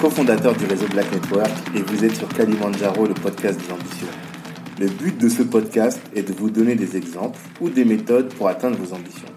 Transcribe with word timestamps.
cofondateur 0.00 0.54
du 0.54 0.66
réseau 0.66 0.86
Black 0.88 1.10
Network 1.10 1.50
et 1.74 1.80
vous 1.80 2.04
êtes 2.04 2.14
sur 2.16 2.28
Kalimandjaro, 2.28 3.06
le 3.06 3.14
podcast 3.14 3.58
des 3.58 3.72
ambitieux. 3.72 4.08
Le 4.78 4.88
but 4.88 5.16
de 5.18 5.28
ce 5.28 5.42
podcast 5.42 6.00
est 6.14 6.22
de 6.22 6.34
vous 6.34 6.50
donner 6.50 6.74
des 6.74 6.96
exemples 6.96 7.38
ou 7.60 7.70
des 7.70 7.84
méthodes 7.84 8.32
pour 8.34 8.48
atteindre 8.48 8.76
vos 8.76 8.94
ambitions. 8.94 9.28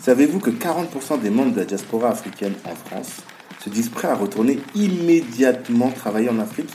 Savez-vous 0.00 0.40
que 0.40 0.50
40% 0.50 1.20
des 1.20 1.30
membres 1.30 1.52
de 1.52 1.60
la 1.60 1.64
diaspora 1.64 2.10
africaine 2.10 2.54
en 2.64 2.74
France 2.74 3.22
se 3.60 3.70
disent 3.70 3.90
prêts 3.90 4.08
à 4.08 4.16
retourner 4.16 4.58
immédiatement 4.74 5.90
travailler 5.90 6.30
en 6.30 6.40
Afrique? 6.40 6.70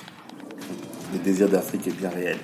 Le 1.12 1.20
désir 1.20 1.50
d'Afrique 1.50 1.88
est 1.88 1.98
bien 1.98 2.10
réel. 2.10 2.38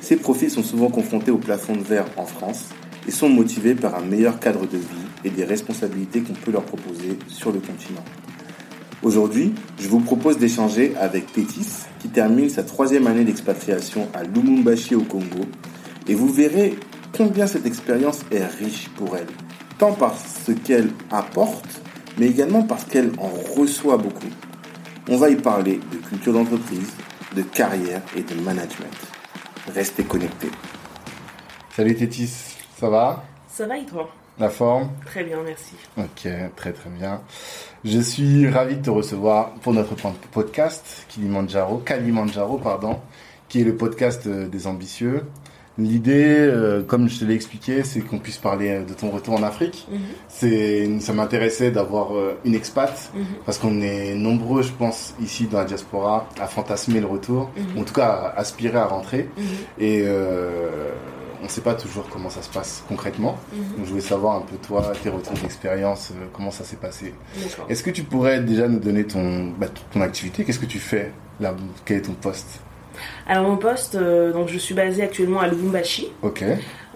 Ces 0.00 0.16
profils 0.16 0.50
sont 0.50 0.62
souvent 0.62 0.88
confrontés 0.88 1.32
au 1.32 1.38
plafond 1.38 1.74
de 1.74 1.82
verre 1.82 2.06
en 2.16 2.26
France 2.26 2.66
et 3.08 3.10
sont 3.10 3.28
motivés 3.28 3.74
par 3.74 3.96
un 3.96 4.02
meilleur 4.02 4.38
cadre 4.38 4.66
de 4.66 4.78
vie 4.78 4.86
et 5.24 5.30
des 5.30 5.44
responsabilités 5.44 6.20
qu'on 6.20 6.34
peut 6.34 6.52
leur 6.52 6.64
proposer 6.64 7.18
sur 7.26 7.50
le 7.50 7.58
continent. 7.58 8.04
Aujourd'hui, 9.02 9.52
je 9.80 9.88
vous 9.88 9.98
propose 9.98 10.38
d'échanger 10.38 10.94
avec 10.96 11.32
Tétis, 11.32 11.86
qui 11.98 12.08
termine 12.08 12.48
sa 12.48 12.62
troisième 12.62 13.08
année 13.08 13.24
d'expatriation 13.24 14.08
à 14.14 14.22
Lumumbashi 14.22 14.94
au 14.94 15.02
Congo, 15.02 15.44
et 16.06 16.14
vous 16.14 16.32
verrez 16.32 16.78
combien 17.16 17.48
cette 17.48 17.66
expérience 17.66 18.20
est 18.30 18.46
riche 18.46 18.88
pour 18.90 19.16
elle, 19.16 19.26
tant 19.78 19.92
par 19.92 20.14
ce 20.16 20.52
qu'elle 20.52 20.90
apporte, 21.10 21.80
mais 22.16 22.28
également 22.28 22.62
parce 22.62 22.84
qu'elle 22.84 23.10
en 23.18 23.30
reçoit 23.56 23.96
beaucoup. 23.96 24.30
On 25.08 25.16
va 25.16 25.30
y 25.30 25.36
parler 25.36 25.80
de 25.90 25.96
culture 25.96 26.32
d'entreprise, 26.32 26.92
de 27.34 27.42
carrière 27.42 28.02
et 28.16 28.22
de 28.22 28.40
management. 28.40 28.94
Restez 29.74 30.04
connectés. 30.04 30.50
Salut 31.74 31.96
Tétis, 31.96 32.56
ça 32.78 32.88
va? 32.88 33.24
Ça 33.48 33.66
va 33.66 33.78
et 33.78 33.84
toi? 33.84 34.08
La 34.38 34.48
forme 34.48 34.88
Très 35.04 35.24
bien, 35.24 35.38
merci. 35.44 35.74
Ok, 35.98 36.26
très 36.56 36.72
très 36.72 36.90
bien. 36.90 37.20
Je 37.84 38.00
suis 38.00 38.48
ravi 38.48 38.76
de 38.76 38.82
te 38.82 38.90
recevoir 38.90 39.50
pour 39.62 39.72
notre 39.74 39.94
podcast 40.32 41.04
Kilimanjaro, 41.08 41.78
Kalimandjaro, 41.78 42.58
pardon, 42.58 42.98
qui 43.48 43.60
est 43.60 43.64
le 43.64 43.76
podcast 43.76 44.26
euh, 44.26 44.48
des 44.48 44.66
ambitieux. 44.66 45.24
L'idée, 45.78 46.36
euh, 46.38 46.82
comme 46.82 47.08
je 47.08 47.20
te 47.20 47.24
l'ai 47.24 47.34
expliqué, 47.34 47.82
c'est 47.82 48.00
qu'on 48.00 48.18
puisse 48.18 48.36
parler 48.36 48.80
de 48.84 48.92
ton 48.92 49.10
retour 49.10 49.34
en 49.34 49.42
Afrique. 49.42 49.86
Mhm. 49.90 50.00
C'est, 50.28 51.00
ça 51.00 51.12
m'intéressait 51.14 51.70
d'avoir 51.70 52.14
euh, 52.16 52.38
une 52.44 52.54
expat 52.54 53.10
Mhm. 53.14 53.24
parce 53.46 53.58
qu'on 53.58 53.80
est 53.80 54.14
nombreux, 54.14 54.62
je 54.62 54.72
pense, 54.72 55.14
ici 55.20 55.46
dans 55.46 55.58
la 55.58 55.64
diaspora, 55.64 56.28
à 56.40 56.46
fantasmer 56.46 57.00
le 57.00 57.06
retour, 57.06 57.50
Mhm. 57.56 57.78
ou 57.78 57.80
en 57.82 57.84
tout 57.84 57.94
cas 57.94 58.08
à 58.34 58.38
aspirer 58.40 58.78
à 58.78 58.84
rentrer. 58.86 59.28
Et 59.78 60.02
euh, 60.06 60.90
on 61.42 61.46
ne 61.46 61.50
sait 61.50 61.60
pas 61.60 61.74
toujours 61.74 62.08
comment 62.08 62.30
ça 62.30 62.40
se 62.40 62.48
passe 62.48 62.84
concrètement. 62.88 63.36
Mhm. 63.52 63.76
Donc 63.76 63.84
je 63.86 63.90
voulais 63.90 64.00
savoir 64.00 64.36
un 64.36 64.40
peu 64.42 64.56
toi, 64.64 64.92
tes 65.02 65.08
retours 65.10 65.34
d'expérience, 65.34 66.12
euh, 66.12 66.24
comment 66.32 66.52
ça 66.52 66.62
s'est 66.64 66.76
passé. 66.76 67.12
Est-ce 67.68 67.82
que 67.82 67.90
tu 67.90 68.04
pourrais 68.04 68.40
déjà 68.40 68.68
nous 68.68 68.78
donner 68.78 69.04
ton, 69.04 69.48
bah, 69.58 69.66
ton 69.92 70.00
activité? 70.00 70.44
Qu'est-ce 70.44 70.60
que 70.60 70.66
tu 70.66 70.78
fais 70.78 71.10
là? 71.40 71.54
Quel 71.84 71.98
est 71.98 72.02
ton 72.02 72.12
poste? 72.12 72.60
Alors 73.26 73.48
mon 73.48 73.56
poste, 73.56 73.96
euh, 73.96 74.32
donc 74.32 74.48
je 74.48 74.58
suis 74.58 74.74
basée 74.74 75.02
actuellement 75.02 75.40
à 75.40 75.48
Lubumbashi, 75.48 76.12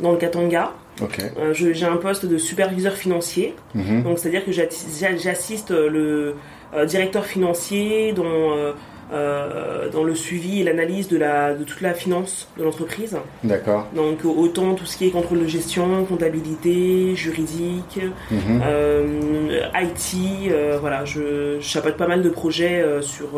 dans 0.00 0.12
le 0.12 0.18
Katanga. 0.18 0.72
Euh, 1.02 1.52
je- 1.52 1.72
J'ai 1.74 1.84
un 1.86 1.96
poste 1.96 2.24
de 2.24 2.38
superviseur 2.38 2.94
financier, 2.94 3.54
Mhm. 3.74 4.02
donc 4.04 4.18
c'est-à-dire 4.18 4.44
que 4.44 4.52
j'assiste 4.52 5.70
le 5.70 6.36
directeur 6.86 7.26
financier 7.26 8.12
dans, 8.12 8.72
euh, 9.12 9.88
dans 9.90 10.02
le 10.02 10.14
suivi 10.14 10.60
et 10.60 10.64
l'analyse 10.64 11.08
de, 11.08 11.16
la, 11.16 11.54
de 11.54 11.62
toute 11.64 11.80
la 11.80 11.94
finance 11.94 12.48
de 12.58 12.64
l'entreprise. 12.64 13.16
D'accord. 13.44 13.86
Donc 13.94 14.24
autant 14.24 14.74
tout 14.74 14.84
ce 14.86 14.96
qui 14.96 15.06
est 15.06 15.10
contrôle 15.10 15.40
de 15.40 15.46
gestion, 15.46 16.04
comptabilité, 16.04 17.14
juridique, 17.14 18.00
Mhm. 18.30 18.60
euh, 18.64 19.60
IT, 19.74 20.50
euh, 20.50 20.78
voilà, 20.80 21.04
je, 21.04 21.56
je 21.60 21.64
chapeaute 21.66 21.96
pas 21.96 22.08
mal 22.08 22.22
de 22.22 22.30
projets 22.30 22.84
sur 23.00 23.28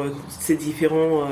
ces 0.40 0.56
différents 0.56 1.24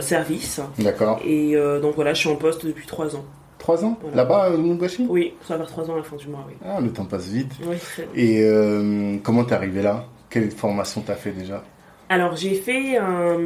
services. 0.00 0.60
D'accord. 0.78 1.20
Et 1.24 1.54
donc 1.80 1.94
voilà, 1.94 2.14
je 2.14 2.20
suis 2.20 2.28
en 2.28 2.36
poste 2.36 2.66
depuis 2.66 2.86
trois 2.86 3.14
ans. 3.16 3.24
Trois 3.58 3.84
ans 3.84 3.96
Voilà. 4.00 4.16
Là-bas, 4.16 4.50
au 4.50 4.56
Lubumbashi 4.56 5.06
Oui, 5.08 5.34
ça 5.46 5.56
va 5.56 5.64
faire 5.64 5.72
trois 5.72 5.88
ans 5.88 5.94
à 5.94 5.98
la 5.98 6.02
fin 6.02 6.16
du 6.16 6.26
mois, 6.26 6.44
oui. 6.48 6.54
Ah, 6.66 6.80
le 6.80 6.90
temps 6.90 7.04
passe 7.04 7.28
vite. 7.28 7.52
Oui, 7.64 7.76
très 7.78 8.08
bien. 8.12 8.22
Et 8.24 9.20
comment 9.22 9.44
t'es 9.44 9.54
arrivé 9.54 9.82
là? 9.82 10.06
Quelle 10.28 10.50
formation 10.50 11.02
t'as 11.06 11.14
fait 11.14 11.30
déjà? 11.30 11.62
Alors 12.12 12.36
j'ai 12.36 12.54
fait 12.54 12.98
un... 12.98 13.38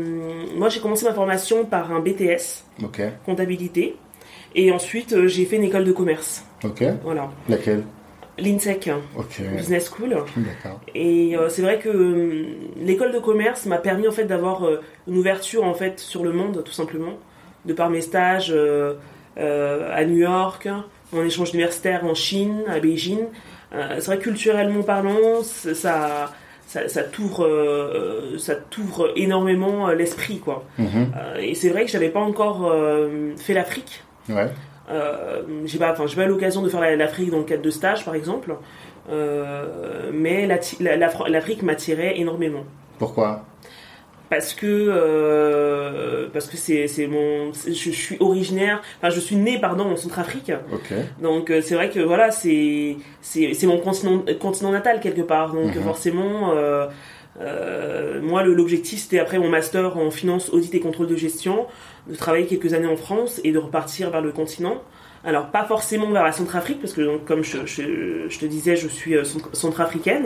Moi 0.57 0.69
j'ai 0.71 0.81
commencé 0.81 1.05
ma 1.05 1.15
formation 1.15 1.65
par 1.65 1.93
un 1.93 2.01
BTS, 2.01 2.65
comptabilité. 3.25 3.95
Et 4.57 4.73
ensuite 4.73 5.13
euh, 5.13 5.29
j'ai 5.29 5.45
fait 5.45 5.55
une 5.57 5.63
école 5.65 5.85
de 5.85 5.93
commerce. 5.93 6.45
ok. 6.65 6.83
Voilà. 7.05 7.31
Laquelle? 7.49 7.85
L'INSEC, 8.39 8.91
Ok, 9.17 9.41
Business 9.57 9.89
School. 9.89 10.11
d'accord. 10.11 10.81
Et 10.97 11.37
euh, 11.37 11.49
c'est 11.49 11.63
vrai 11.63 11.79
que 11.79 11.89
euh, 11.89 12.47
l'école 12.77 13.13
de 13.13 13.19
commerce 13.21 13.67
m'a 13.67 13.79
permis 13.79 14.09
en 14.09 14.11
fait 14.11 14.25
d'avoir 14.25 14.67
euh, 14.67 14.83
une 15.07 15.17
ouverture 15.17 15.63
en 15.65 15.73
fait 15.75 16.01
sur 16.01 16.25
le 16.25 16.33
monde 16.33 16.63
tout 16.65 16.73
simplement, 16.73 17.13
de 17.67 17.73
par 17.73 17.89
mes 17.89 18.01
stages 18.01 18.53
à 19.39 20.05
New 20.05 20.19
York, 20.19 20.69
en 21.15 21.23
échange 21.25 21.51
universitaire 21.55 22.05
en 22.05 22.15
Chine, 22.15 22.63
à 22.69 22.79
Beijing. 22.81 23.21
C'est 23.73 24.07
vrai 24.07 24.19
culturellement 24.19 24.83
parlant, 24.83 25.43
ça 25.43 26.33
ça, 26.67 26.89
ça 26.89 27.03
t'ouvre 27.05 27.45
euh, 27.47 28.37
ça 28.39 28.55
t'ouvre 28.57 29.13
énormément 29.17 29.89
euh, 29.89 29.95
l'esprit 29.95 30.39
quoi. 30.39 30.65
Mhm. 30.79 31.13
Euh, 31.17 31.37
et 31.41 31.55
c'est 31.55 31.69
vrai 31.71 31.85
que 31.85 31.91
j'avais 31.91 32.09
pas 32.11 32.21
encore 32.21 32.71
fait 33.37 33.55
l'Afrique. 33.55 34.03
Ouais, 34.29 34.49
j'ai 35.65 35.79
pas, 35.79 35.93
enfin, 35.93 36.07
j'ai 36.07 36.17
pas 36.17 36.27
l'occasion 36.27 36.63
de 36.63 36.69
faire 36.69 36.81
la- 36.81 36.97
l'Afrique 36.97 37.31
dans 37.31 37.39
le 37.39 37.45
cadre 37.45 37.63
de 37.63 37.71
stage, 37.71 38.05
par 38.05 38.15
exemple. 38.15 38.55
Mais 40.13 40.47
la- 40.47 40.59
la- 40.81 40.97
la- 40.97 41.29
l'Afrique 41.29 41.63
m'attirait 41.63 42.19
énormément 42.19 42.65
pourquoi? 42.99 43.45
Parce 44.29 44.55
que 44.55 44.67
euh, 44.67 46.29
parce 46.33 46.47
que 46.47 46.57
c'est 46.57 46.89
c'est 46.89 47.07
mon, 47.07 47.53
je, 47.53 47.73
je 47.73 47.91
suis 47.91 48.17
originaire, 48.21 48.83
enfin 48.99 49.11
je 49.11 49.21
suis 49.21 49.37
né 49.37 49.59
pardon 49.61 49.85
en 49.85 49.97
Centrafrique. 49.97 50.53
Donc 51.23 51.51
euh, 51.51 51.61
c'est 51.63 51.75
vrai 51.75 51.91
que 51.91 52.01
voilà 52.01 52.31
c'est 52.31 52.97
c'est 53.21 53.55
c'est 53.55 53.67
mon 53.67 53.79
continent 53.79 54.23
continent 54.41 54.73
natal 54.73 55.01
quelque 55.01 55.23
part. 55.23 55.53
Donc 55.55 55.75
Mhm. 55.75 55.83
forcément. 55.83 56.53
Euh, 56.55 56.87
euh, 57.39 58.19
moi, 58.23 58.43
l'objectif, 58.45 58.99
c'était 59.01 59.19
après 59.19 59.39
mon 59.39 59.51
master 59.51 59.99
en 59.99 60.11
finance, 60.11 60.49
audit 60.55 60.75
et 60.75 60.81
contrôle 60.81 61.07
de 61.07 61.17
gestion, 61.17 61.67
de 62.09 62.15
travailler 62.17 62.47
quelques 62.47 62.73
années 62.73 62.87
en 62.87 62.97
France 62.97 63.43
et 63.45 63.53
de 63.53 63.59
repartir 63.59 64.09
vers 64.11 64.23
le 64.23 64.33
continent. 64.33 64.81
Alors, 65.23 65.49
pas 65.49 65.65
forcément 65.65 66.11
vers 66.11 66.25
la 66.25 66.33
Centrafrique, 66.33 66.81
parce 66.81 66.95
que 66.95 67.03
donc, 67.03 67.27
comme 67.27 67.45
je, 67.45 67.59
je- 67.67 68.27
je 68.31 68.39
te 68.39 68.47
disais, 68.47 68.75
je 68.77 68.89
suis 68.89 69.15
euh, 69.17 69.25
centra- 69.25 69.51
centrafricaine, 69.53 70.25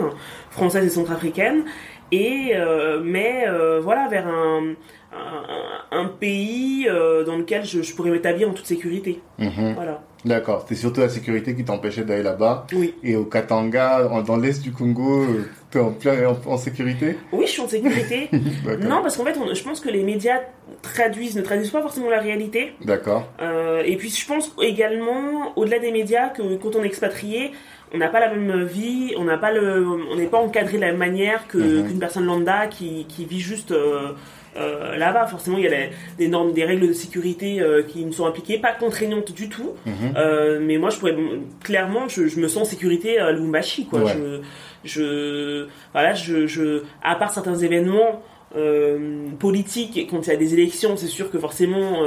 française 0.51 0.85
et 0.85 0.89
centrafricaine, 0.89 1.65
et 2.11 2.51
euh, 2.55 3.01
mais 3.03 3.45
euh, 3.47 3.79
voilà, 3.81 4.07
vers 4.07 4.27
un, 4.27 4.73
un, 5.13 5.97
un 5.99 6.05
pays 6.05 6.87
euh, 6.89 7.23
dans 7.23 7.37
lequel 7.37 7.65
je, 7.65 7.81
je 7.81 7.95
pourrais 7.95 8.11
m'établir 8.11 8.49
en 8.49 8.53
toute 8.53 8.65
sécurité. 8.65 9.19
Mhm. 9.39 9.73
Voilà. 9.75 10.01
d'accord. 10.25 10.61
C'était 10.61 10.75
surtout 10.79 11.01
la 11.01 11.09
sécurité 11.09 11.55
qui 11.55 11.63
t'empêchait 11.65 12.03
d'aller 12.03 12.23
là-bas. 12.23 12.67
Oui. 12.73 12.93
Et 13.03 13.15
au 13.15 13.25
Katanga, 13.25 14.07
en- 14.09 14.21
dans 14.21 14.37
l'est 14.37 14.61
du 14.61 14.71
Congo, 14.71 15.25
t'es 15.69 15.79
en, 15.79 15.93
en, 16.05 16.51
en 16.53 16.57
sécurité? 16.57 17.17
Oui, 17.31 17.45
je 17.47 17.51
suis 17.51 17.61
en 17.61 17.67
sécurité. 17.67 18.29
Non, 18.81 19.01
parce 19.01 19.17
qu'en 19.17 19.25
fait, 19.25 19.37
on- 19.37 19.53
je 19.53 19.63
pense 19.63 19.79
que 19.79 19.89
les 19.89 20.03
médias 20.03 20.39
traduisent, 20.81 21.35
ne 21.35 21.41
traduisent 21.41 21.71
pas 21.71 21.81
forcément 21.81 22.09
la 22.09 22.19
réalité. 22.19 22.73
D'accord. 22.85 23.27
Euh, 23.41 23.83
et 23.85 23.95
puis 23.97 24.09
je 24.09 24.25
pense 24.25 24.53
également, 24.61 25.53
au-delà 25.57 25.79
des 25.79 25.91
médias, 25.91 26.29
que 26.29 26.41
quand 26.57 26.75
on 26.75 26.83
est 26.83 26.87
expatrié, 26.87 27.51
on 27.93 27.97
n'a 27.97 28.07
pas 28.07 28.19
la 28.19 28.33
même 28.33 28.63
vie, 28.63 29.13
on 29.17 29.23
n'a 29.25 29.37
pas 29.37 29.51
le, 29.51 29.85
on 30.11 30.15
n'est 30.15 30.27
pas 30.27 30.39
encadré 30.39 30.77
de 30.77 30.81
la 30.81 30.87
même 30.87 30.97
manière 30.97 31.47
que 31.47 31.57
Mhm. 31.57 31.87
qu'une 31.87 31.99
personne 31.99 32.25
lambda 32.25 32.67
qui, 32.67 33.05
qui 33.09 33.25
vit 33.25 33.39
juste 33.41 33.71
euh, 33.71 34.09
euh, 34.57 34.95
là-bas. 34.97 35.27
Forcément, 35.27 35.57
il 35.57 35.63
y 35.63 35.67
a 35.67 35.69
des, 35.71 35.89
des 36.17 36.27
normes, 36.27 36.53
des 36.53 36.63
règles 36.65 36.87
de 36.87 36.93
sécurité 36.93 37.61
euh, 37.61 37.83
qui 37.83 38.05
me 38.05 38.11
sont 38.11 38.25
appliquées, 38.25 38.57
pas 38.59 38.71
contraignantes 38.73 39.31
du 39.33 39.49
tout. 39.49 39.71
Euh, 40.15 40.59
mais 40.61 40.77
moi, 40.77 40.89
je 40.89 40.97
pourrais 40.99 41.15
clairement, 41.63 42.07
je, 42.09 42.27
je 42.27 42.39
me 42.39 42.47
sens 42.47 42.63
en 42.63 42.65
sécurité 42.65 43.17
à 43.19 43.31
Lubumbashi, 43.31 43.85
quoi. 43.85 44.01
Ouais. 44.03 44.11
Je, 44.13 44.41
je, 44.83 45.67
voilà, 45.93 46.13
je, 46.13 46.47
je, 46.47 46.83
à 47.03 47.15
part 47.15 47.31
certains 47.31 47.55
événements 47.55 48.21
euh, 48.55 49.27
politiques, 49.39 50.07
quand 50.09 50.27
il 50.27 50.29
y 50.29 50.33
a 50.33 50.37
des 50.37 50.53
élections, 50.53 50.97
c'est 50.97 51.07
sûr 51.07 51.31
que 51.31 51.39
forcément, 51.39 52.03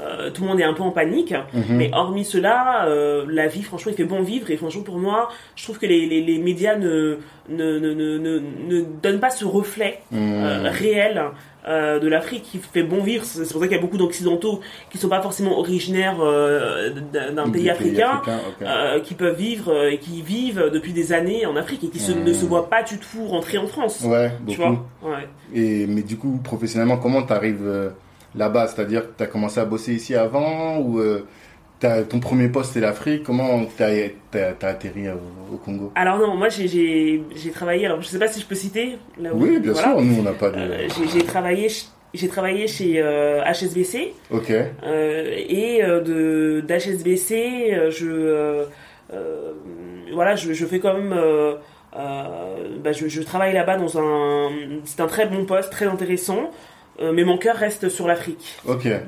euh, 0.00 0.30
tout 0.30 0.42
le 0.42 0.48
monde 0.48 0.60
est 0.60 0.64
un 0.64 0.74
peu 0.74 0.82
en 0.82 0.90
panique. 0.90 1.34
Mhm. 1.52 1.64
Mais 1.76 1.90
hormis 1.92 2.24
cela, 2.24 2.86
euh, 2.86 3.24
la 3.28 3.46
vie, 3.48 3.62
franchement, 3.62 3.90
il 3.92 3.96
fait 3.96 4.04
bon 4.04 4.22
vivre. 4.22 4.50
Et 4.50 4.56
franchement, 4.56 4.82
pour 4.82 4.98
moi, 4.98 5.28
je 5.56 5.64
trouve 5.64 5.78
que 5.78 5.86
les, 5.86 6.06
les, 6.06 6.20
les 6.22 6.38
médias 6.38 6.76
ne, 6.76 7.18
ne, 7.48 7.78
ne, 7.78 7.94
ne, 7.94 8.18
ne, 8.18 8.38
ne 8.68 8.80
donnent 9.02 9.20
pas 9.20 9.30
ce 9.30 9.44
reflet 9.44 10.00
euh, 10.14 10.16
Mhm. 10.62 10.66
réel 10.68 11.22
euh, 11.68 11.98
de 11.98 12.08
l'Afrique 12.08 12.44
qui 12.44 12.58
fait 12.58 12.82
bon 12.82 13.02
vivre. 13.02 13.24
C'est 13.24 13.40
pour 13.52 13.60
ça 13.60 13.66
qu'il 13.66 13.76
y 13.76 13.78
a 13.78 13.82
beaucoup 13.82 13.98
d'Occidentaux 13.98 14.60
qui 14.90 14.96
sont 14.98 15.08
pas 15.08 15.20
forcément 15.20 15.58
originaires 15.58 16.16
d'un 17.12 17.50
pays 17.50 17.68
africain. 17.70 18.22
qui 19.04 19.14
peuvent 19.14 19.36
vivre 19.36 19.86
et 19.90 19.98
qui 19.98 20.22
vivent 20.22 20.70
depuis 20.72 20.92
des 20.92 21.12
années 21.12 21.44
en 21.46 21.56
Afrique 21.56 21.84
et 21.84 21.88
qui 21.88 21.98
se, 21.98 22.12
Mhm. 22.12 22.24
ne 22.24 22.32
se 22.32 22.44
voient 22.46 22.70
pas 22.70 22.82
du 22.82 22.98
tout 22.98 23.26
rentrer 23.26 23.58
en 23.58 23.66
France. 23.66 24.02
Ouais, 24.04 24.30
tu 24.48 24.56
beaucoup. 24.56 24.78
vois 25.02 25.10
ouais. 25.16 25.28
Et, 25.54 25.86
mais 25.86 26.02
du 26.02 26.16
coup, 26.16 26.40
professionnellement, 26.42 26.96
comment 26.98 27.22
tu 27.22 27.32
arrives 27.32 27.90
là-bas 28.34 28.68
C'est-à-dire 28.68 29.02
que 29.02 29.12
tu 29.16 29.22
as 29.22 29.26
commencé 29.26 29.60
à 29.60 29.64
bosser 29.64 29.94
ici 29.94 30.14
avant 30.14 30.78
ou 30.78 30.98
euh, 31.00 31.26
ton 31.80 32.20
premier 32.20 32.48
poste 32.48 32.72
c'est 32.74 32.80
l'Afrique. 32.80 33.22
Comment 33.22 33.64
t'as 33.76 33.90
as, 34.34 34.66
atterri 34.66 35.08
au, 35.08 35.56
Congo? 35.56 35.92
Alors 35.94 36.18
non, 36.18 36.36
moi 36.36 36.48
j'ai 36.48 37.22
travaillé. 37.54 37.86
Alors 37.86 38.02
je 38.02 38.08
sais 38.08 38.18
pas 38.18 38.28
si 38.28 38.40
je 38.40 38.46
peux 38.46 38.54
citer. 38.54 38.98
Là 39.20 39.34
où, 39.34 39.42
oui, 39.42 39.58
bien 39.60 39.74
sûr. 39.74 40.00
Nous 40.00 40.18
on 40.18 40.22
n'a 40.22 40.32
pas 40.32 40.50
de. 40.50 40.58
j'ai 41.12 41.24
travaillé 41.24 41.68
j'ai 42.14 42.28
travaillé 42.28 42.66
chez 42.66 43.02
HSBC. 43.46 44.14
Ok. 44.30 44.50
et 44.50 45.82
de 45.82 46.64
d'HSBC, 46.66 47.90
je 47.90 48.64
voilà, 50.12 50.34
je, 50.36 50.52
je, 50.52 50.66
fais 50.66 50.80
quand 50.80 50.94
même 50.94 51.14
euh, 51.96 52.78
bah, 52.78 52.92
je, 52.92 53.08
je, 53.08 53.22
travaille 53.22 53.52
là-bas 53.52 53.76
dans 53.76 53.98
un. 53.98 54.50
C'est 54.84 55.00
un 55.00 55.06
très 55.06 55.26
bon 55.26 55.44
poste, 55.44 55.70
très 55.70 55.86
intéressant. 55.86 56.50
Euh, 57.00 57.12
mais 57.12 57.24
mon 57.24 57.38
cœur 57.38 57.56
reste 57.56 57.88
sur 57.88 58.08
l'Afrique. 58.08 58.56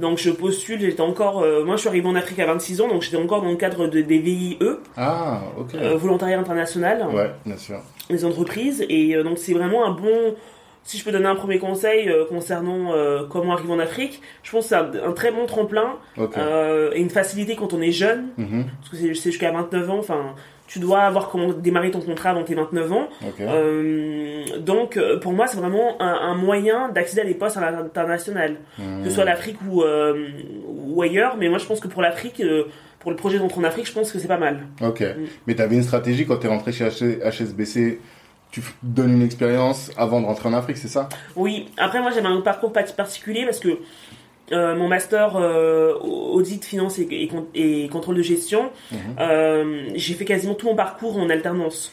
Donc 0.00 0.18
je 0.18 0.30
postule, 0.30 0.80
j'étais 0.80 1.00
encore. 1.00 1.42
Euh, 1.42 1.64
moi 1.64 1.76
je 1.76 1.80
suis 1.80 1.88
arrivé 1.88 2.06
en 2.06 2.14
Afrique 2.14 2.38
à 2.38 2.46
26 2.46 2.80
ans, 2.80 2.88
donc 2.88 3.02
j'étais 3.02 3.16
encore 3.16 3.42
dans 3.42 3.50
le 3.50 3.56
cadre 3.56 3.88
de, 3.88 4.00
des 4.00 4.18
VIE. 4.18 4.58
Ah, 4.96 5.42
ok. 5.58 5.74
volontariat 5.96 6.38
international. 6.38 7.06
Ouais, 7.12 7.30
bien 7.44 7.56
sûr. 7.56 7.80
Les 8.08 8.24
entreprises. 8.24 8.84
Et 8.88 9.20
donc 9.22 9.38
c'est 9.38 9.54
vraiment 9.54 9.86
un 9.86 9.90
bon. 9.90 10.34
Si 10.82 10.96
je 10.96 11.04
peux 11.04 11.12
donner 11.12 11.26
un 11.26 11.34
premier 11.34 11.58
conseil 11.58 12.10
concernant 12.28 12.92
comment 13.28 13.52
arriver 13.52 13.72
en 13.72 13.78
Afrique, 13.78 14.22
je 14.42 14.50
pense 14.50 14.64
que 14.64 14.68
c'est 14.70 15.02
un, 15.02 15.12
très 15.12 15.30
bon 15.30 15.46
tremplin 15.46 15.96
et 16.16 17.00
une 17.00 17.10
facilité 17.10 17.54
quand 17.56 17.74
on 17.74 17.82
est 17.82 17.92
jeune, 17.92 18.28
mm-hmm. 18.38 18.64
parce 18.78 18.90
que 18.90 18.96
c'est 18.96 19.30
jusqu'à 19.30 19.52
29 19.52 19.90
ans. 19.90 19.98
Enfin, 19.98 20.34
tu 20.70 20.78
dois 20.78 21.00
avoir 21.00 21.30
comment 21.30 21.52
démarrer 21.52 21.90
ton 21.90 22.00
contrat 22.00 22.30
avant 22.30 22.44
tes 22.44 22.54
29 22.54 22.92
ans. 22.92 23.08
Euh, 23.40 24.44
donc, 24.60 24.96
euh, 24.96 25.18
pour 25.18 25.32
moi, 25.32 25.48
c'est 25.48 25.56
vraiment 25.56 26.00
un, 26.00 26.36
moyen 26.36 26.90
d'accéder 26.90 27.22
à 27.22 27.24
des 27.24 27.34
postes 27.34 27.56
internationaux, 27.56 28.54
que 28.76 29.08
ce 29.08 29.10
soit 29.10 29.24
l'Afrique 29.24 29.56
ou, 29.68 29.82
euh, 29.82 30.28
ou 30.68 31.02
ailleurs. 31.02 31.36
Mais 31.36 31.48
moi, 31.48 31.58
je 31.58 31.66
pense 31.66 31.80
que 31.80 31.88
pour 31.88 32.02
l'Afrique, 32.02 32.40
pour 33.00 33.10
le 33.10 33.16
projet 33.16 33.40
d'entrer 33.40 33.60
en 33.60 33.64
Afrique, 33.64 33.88
je 33.88 33.92
pense 33.92 34.12
que 34.12 34.20
c'est 34.20 34.28
pas 34.28 34.38
mal. 34.38 34.60
Ok. 34.80 35.00
Mm. 35.00 35.26
Mais 35.48 35.56
tu 35.56 35.62
avais 35.62 35.74
une 35.74 35.82
stratégie 35.82 36.24
quand 36.24 36.36
tu 36.36 36.46
es 36.46 36.50
rentré 36.50 36.70
chez 36.70 36.86
HSBC 36.86 37.98
tu 38.52 38.62
donnes 38.82 39.12
une 39.12 39.22
expérience 39.22 39.92
avant 39.96 40.20
de 40.20 40.26
rentrer 40.26 40.48
en 40.48 40.54
Afrique, 40.54 40.76
c'est 40.76 40.88
ça? 40.88 41.08
Oui. 41.36 41.68
Après, 41.76 42.00
moi, 42.00 42.10
j'avais 42.10 42.26
un 42.26 42.40
parcours 42.40 42.72
particulier 42.72 43.44
parce 43.44 43.60
que 43.60 43.78
euh, 44.52 44.74
mon 44.74 44.88
master 44.88 45.36
euh, 45.36 45.94
audit, 46.00 46.64
finance 46.64 46.98
et, 46.98 47.88
contrôle 47.88 48.16
de 48.16 48.22
gestion, 48.22 48.70
mhm. 48.90 48.98
euh, 49.20 49.88
j'ai 49.94 50.14
fait 50.14 50.24
quasiment 50.24 50.54
tout 50.54 50.66
mon 50.66 50.74
parcours 50.74 51.16
en 51.18 51.30
alternance. 51.30 51.92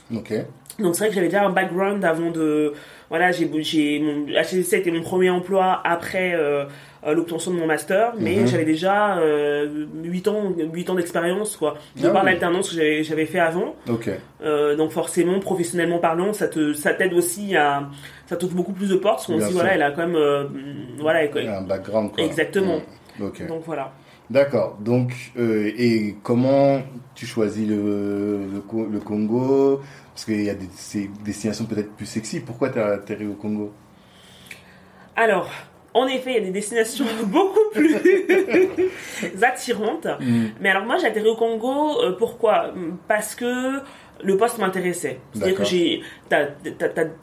Donc 0.79 0.95
c'est 0.95 1.00
vrai 1.00 1.09
que 1.09 1.15
j'avais 1.15 1.27
déjà 1.27 1.45
un 1.45 1.50
background 1.50 2.03
avant 2.06 2.29
de 2.29 2.74
voilà 3.09 3.31
j'ai 3.31 3.50
j'ai 3.63 4.00
mon 4.00 4.25
HSC 4.27 4.74
était 4.74 4.91
mon 4.91 5.01
premier 5.01 5.29
emploi 5.29 5.81
après 5.83 6.33
euh, 6.35 6.65
l'obtention 7.13 7.51
de 7.51 7.57
mon 7.57 7.68
master, 7.68 8.13
mais 8.18 8.38
mhm. 8.38 8.47
j'avais 8.47 8.65
déjà 8.65 9.18
euh, 9.18 9.85
8 10.03 10.27
ans, 10.27 10.53
8 10.57 10.89
ans 10.89 10.95
d'expérience, 10.95 11.56
quoi. 11.56 11.75
De 11.95 12.07
ah 12.07 12.12
par 12.12 12.24
l'alternance 12.24 12.74
que 12.74 13.03
j'avais 13.03 13.25
fait 13.25 13.39
avant. 13.39 13.75
Euh, 14.41 14.75
donc 14.75 14.91
forcément, 14.91 15.39
professionnellement 15.39 16.00
parlant, 16.00 16.33
ça 16.33 16.47
te, 16.47 16.74
ça 16.74 16.94
t'aide 16.94 17.13
aussi 17.13 17.56
à, 17.56 17.88
ça 18.25 18.35
t'ouvre 18.35 18.56
beaucoup 18.56 18.73
plus 18.73 18.89
de 18.89 18.95
portes, 18.95 19.18
parce 19.18 19.27
qu'on 19.27 19.39
se 19.39 19.47
dit, 19.47 19.53
voilà, 19.53 19.75
elle 19.75 19.83
a 19.83 19.91
quand 19.91 20.07
même, 20.07 20.15
euh, 20.15 20.45
voilà, 21.00 21.23
elle, 21.23 21.47
a 21.47 21.59
un 21.59 21.62
background, 21.62 22.12
quoi. 22.12 22.23
Exactement. 22.23 22.81
Donc 23.19 23.41
voilà. 23.65 23.94
D'accord. 24.29 24.77
Donc, 24.79 25.13
euh, 25.38 25.71
et 25.77 26.15
comment 26.24 26.81
tu 27.15 27.25
choisis 27.25 27.68
le, 27.68 28.39
le, 28.45 28.88
le 28.91 29.00
Congo? 29.00 29.81
Parce 30.13 30.25
qu'il 30.25 30.44
y 30.44 30.50
a 30.50 30.56
des, 30.56 30.68
des 30.94 31.09
destinations 31.24 31.65
peut-être 31.65 31.91
plus 31.95 32.06
sexy. 32.06 32.39
Pourquoi 32.39 32.69
tu 32.69 32.79
as 32.79 32.88
atterri 32.88 33.25
au 33.27 33.33
Congo? 33.33 33.71
Alors, 35.15 35.50
en 35.94 36.07
effet, 36.07 36.31
il 36.31 36.33
y 36.35 36.38
a 36.38 36.45
des 36.45 36.51
destinations 36.51 37.06
beaucoup 37.25 37.71
plus 37.71 37.95
attirantes. 39.41 40.07
Mm. 40.19 40.45
Mais 40.62 40.69
alors 40.69 40.85
moi, 40.85 40.97
j'ai 40.97 41.07
atterri 41.07 41.27
au 41.27 41.35
Congo. 41.35 42.01
Euh, 42.01 42.15
pourquoi? 42.18 42.73
Parce 43.07 43.35
que 43.35 43.81
le 44.23 44.38
poste 44.38 44.57
m'intéressait. 44.57 45.19
C'est-à-dire 45.33 45.56
que 45.56 45.63
j'ai, 45.63 46.01
t'as, 46.30 46.47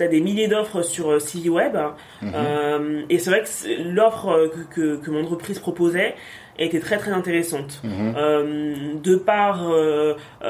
as, 0.01 0.09
des 0.09 0.21
milliers 0.21 0.49
d'offres 0.49 0.83
sur 0.83 1.11
euh, 1.11 1.19
CV 1.19 1.49
Web, 1.49 1.77
mm-hmm. 1.77 2.33
euh, 2.35 3.03
et 3.09 3.19
c'est 3.19 3.31
vrai 3.31 3.43
que 3.43 3.83
l'offre 3.83 4.51
que, 4.71 4.97
que, 4.97 5.11
mon 5.11 5.23
entreprise 5.23 5.59
proposait 5.59 6.15
était 6.59 6.81
très 6.81 6.99
très 6.99 7.13
intéressante. 7.13 7.83
Mm-hmm. 7.85 9.01
de 9.03 9.17
par 9.17 9.71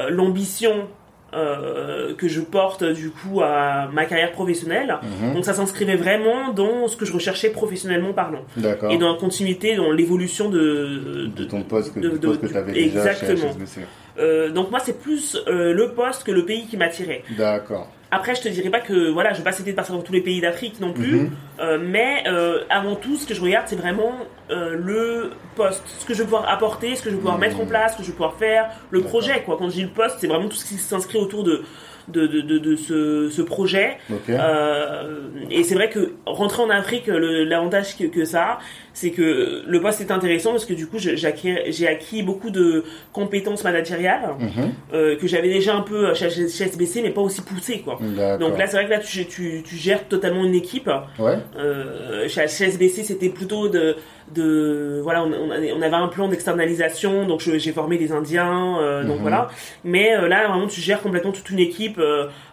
l'ambition 0.09 0.87
euh, 1.35 2.13
que 2.15 2.29
je 2.29 2.39
porte 2.39 2.83
du 2.85 3.09
coup 3.09 3.41
à 3.41 3.89
ma 3.91 4.05
carrière 4.05 4.31
professionnelle. 4.31 4.95
Mhm. 5.03 5.33
Donc 5.33 5.43
ça 5.43 5.53
s'inscrivait 5.53 5.97
vraiment 5.97 6.53
dans 6.53 6.87
ce 6.87 6.95
que 6.95 7.03
je 7.03 7.11
recherchais 7.11 7.49
professionnellement 7.49 8.13
parlant. 8.13 8.43
Et 8.89 8.97
dans 8.97 9.11
la 9.11 9.19
continuité, 9.19 9.75
dans 9.75 9.91
l'évolution 9.91 10.49
de, 10.49 11.29
de, 11.35 11.43
ton 11.43 11.63
poste 11.63 11.93
que, 11.93 11.99
que 11.99 12.47
tu 12.47 12.55
avais 12.55 12.71
déjà 12.71 13.11
Exactement. 13.11 13.51
Chez 13.51 13.81
euh, 14.17 14.49
donc 14.51 14.71
moi 14.71 14.79
c'est 14.79 14.97
plus 14.97 15.35
euh, 15.47 15.73
le 15.73 15.91
poste 15.91 16.23
que 16.23 16.31
le 16.31 16.45
pays 16.45 16.67
qui 16.67 16.77
m'attirait. 16.77 17.23
D'accord. 17.37 17.89
Après, 18.15 18.33
je 18.33 18.41
te 18.41 18.47
dirais 18.47 18.69
pas 18.69 18.79
que 18.79 19.09
voilà, 19.09 19.33
je 19.33 19.39
vais 19.39 19.43
pas 19.43 19.49
essayer 19.49 19.69
de 19.69 19.75
partir 19.75 19.93
dans 19.93 20.01
tous 20.01 20.13
les 20.13 20.21
pays 20.21 20.39
d'Afrique 20.39 20.79
non 20.79 20.93
plus, 20.93 21.23
mhm. 21.23 21.31
euh, 21.59 21.77
mais 21.81 22.23
euh, 22.27 22.63
avant 22.69 22.95
tout, 22.95 23.17
ce 23.17 23.27
que 23.27 23.33
je 23.33 23.41
regarde, 23.41 23.67
c'est 23.67 23.75
vraiment 23.75 24.13
euh, 24.51 24.73
le 24.73 25.31
poste, 25.57 25.83
ce 25.85 26.05
que 26.05 26.13
je 26.13 26.19
vais 26.19 26.23
pouvoir 26.23 26.49
apporter, 26.49 26.95
ce 26.95 27.01
que 27.01 27.09
je 27.09 27.15
vais 27.15 27.19
pouvoir 27.19 27.37
mettre 27.37 27.59
en 27.59 27.63
mhm. 27.63 27.69
place, 27.69 27.91
ce 27.91 27.97
que 27.97 28.03
je 28.03 28.07
vais 28.07 28.13
pouvoir 28.13 28.35
faire, 28.35 28.69
le 28.89 29.01
projet 29.01 29.43
quoi. 29.43 29.57
Quand 29.57 29.67
je 29.67 29.73
dis 29.73 29.83
le 29.83 29.89
poste, 29.89 30.15
c'est 30.21 30.27
vraiment 30.27 30.47
tout 30.47 30.55
ce 30.55 30.63
qui 30.63 30.75
s'inscrit 30.75 31.17
autour 31.17 31.43
de 31.43 31.65
de, 32.07 32.27
de, 32.27 32.41
de, 32.41 32.75
ce, 32.75 33.29
ce, 33.29 33.41
projet. 33.41 33.97
Euh, 34.29 35.27
et 35.49 35.63
c'est 35.63 35.75
vrai 35.75 35.89
que 35.89 36.13
rentrer 36.25 36.63
en 36.63 36.69
Afrique, 36.69 37.07
l'avantage 37.07 37.97
que, 37.97 38.05
que, 38.05 38.25
ça 38.25 38.59
c'est 38.95 39.11
que 39.11 39.63
le 39.67 39.81
poste 39.81 39.99
est 40.01 40.09
intéressant 40.09 40.51
parce 40.51 40.65
que 40.65 40.73
du 40.73 40.87
coup, 40.87 40.97
j'ai 40.97 41.27
acquis, 41.27 41.85
acquis, 41.85 42.23
beaucoup 42.23 42.49
de 42.49 42.85
compétences 43.11 43.63
managériales 43.63 44.35
mhm. 44.39 44.71
euh, 44.93 45.17
que 45.17 45.27
j'avais 45.27 45.49
déjà 45.49 45.75
un 45.75 45.81
peu 45.81 46.13
chez, 46.13 46.29
chez, 46.29 46.63
SBC, 46.63 47.01
mais 47.01 47.11
pas 47.11 47.21
aussi 47.21 47.41
poussées. 47.41 47.81
Quoi. 47.81 47.99
Donc 48.39 48.57
là, 48.57 48.67
c'est 48.67 48.77
vrai 48.77 48.85
que 48.85 48.91
là, 48.91 48.99
tu, 48.99 49.25
tu, 49.25 49.63
tu, 49.63 49.75
gères 49.75 50.07
totalement 50.07 50.45
une 50.45 50.55
équipe. 50.55 50.89
Ouais. 51.19 51.37
Euh, 51.57 52.29
chez, 52.29 52.43
SBC, 52.43 53.03
c'était 53.03 53.29
plutôt 53.29 53.67
de, 53.67 53.97
de 54.33 54.99
voilà, 55.03 55.23
on, 55.23 55.31
on 55.31 55.81
avait 55.81 55.95
un 55.95 56.07
plan 56.07 56.27
d'externalisation, 56.27 57.27
donc 57.27 57.41
j'ai 57.41 57.71
formé 57.71 57.97
des 57.97 58.11
Indiens, 58.11 58.79
euh, 58.79 59.03
donc 59.03 59.17
mhm. 59.17 59.21
voilà. 59.21 59.49
Mais 59.83 60.15
euh, 60.15 60.27
là, 60.27 60.47
vraiment, 60.47 60.67
tu 60.67 60.81
gères 60.81 61.01
complètement 61.01 61.31
toute 61.31 61.49
une 61.49 61.59
équipe, 61.59 62.01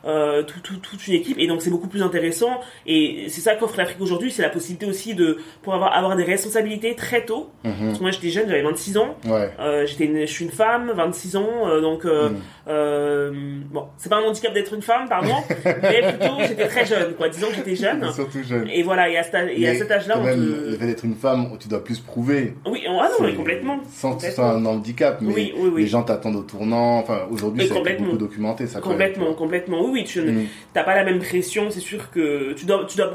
euh, 0.04 0.22
euh 0.22 0.42
tout, 0.42 0.60
tout, 0.60 0.76
toute 0.76 1.06
une 1.08 1.14
équipe, 1.14 1.38
et 1.38 1.46
donc 1.46 1.62
c'est 1.62 1.70
beaucoup 1.70 1.88
plus 1.88 2.02
intéressant. 2.02 2.60
Et 2.86 3.26
c'est 3.28 3.40
ça 3.40 3.54
qu'offre 3.54 3.76
l'Afrique 3.78 4.00
aujourd'hui, 4.00 4.30
c'est 4.30 4.42
la 4.42 4.50
possibilité 4.50 4.86
aussi 4.86 5.14
de 5.14 5.38
pour 5.62 5.74
avoir 5.74 5.94
avoir 5.96 6.16
des 6.16 6.24
responsabilités 6.24 6.94
très 6.94 7.24
tôt. 7.24 7.50
Mhm. 7.64 7.72
Parce 7.86 7.98
que 7.98 8.02
moi, 8.02 8.10
j'étais 8.10 8.30
jeune, 8.30 8.48
j'avais 8.48 8.62
26 8.62 8.96
ans. 8.98 9.16
Ouais. 9.24 9.50
j'étais, 9.86 10.26
je 10.26 10.32
suis 10.32 10.44
une 10.44 10.50
femme, 10.50 10.92
26 10.94 11.36
ans, 11.36 11.80
donc 11.80 12.04
mhm. 12.04 13.64
bon, 13.70 13.86
c'est 13.96 14.08
pas 14.08 14.16
un 14.16 14.24
handicap 14.24 14.52
d'être 14.52 14.74
une 14.74 14.82
femme, 14.82 15.08
pardon, 15.08 15.34
mais 15.82 16.12
plutôt 16.12 16.34
j'étais 16.40 16.68
très 16.68 16.86
jeune, 16.86 17.14
quoi. 17.14 17.28
Disons 17.28 17.48
que 17.48 17.54
j'étais 17.54 17.76
jeune. 17.76 18.12
Surtout 18.12 18.42
jeune. 18.42 18.68
Et 18.68 18.82
voilà, 18.82 19.08
et 19.08 19.16
à, 19.16 19.52
et 19.52 19.68
à 19.68 19.74
cet 19.74 19.90
âge-là, 19.90 20.18
on 20.18 20.24
te... 20.24 20.84
d'être 20.84 21.04
une 21.04 21.14
femme 21.14 21.48
tu 21.58 21.68
dois 21.68 21.82
plus 21.82 21.98
prouver. 21.98 22.54
Oui, 22.66 22.84
ah 22.88 23.08
non, 23.20 23.34
complètement. 23.34 23.80
Sans 23.90 24.16
que 24.16 24.22
ce 24.22 24.30
soit 24.30 24.50
un 24.50 24.64
handicap, 24.64 25.20
mais 25.20 25.52
les 25.76 25.86
gens 25.86 26.02
t'attendent 26.02 26.36
au 26.36 26.42
tournant. 26.42 26.98
Enfin, 26.98 27.26
aujourd'hui, 27.30 27.68
c'est 27.68 27.98
beaucoup 27.98 28.16
documenté, 28.16 28.66
ça. 28.66 28.80
Complètement, 28.80 29.34
complètement. 29.34 29.84
Oui, 29.84 29.91
oui, 29.92 30.04
tu 30.04 30.22
n'as 30.22 30.32
mm. 30.32 30.84
pas 30.84 30.94
la 30.94 31.04
même 31.04 31.20
pression. 31.20 31.70
C'est 31.70 31.80
sûr 31.80 32.10
que 32.10 32.52
tu 32.54 32.64
dois, 32.64 32.84
tu 32.86 32.96
dois 32.96 33.12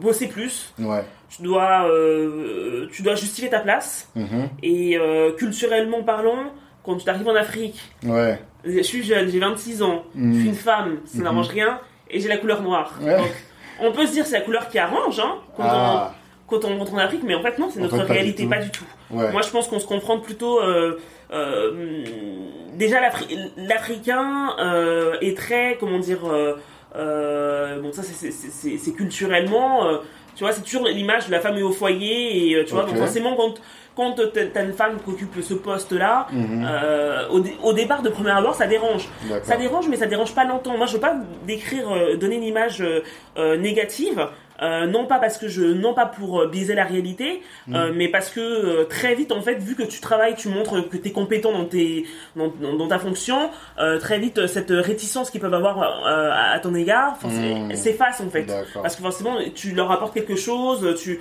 bosser 0.00 0.28
plus. 0.28 0.72
Ouais. 0.78 1.04
Tu 1.28 1.42
dois, 1.42 1.88
euh, 1.88 2.88
tu 2.92 3.02
dois 3.02 3.14
justifier 3.14 3.50
ta 3.50 3.60
place. 3.60 4.10
Mm-hmm. 4.16 4.48
Et 4.62 4.98
euh, 4.98 5.32
culturellement 5.32 6.02
parlant, 6.02 6.52
quand 6.84 6.96
tu 6.96 7.08
arrives 7.08 7.28
en 7.28 7.34
Afrique, 7.34 7.80
ouais. 8.04 8.38
je 8.64 8.80
suis 8.82 9.02
jeune, 9.02 9.30
j'ai 9.30 9.38
26 9.38 9.82
ans, 9.82 10.04
je 10.14 10.20
suis 10.20 10.28
mm. 10.28 10.46
une 10.46 10.54
femme, 10.54 10.98
ça 11.04 11.18
mm-hmm. 11.18 11.22
n'arrange 11.22 11.48
rien, 11.48 11.78
et 12.10 12.20
j'ai 12.20 12.28
la 12.28 12.36
couleur 12.36 12.62
noire. 12.62 12.98
Donc, 13.00 13.30
on 13.80 13.92
peut 13.92 14.06
se 14.06 14.12
dire 14.12 14.26
c'est 14.26 14.38
la 14.38 14.44
couleur 14.44 14.68
qui 14.68 14.78
arrange, 14.78 15.20
hein, 15.20 15.36
quand 15.56 15.64
ah 15.66 16.14
quand 16.50 16.64
on 16.64 16.78
rentre 16.78 16.94
en 16.94 16.98
Afrique, 16.98 17.22
mais 17.24 17.34
en 17.34 17.42
fait 17.42 17.58
non, 17.58 17.70
c'est 17.72 17.80
notre 17.80 18.02
réalité, 18.02 18.46
pas 18.46 18.58
du 18.58 18.70
tout. 18.70 18.84
Moi, 19.10 19.40
je 19.42 19.50
pense 19.50 19.68
qu'on 19.68 19.78
se 19.78 19.86
confronte 19.86 20.24
plutôt. 20.24 20.60
Euh, 20.60 20.98
déjà, 22.74 23.00
l'Africain 23.56 24.54
euh, 24.58 25.16
est 25.20 25.36
très, 25.36 25.76
comment 25.78 25.98
dire, 25.98 26.20
bon 26.22 27.92
ça 27.92 28.02
c'est 28.02 28.92
culturellement, 28.92 29.86
tu 30.34 30.44
vois, 30.44 30.52
c'est 30.52 30.62
toujours 30.62 30.86
l'image 30.86 31.26
de 31.26 31.32
la 31.32 31.40
femme 31.40 31.56
est 31.56 31.62
au 31.62 31.72
foyer 31.72 32.50
et 32.58 32.64
tu 32.64 32.74
vois, 32.74 32.84
donc 32.84 32.96
forcément 32.96 33.36
quand 33.36 33.54
quand 33.96 34.14
t'as 34.32 34.64
une 34.64 34.72
femme 34.72 34.98
qui 35.04 35.10
occupe 35.10 35.42
ce 35.42 35.52
poste-là, 35.52 36.28
mhm. 36.32 36.66
au, 37.62 37.72
départ 37.74 38.00
de 38.02 38.08
premier 38.08 38.30
abord, 38.30 38.54
ça 38.54 38.66
dérange. 38.66 39.08
Ça 39.42 39.56
dérange, 39.56 39.88
mais 39.88 39.96
ça 39.96 40.06
dérange 40.06 40.34
pas 40.34 40.44
longtemps. 40.44 40.76
Moi, 40.78 40.86
je 40.86 40.94
veux 40.94 41.00
pas 41.00 41.16
décrire, 41.46 42.16
donner 42.18 42.36
une 42.36 42.44
image 42.44 42.82
négative. 43.36 44.26
Euh, 44.62 44.86
non 44.86 45.06
pas 45.06 45.18
parce 45.18 45.38
que 45.38 45.48
je, 45.48 45.62
non 45.62 45.94
pas 45.94 46.06
pour 46.06 46.40
euh, 46.40 46.46
biaiser 46.48 46.74
la 46.74 46.84
réalité, 46.84 47.42
Mm. 47.66 47.74
euh, 47.76 47.92
mais 47.94 48.08
parce 48.08 48.30
que 48.30 48.84
très 48.84 49.14
vite 49.14 49.32
en 49.32 49.42
fait, 49.42 49.56
vu 49.62 49.74
que 49.74 49.82
tu 49.82 50.00
travailles, 50.00 50.34
tu 50.36 50.48
montres 50.48 50.88
que 50.88 50.96
tu 50.96 51.08
es 51.08 51.12
compétent 51.12 51.52
dans 51.52 51.64
tes, 51.66 52.04
dans, 52.36 52.48
dans- 52.60 52.74
dans 52.76 52.88
ta 52.88 52.98
fonction, 52.98 53.50
très 54.00 54.18
vite 54.18 54.46
cette 54.46 54.70
réticence 54.70 55.30
qu'ils 55.30 55.40
peuvent 55.40 55.54
avoir 55.54 55.80
à, 55.82 56.52
à 56.52 56.58
ton 56.58 56.74
égard, 56.74 57.18
Mm. 57.24 57.74
s'efface 57.74 58.20
en 58.20 58.28
fait. 58.30 58.46
Parce 58.82 58.96
que 58.96 59.02
forcément, 59.02 59.36
tu 59.54 59.72
leur 59.72 59.90
apportes 59.90 60.14
quelque 60.14 60.36
chose, 60.36 60.94
tu, 61.02 61.20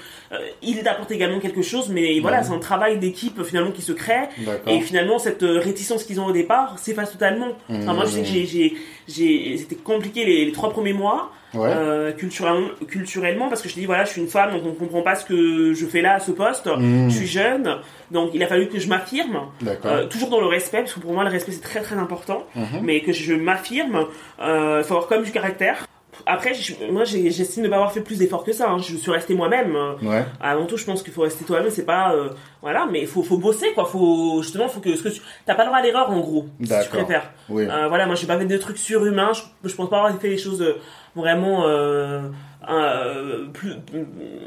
ils 0.61 0.81
t'apportent 0.83 1.11
également 1.11 1.39
quelque 1.39 1.61
chose, 1.61 1.89
mais 1.89 2.19
voilà, 2.19 2.37
Mhm. 2.39 2.43
c'est 2.45 2.53
un 2.53 2.59
travail 2.59 2.97
d'équipe 2.99 3.41
finalement 3.43 3.71
qui 3.71 3.81
se 3.81 3.91
crée. 3.91 4.27
Et 4.67 4.81
finalement, 4.81 5.19
cette 5.19 5.41
réticence 5.43 6.03
qu'ils 6.03 6.19
ont 6.19 6.25
au 6.25 6.31
départ 6.31 6.77
s'efface 6.79 7.11
totalement. 7.11 7.49
Enfin, 7.69 7.93
moi, 7.93 8.05
je 8.05 8.11
sais 8.11 8.21
que 8.21 8.27
j'ai, 8.27 8.73
c'était 9.09 9.75
compliqué 9.75 10.25
les, 10.25 10.45
les 10.45 10.51
trois 10.51 10.69
premiers 10.69 10.93
mois, 10.93 11.31
Ouais. 11.55 11.67
euh, 11.73 12.11
culturellement, 12.11 12.67
culturellement, 12.87 13.49
parce 13.49 13.63
que 13.63 13.69
je 13.69 13.73
dis, 13.73 13.85
voilà, 13.87 14.05
je 14.05 14.11
suis 14.11 14.21
une 14.21 14.27
femme, 14.27 14.51
donc 14.51 14.61
on 14.67 14.73
comprend 14.73 15.01
pas 15.01 15.15
ce 15.15 15.25
que 15.25 15.73
je 15.73 15.85
fais 15.87 16.01
là 16.03 16.13
à 16.13 16.19
ce 16.19 16.29
poste. 16.31 16.67
Mmh. 16.67 17.09
Je 17.09 17.15
suis 17.15 17.25
jeune, 17.25 17.77
donc 18.11 18.29
il 18.35 18.43
a 18.43 18.47
fallu 18.47 18.67
que 18.67 18.77
je 18.77 18.87
m'affirme, 18.87 19.47
euh, 19.85 20.05
toujours 20.05 20.29
dans 20.29 20.41
le 20.41 20.45
respect, 20.45 20.81
parce 20.81 20.93
que 20.93 20.99
pour 20.99 21.11
moi, 21.11 21.23
le 21.23 21.31
respect 21.31 21.51
c'est 21.53 21.61
très 21.61 21.81
très 21.81 21.95
important, 21.95 22.45
Mhm. 22.55 22.81
mais 22.83 22.99
que 23.01 23.11
je 23.13 23.33
m'affirme, 23.33 24.05
euh, 24.39 24.83
faut 24.83 24.93
avoir 24.93 25.07
quand 25.09 25.15
même 25.15 25.25
du 25.25 25.31
caractère. 25.31 25.87
Après, 26.25 26.53
je- 26.53 26.73
moi, 26.91 27.03
j'estime 27.05 27.63
ne 27.63 27.69
pas 27.69 27.75
avoir 27.77 27.91
fait 27.91 28.01
plus 28.01 28.17
d'efforts 28.19 28.43
que 28.43 28.51
ça. 28.53 28.69
hein. 28.69 28.77
Je 28.79 28.95
suis 28.97 29.11
restée 29.11 29.33
moi-même. 29.33 29.75
euh, 29.75 29.93
Ouais. 30.01 30.25
avant 30.41 30.65
tout, 30.65 30.77
je 30.77 30.85
pense 30.85 31.01
qu'il 31.03 31.13
faut 31.13 31.21
rester 31.23 31.45
toi-même. 31.45 31.69
C'est 31.69 31.85
pas, 31.85 32.13
euh, 32.13 32.29
voilà, 32.61 32.87
mais 32.91 33.01
il 33.01 33.07
faut, 33.07 33.23
faut 33.23 33.37
bosser, 33.37 33.71
quoi. 33.73 33.85
Faut 33.85 34.41
justement, 34.41 34.67
faut 34.67 34.79
que 34.81 34.95
ce 34.95 35.03
que 35.03 35.09
tu, 35.09 35.21
t'as 35.45 35.55
pas 35.55 35.63
le 35.63 35.67
droit 35.69 35.79
à 35.79 35.81
l'erreur, 35.83 36.09
en 36.11 36.19
gros, 36.19 36.45
si 36.61 36.67
tu 36.83 36.89
préfères. 36.89 37.31
Oui. 37.49 37.65
Euh, 37.69 37.87
voilà, 37.87 38.05
moi, 38.05 38.15
j'ai 38.15 38.27
pas 38.27 38.37
fait 38.37 38.45
de 38.45 38.57
trucs 38.57 38.77
surhumains. 38.77 39.31
Je, 39.33 39.69
je 39.69 39.75
pense 39.75 39.89
pas 39.89 39.97
avoir 39.97 40.19
fait 40.19 40.29
des 40.29 40.37
choses 40.37 40.61
euh, 40.61 40.77
vraiment 41.15 41.65
euh, 41.67 42.21
euh, 42.69 43.45
plus 43.53 43.73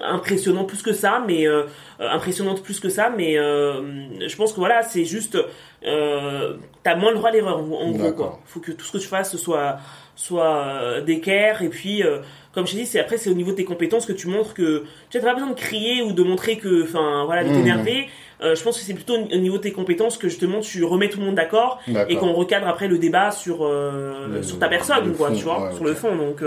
impressionnantes 0.05 0.69
plus 0.69 0.83
que 0.83 0.93
ça, 0.93 1.23
mais 1.27 1.47
euh, 1.47 1.65
euh, 2.01 2.09
impressionnantes 2.11 2.63
plus 2.63 2.81
que 2.81 2.89
ça. 2.89 3.11
Mais 3.17 3.39
euh, 3.39 3.81
je 4.27 4.37
pense 4.37 4.53
que 4.53 4.59
voilà, 4.59 4.83
c'est 4.83 5.05
juste, 5.05 5.39
euh, 5.87 6.55
t'as 6.83 6.95
moins 6.97 7.11
le 7.11 7.17
droit 7.17 7.31
à 7.31 7.33
l'erreur, 7.33 7.59
en, 7.59 7.63
en 7.73 7.91
gros, 7.91 8.13
quoi. 8.13 8.39
Faut 8.45 8.61
que 8.61 8.73
tout 8.73 8.85
ce 8.85 8.93
que 8.93 8.99
tu 8.99 9.09
fasses 9.09 9.37
soit 9.37 9.79
soit 10.27 10.57
euh, 10.67 11.01
d'équerre 11.01 11.63
et 11.63 11.69
puis 11.69 12.03
euh, 12.05 12.19
comme 12.55 12.67
je 12.67 12.73
t'ai 12.73 12.79
dit 12.83 12.87
c'est 12.87 13.01
après 13.01 13.17
c'est 13.19 13.31
au 13.31 13.35
niveau 13.35 13.51
de 13.51 13.57
tes 13.57 13.65
compétences 13.73 14.07
que 14.07 14.13
tu 14.13 14.29
montres 14.29 14.55
que 14.55 14.85
tu 15.11 15.17
n'as 15.19 15.25
pas 15.25 15.35
besoin 15.35 15.51
de 15.51 15.55
crier 15.67 16.03
ou 16.03 16.13
de 16.13 16.23
montrer 16.23 16.55
que 16.63 16.85
enfin 16.85 17.25
voilà 17.25 17.43
de 17.45 17.49
Mhm. 17.51 17.57
t'énerver. 17.57 18.01
Euh, 18.43 18.55
je 18.57 18.63
pense 18.65 18.77
que 18.79 18.85
c'est 18.85 18.95
plutôt 18.95 19.15
au 19.17 19.37
niveau 19.47 19.57
de 19.57 19.63
tes 19.63 19.73
compétences 19.73 20.17
que 20.19 20.29
justement 20.29 20.61
tu 20.61 20.83
remets 20.85 21.09
tout 21.09 21.19
le 21.21 21.27
monde 21.27 21.35
d'accord 21.37 21.81
et 22.09 22.17
qu'on 22.17 22.33
recadre 22.33 22.67
après 22.69 22.89
le 22.89 22.99
débat 22.99 23.31
sur 23.31 23.57
Le- 23.69 24.43
sur 24.43 24.59
ta 24.59 24.69
personne 24.69 25.15
quoi 25.17 25.29
fond, 25.31 25.37
tu 25.37 25.45
vois 25.45 25.61
ouais, 25.69 25.75
sur 25.75 25.85
le 25.85 25.95
fond. 25.95 26.15
Donc 26.17 26.43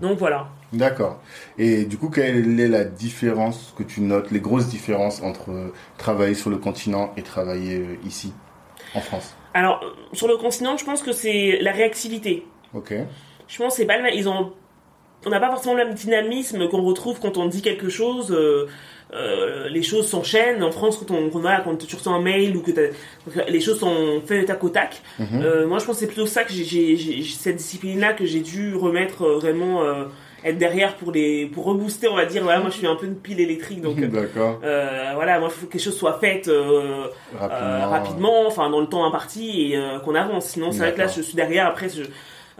donc 0.00 0.18
voilà. 0.18 0.48
D'accord. 0.72 1.20
Et 1.56 1.84
du 1.84 1.96
coup, 1.98 2.10
quelle 2.10 2.58
est 2.58 2.68
la 2.68 2.84
différence 2.84 3.72
que 3.78 3.84
tu 3.84 4.00
notes, 4.00 4.32
les 4.32 4.40
grosses 4.40 4.66
différences 4.68 5.22
entre 5.22 5.72
travailler 5.98 6.34
sur 6.34 6.50
le 6.50 6.58
continent 6.58 7.12
et 7.16 7.22
travailler 7.22 7.76
ici, 8.04 8.32
en 8.94 9.00
France? 9.00 9.34
Alors 9.54 9.80
sur 10.12 10.26
le 10.26 10.36
continent 10.36 10.76
je 10.76 10.84
pense 10.84 11.00
que 11.02 11.12
c'est 11.12 11.58
la 11.60 11.70
réactivité 11.70 12.44
Ok. 12.74 12.92
je 13.48 13.58
pense 13.58 13.72
que 13.74 13.76
c'est 13.80 13.86
pas 13.86 13.96
le 13.96 14.02
même 14.04 14.14
ils 14.14 14.28
ont 14.28 14.52
on 15.26 15.30
n'a 15.30 15.40
pas 15.40 15.48
forcément 15.50 15.74
le 15.74 15.84
même 15.86 15.94
dynamisme 15.94 16.68
qu'on 16.68 16.82
retrouve 16.82 17.18
quand 17.20 17.38
on 17.38 17.46
dit 17.46 17.62
quelque 17.62 17.88
chose 17.88 18.30
euh, 18.30 18.66
euh, 19.14 19.68
les 19.68 19.82
choses 19.82 20.08
s'enchaînent 20.08 20.62
en 20.62 20.70
France 20.72 20.96
quand 20.98 21.14
on 21.14 21.30
quand, 21.30 21.38
voilà, 21.38 21.60
quand 21.60 21.76
tu 21.86 21.94
reçois 21.96 22.12
un 22.12 22.20
mail 22.20 22.56
ou 22.56 22.60
que 22.62 22.72
les 23.48 23.60
choses 23.60 23.78
sont 23.78 24.20
faites 24.26 24.46
tac 24.46 24.62
au 24.64 24.68
tac 24.70 25.00
Mhm. 25.18 25.26
Euh, 25.42 25.66
moi 25.66 25.78
je 25.78 25.84
pense 25.86 25.96
que 25.96 26.00
c'est 26.00 26.06
plutôt 26.06 26.26
ça 26.26 26.44
que 26.44 26.52
j'ai- 26.52 27.22
cette 27.22 27.56
discipline 27.56 28.00
là 28.00 28.12
que 28.12 28.26
j'ai 28.26 28.40
dû 28.40 28.74
remettre 28.74 29.24
vraiment 29.40 29.82
être 30.44 30.58
derrière 30.58 30.96
pour 30.96 31.10
les 31.10 31.46
pour 31.46 31.64
rebooster 31.64 32.08
on 32.08 32.16
va 32.16 32.26
dire 32.26 32.42
moi 32.44 32.60
je 32.66 32.70
suis 32.76 32.86
un 32.86 32.96
peu 32.96 33.06
une 33.06 33.16
pile 33.16 33.40
électrique 33.40 33.80
donc 33.80 33.96
euh, 34.64 35.10
voilà 35.14 35.38
moi 35.38 35.48
il 35.50 35.54
faut 35.58 35.66
que 35.66 35.72
quelque 35.72 35.82
chose 35.82 35.96
soit 35.96 36.18
fait 36.18 36.48
euh, 36.48 37.06
Rapidement. 37.38 37.64
euh, 37.66 37.86
rapidement, 37.86 38.46
enfin 38.46 38.68
dans 38.68 38.80
le 38.80 38.86
temps 38.88 39.06
imparti 39.06 39.72
et 39.72 39.78
qu'on 40.04 40.14
avance. 40.14 40.46
Sinon, 40.48 40.70
c'est 40.72 40.80
vrai 40.80 40.92
que 40.92 40.98
là, 40.98 41.06
je 41.06 41.22
suis 41.22 41.34
derrière. 41.34 41.66
Après, 41.66 41.88
je, 41.88 42.02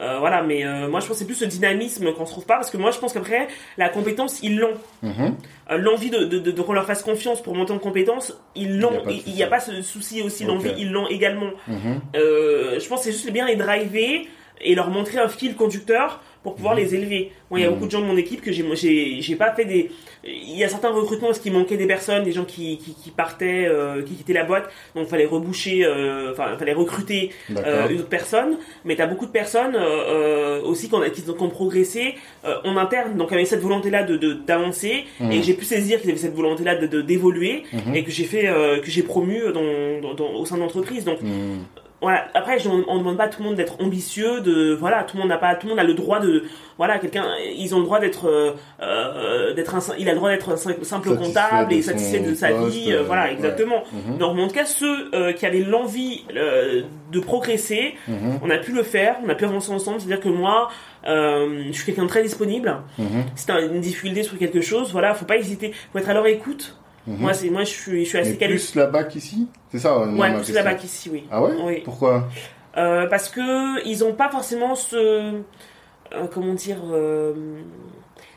euh, 0.00 0.18
voilà, 0.18 0.42
mais 0.42 0.64
euh, 0.64 0.88
moi, 0.88 1.00
je 1.00 1.06
pense 1.06 1.16
que 1.16 1.18
c'est 1.20 1.24
plus 1.26 1.34
ce 1.36 1.44
dynamisme 1.44 2.12
qu'on 2.12 2.26
se 2.26 2.32
trouve 2.32 2.46
pas 2.46 2.56
parce 2.56 2.70
que 2.70 2.76
moi, 2.76 2.90
je 2.90 2.98
pense 2.98 3.12
qu'après, 3.12 3.48
la 3.78 3.88
compétence, 3.88 4.40
ils 4.42 4.58
l'ont. 4.58 4.74
Mhm. 5.02 5.36
Euh, 5.70 5.78
l'envie 5.78 6.10
de, 6.10 6.24
de, 6.24 6.38
de, 6.38 6.50
de 6.50 6.62
qu'on 6.62 6.72
leur 6.72 6.86
fasse 6.86 7.02
confiance 7.02 7.42
pour 7.42 7.54
monter 7.54 7.72
en 7.72 7.78
compétence, 7.78 8.32
ils 8.56 8.78
l'ont. 8.80 9.02
Il 9.26 9.34
n'y 9.34 9.42
a 9.42 9.46
pas 9.46 9.60
ce 9.60 9.82
souci 9.82 10.20
aussi. 10.22 10.44
L'envie, 10.44 10.72
ils 10.78 10.90
l'ont 10.90 11.08
également. 11.08 11.50
Mhm. 11.68 12.00
Euh, 12.16 12.80
je 12.80 12.88
pense 12.88 13.00
que 13.00 13.04
c'est 13.06 13.12
juste 13.12 13.30
bien 13.30 13.46
les 13.46 13.56
driver 13.56 14.26
et 14.60 14.74
leur 14.74 14.90
montrer 14.90 15.18
un 15.18 15.28
fil 15.28 15.54
conducteur 15.56 16.20
pour 16.42 16.54
pouvoir 16.56 16.74
Mhm. 16.74 16.80
les 16.80 16.94
élever. 16.94 17.32
Moi, 17.50 17.60
il 17.60 17.62
y 17.62 17.66
a 17.66 17.70
beaucoup 17.70 17.86
de 17.86 17.90
gens 17.90 18.00
de 18.00 18.06
mon 18.06 18.16
équipe 18.16 18.40
que 18.42 18.52
j'ai, 18.52 18.62
moi, 18.62 18.74
j'ai, 18.74 19.20
j'ai 19.22 19.36
pas 19.36 19.52
fait 19.54 19.64
des. 19.64 19.90
Il 20.26 20.56
y 20.56 20.64
a 20.64 20.68
certains 20.68 20.90
recrutements 20.90 21.26
parce 21.28 21.38
qu'il 21.38 21.52
manquait 21.52 21.76
des 21.76 21.86
personnes, 21.86 22.24
des 22.24 22.32
gens 22.32 22.44
qui, 22.46 22.78
qui, 22.78 22.94
qui 22.94 23.10
partaient, 23.10 23.66
euh, 23.66 24.02
qui 24.02 24.14
quittaient 24.14 24.32
la 24.32 24.44
boîte, 24.44 24.70
donc 24.94 25.06
fallait 25.08 25.26
reboucher, 25.26 25.84
euh, 25.84 26.32
enfin, 26.32 26.56
fallait 26.58 26.72
recruter 26.72 27.30
euh, 27.50 27.88
une 27.88 27.98
autre 28.00 28.08
personne. 28.08 28.56
Mais 28.86 28.96
t'as 28.96 29.06
beaucoup 29.06 29.26
de 29.26 29.30
personnes 29.32 29.76
euh, 29.76 30.62
aussi 30.62 30.88
qui 30.88 30.94
ont, 30.94 31.02
qui 31.02 31.22
ont 31.42 31.50
progressé 31.50 32.14
euh, 32.46 32.54
en 32.64 32.76
interne, 32.78 33.16
donc 33.16 33.32
avec 33.32 33.46
cette 33.46 33.60
volonté-là 33.60 34.02
de, 34.04 34.16
de 34.16 34.32
d'avancer, 34.32 35.04
Mhm. 35.20 35.32
et 35.32 35.42
j'ai 35.42 35.54
pu 35.54 35.64
saisir 35.64 36.00
qu'ils 36.00 36.10
avaient 36.10 36.18
cette 36.18 36.34
volonté-là 36.34 36.74
de, 36.76 36.86
de 36.86 37.02
d'évoluer, 37.02 37.64
Mhm. 37.72 37.94
et 37.94 38.02
que 38.04 38.10
j'ai 38.10 38.24
fait, 38.24 38.46
euh, 38.48 38.80
que 38.80 38.90
j'ai 38.90 39.02
promu 39.02 39.40
dans, 39.52 40.00
dans, 40.00 40.14
dans- 40.14 40.32
au 40.34 40.44
sein 40.46 40.56
de 40.56 40.60
l'entreprise. 40.60 41.04
Donc 41.04 41.20
Mhm. 41.20 41.64
Voilà 42.00 42.26
après 42.34 42.58
je, 42.58 42.68
on, 42.68 42.84
on 42.88 42.98
demande 42.98 43.16
pas 43.16 43.24
à 43.24 43.28
tout 43.28 43.40
le 43.42 43.48
monde 43.48 43.56
d'être 43.56 43.80
ambitieux 43.80 44.40
de 44.40 44.74
voilà 44.74 45.04
tout 45.04 45.16
le 45.16 45.20
monde 45.22 45.30
n'a 45.30 45.38
pas 45.38 45.54
tout 45.54 45.66
le 45.66 45.70
monde 45.70 45.78
a 45.80 45.84
le 45.84 45.94
droit 45.94 46.20
de 46.20 46.44
voilà 46.76 46.98
quelqu'un 46.98 47.24
ils 47.56 47.74
ont 47.74 47.78
le 47.78 47.84
droit 47.84 47.98
d'être 48.00 48.28
euh, 48.28 48.52
euh, 48.82 49.54
d'être 49.54 49.74
un 49.74 49.80
il 49.98 50.08
a 50.08 50.12
le 50.12 50.18
droit 50.18 50.30
d'être 50.30 50.50
un 50.50 50.56
simple 50.56 50.78
Satisfait 50.84 51.16
comptable 51.16 51.72
et 51.72 51.82
satisfait 51.82 52.20
de 52.20 52.34
sa 52.34 52.48
poste, 52.50 52.74
vie 52.76 52.92
euh, 52.92 52.98
euh, 53.00 53.02
voilà 53.04 53.24
ouais. 53.24 53.32
exactement 53.32 53.84
Mhm. 53.92 54.18
donc 54.18 54.38
en 54.38 54.48
tout 54.48 54.54
cas 54.54 54.66
ceux 54.66 55.32
qui 55.34 55.46
avaient 55.46 55.60
l'envie 55.60 56.24
de 56.34 57.20
progresser 57.20 57.94
Mhm. 58.08 58.40
on 58.42 58.50
a 58.50 58.58
pu 58.58 58.72
le 58.72 58.82
faire 58.82 59.16
on 59.24 59.28
a 59.28 59.34
pu 59.34 59.44
avancer 59.44 59.70
ensemble 59.72 60.00
c'est 60.00 60.06
à 60.12 60.16
dire 60.16 60.20
que 60.20 60.28
moi 60.28 60.70
je 61.06 61.70
suis 61.72 61.84
quelqu'un 61.86 62.02
de 62.04 62.08
très 62.08 62.22
disponible 62.22 62.76
Mhm. 62.98 63.24
si 63.36 63.46
t'as 63.46 63.62
une 63.62 63.80
difficulté 63.80 64.22
sur 64.24 64.36
quelque 64.38 64.60
chose 64.60 64.92
voilà 64.92 65.14
faut 65.14 65.24
pas 65.26 65.36
hésiter 65.36 65.72
faut 65.92 65.98
être 65.98 66.10
à 66.10 66.14
leur 66.14 66.26
écoute 66.26 66.76
Mhm. 67.06 67.16
moi 67.18 67.34
c'est 67.34 67.50
moi 67.50 67.64
je 67.64 67.70
suis 67.70 68.04
je 68.04 68.08
suis 68.08 68.18
Mais 68.18 68.24
assez 68.24 68.36
calé 68.38 68.54
plus 68.54 68.74
là-bas 68.74 69.04
qu'ici? 69.04 69.46
C'est 69.70 69.78
ça 69.78 69.98
ouais, 69.98 70.34
plus 70.42 70.52
là-bas 70.54 70.74
qu'ici 70.74 71.10
oui. 71.10 71.24
Ah 71.30 71.42
ouais? 71.42 71.52
Oui. 71.62 71.82
Pourquoi? 71.84 72.28
Euh, 72.76 73.06
parce 73.08 73.28
que 73.28 73.86
ils 73.86 74.04
ont 74.04 74.14
pas 74.14 74.30
forcément 74.30 74.74
ce 74.74 74.96
euh, 74.96 76.26
comment 76.32 76.54
dire 76.54 76.78
euh, 76.92 77.34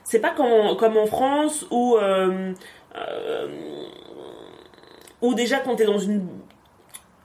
c'est 0.03 0.19
pas 0.19 0.31
comme 0.31 0.47
en, 0.47 0.75
comme 0.75 0.97
en 0.97 1.05
France 1.07 1.65
où 1.71 1.97
où 5.21 5.33
déjà 5.33 5.59
quand 5.59 5.75
t'es 5.75 5.85
dans 5.85 5.97
une 5.99 6.27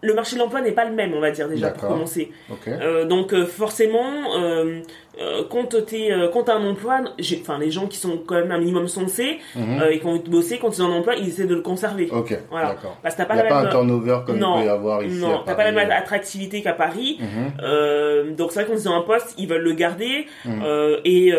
le 0.04 0.14
marché 0.14 0.34
de 0.34 0.40
l'emploi 0.40 0.60
n'est 0.60 0.72
pas 0.72 0.84
le 0.84 0.92
même 0.94 1.14
on 1.14 1.20
va 1.20 1.30
dire 1.30 1.48
déjà 1.48 1.70
pour 1.70 1.88
commencer. 1.88 2.30
Euh, 2.66 3.04
donc 3.04 3.32
euh, 3.32 3.46
forcément 3.46 4.36
euh, 4.36 4.80
euh, 5.20 5.42
quand 5.48 5.76
t'es 5.86 6.10
euh, 6.10 6.28
quand 6.32 6.44
t'as 6.44 6.54
un 6.56 6.66
emploi 6.66 7.00
enfin 7.40 7.58
les 7.58 7.70
gens 7.70 7.86
qui 7.86 7.98
sont 7.98 8.18
quand 8.26 8.34
même 8.34 8.50
un 8.50 8.58
minimum 8.58 8.88
sensés 8.88 9.38
Mhm. 9.54 9.80
euh, 9.80 9.90
et 9.90 9.98
qui 10.00 10.06
ont 10.06 10.10
envie 10.10 10.20
de 10.20 10.30
bosser 10.30 10.58
quand 10.58 10.76
ils 10.76 10.82
ont 10.82 10.86
un 10.92 10.96
emploi 10.98 11.14
ils 11.16 11.28
essaient 11.28 11.44
de 11.46 11.54
le 11.54 11.60
conserver 11.60 12.08
Ok. 12.10 12.36
voilà. 12.50 12.68
D'accord. 12.70 12.96
parce 13.02 13.14
que 13.14 13.22
Il 13.22 13.26
pas 13.28 13.34
a 13.34 13.36
la 13.36 13.42
pas 13.44 13.58
même 13.60 13.66
un 13.66 13.70
turnover 13.70 14.18
comme 14.26 14.38
Non. 14.38 14.56
il 14.56 14.60
peut 14.62 14.66
y 14.66 14.70
avoir 14.70 15.02
ici. 15.04 15.20
non 15.20 15.42
t'as 15.46 15.54
pas 15.54 15.64
la 15.64 15.72
même 15.72 15.90
attractivité 15.90 16.62
qu'à 16.62 16.72
Paris 16.72 17.18
Mhm. 17.20 18.34
donc 18.34 18.50
c'est 18.52 18.60
vrai 18.60 18.68
qu'on 18.68 18.76
disait 18.76 18.88
un 18.88 19.02
poste, 19.02 19.34
ils 19.38 19.46
veulent 19.48 19.62
le 19.62 19.72
garder 19.72 20.26
Mhm. 20.44 20.62
et 21.04 21.32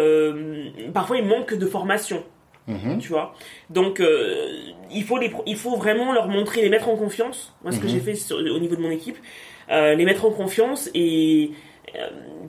parfois 0.94 1.18
il 1.18 1.26
manque 1.26 1.54
de 1.54 1.66
formation, 1.66 2.24
Mhm. 2.68 3.00
tu 3.00 3.10
vois. 3.10 3.34
Donc 3.70 4.00
euh, 4.00 4.48
il 4.92 5.04
faut 5.04 5.18
les, 5.18 5.32
il 5.46 5.58
faut 5.58 5.76
vraiment 5.76 6.14
leur 6.14 6.28
montrer, 6.28 6.62
les 6.62 6.70
mettre 6.70 6.88
en 6.90 6.96
confiance. 6.96 7.54
Moi 7.64 7.72
ce 7.74 7.80
que 7.80 7.84
Mhm. 7.86 7.90
j'ai 7.92 8.00
fait 8.00 8.16
sur- 8.16 8.38
au 8.38 8.60
niveau 8.60 8.76
de 8.76 8.82
mon 8.82 8.92
équipe, 8.92 9.18
euh, 9.72 9.96
les 9.96 10.06
mettre 10.06 10.26
en 10.26 10.32
confiance 10.32 10.90
et 10.94 11.52
euh, 11.96 12.08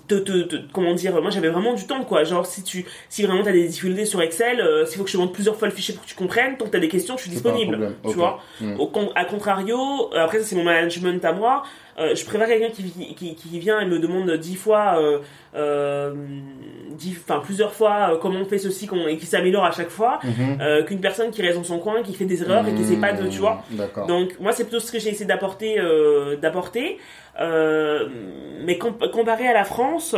te, 0.09 0.15
te, 0.15 0.43
te- 0.43 0.57
comment 0.73 0.95
dire 0.95 1.21
moi 1.21 1.31
j'avais 1.31 1.49
vraiment 1.49 1.75
du 1.75 1.87
temps 1.87 2.03
quoi 2.05 2.25
genre 2.25 2.47
si 2.47 2.63
tu 2.63 2.87
si 3.09 3.25
vraiment 3.25 3.43
t'as 3.43 3.53
des 3.53 3.67
difficultés 3.69 4.05
sur 4.07 4.23
Excel 4.23 4.61
euh, 4.61 4.87
s'il 4.87 4.97
faut 4.97 5.05
que 5.05 5.11
je 5.11 5.17
te 5.17 5.21
montre 5.21 5.33
plusieurs 5.33 5.57
fois 5.57 5.69
le 5.69 5.75
fichier 5.75 5.93
pour 5.95 6.05
que 6.05 6.09
tu 6.09 6.15
comprennes 6.15 6.57
tant 6.57 6.65
que 6.67 6.71
t'as 6.71 6.79
des 6.79 6.89
questions 6.89 7.17
je 7.17 7.23
suis 7.23 7.31
disponible 7.31 7.95
tu 8.09 8.15
vois 8.15 8.41
Mhm. 8.61 8.81
au 8.81 8.91
à 9.17 9.25
contrario, 9.25 10.11
après 10.17 10.39
ça 10.39 10.45
c'est 10.45 10.57
mon 10.57 10.65
management 10.65 11.23
à 11.25 11.33
moi, 11.33 11.65
euh, 11.99 12.15
je 12.15 12.25
préfère 12.25 12.49
quelqu'un 12.49 12.71
qui, 12.71 13.15
qui, 13.15 13.35
qui 13.37 13.59
vient 13.59 13.81
et 13.81 13.87
me 13.87 13.99
demande 13.99 14.31
dix 14.33 14.57
fois, 14.57 14.99
euh, 15.01 15.19
euh, 15.55 16.15
enfin 17.23 17.41
plusieurs 17.45 17.73
fois 17.73 18.19
comment 18.21 18.41
on 18.41 18.45
fait 18.45 18.59
ceci 18.59 18.87
comment- 18.87 19.07
et 19.07 19.17
qui 19.17 19.27
s'améliore 19.27 19.65
à 19.65 19.71
chaque 19.73 19.91
fois, 19.91 20.19
Mhm. 20.25 20.85
qu'une 20.87 21.01
personne 21.01 21.31
qui 21.31 21.43
reste 21.43 21.57
dans 21.59 21.65
son 21.65 21.79
coin, 21.79 22.03
qui 22.03 22.15
fait 22.15 22.25
des 22.25 22.43
erreurs 22.43 22.67
et 22.69 22.75
qui 22.75 22.85
sait 22.85 22.97
pas 22.97 23.13
de, 23.13 23.29
tu 23.29 23.39
vois. 23.39 23.63
Mhm. 23.71 24.07
Donc 24.07 24.41
moi 24.41 24.53
c'est 24.53 24.65
plutôt 24.65 24.81
ce 24.81 24.91
que 24.93 24.99
j'ai 24.99 25.11
essayé 25.11 25.27
d'apporter, 25.27 25.77
d'apporter. 26.41 26.99
Mais 28.65 28.79
comp- 28.79 29.11
comparé 29.13 29.47
à 29.49 29.53
la 29.53 29.65
France, 29.65 30.15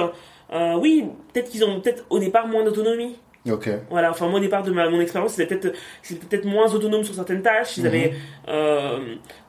oui 0.80 1.04
peut-être 1.33 1.50
qu'ils 1.50 1.64
ont 1.64 1.80
peut-être 1.80 2.04
au 2.11 2.18
départ 2.18 2.47
moins 2.49 2.64
d'autonomie. 2.64 3.16
Voilà, 3.90 4.11
enfin 4.11 4.26
moi 4.26 4.38
au 4.38 4.42
départ 4.42 4.64
de 4.64 4.73
ma, 4.73 4.88
mon 4.90 5.00
expérience, 5.00 5.35
c'était 5.35 5.54
peut-être 5.56 5.76
c'était 6.02 6.26
peut-être 6.26 6.45
moins 6.47 6.73
autonome 6.75 7.04
sur 7.04 7.14
certaines 7.14 7.42
tâches. 7.42 7.76
Ils 7.76 7.83
Mhm. 7.85 7.87
avaient, 7.88 8.12
euh, 8.49 8.99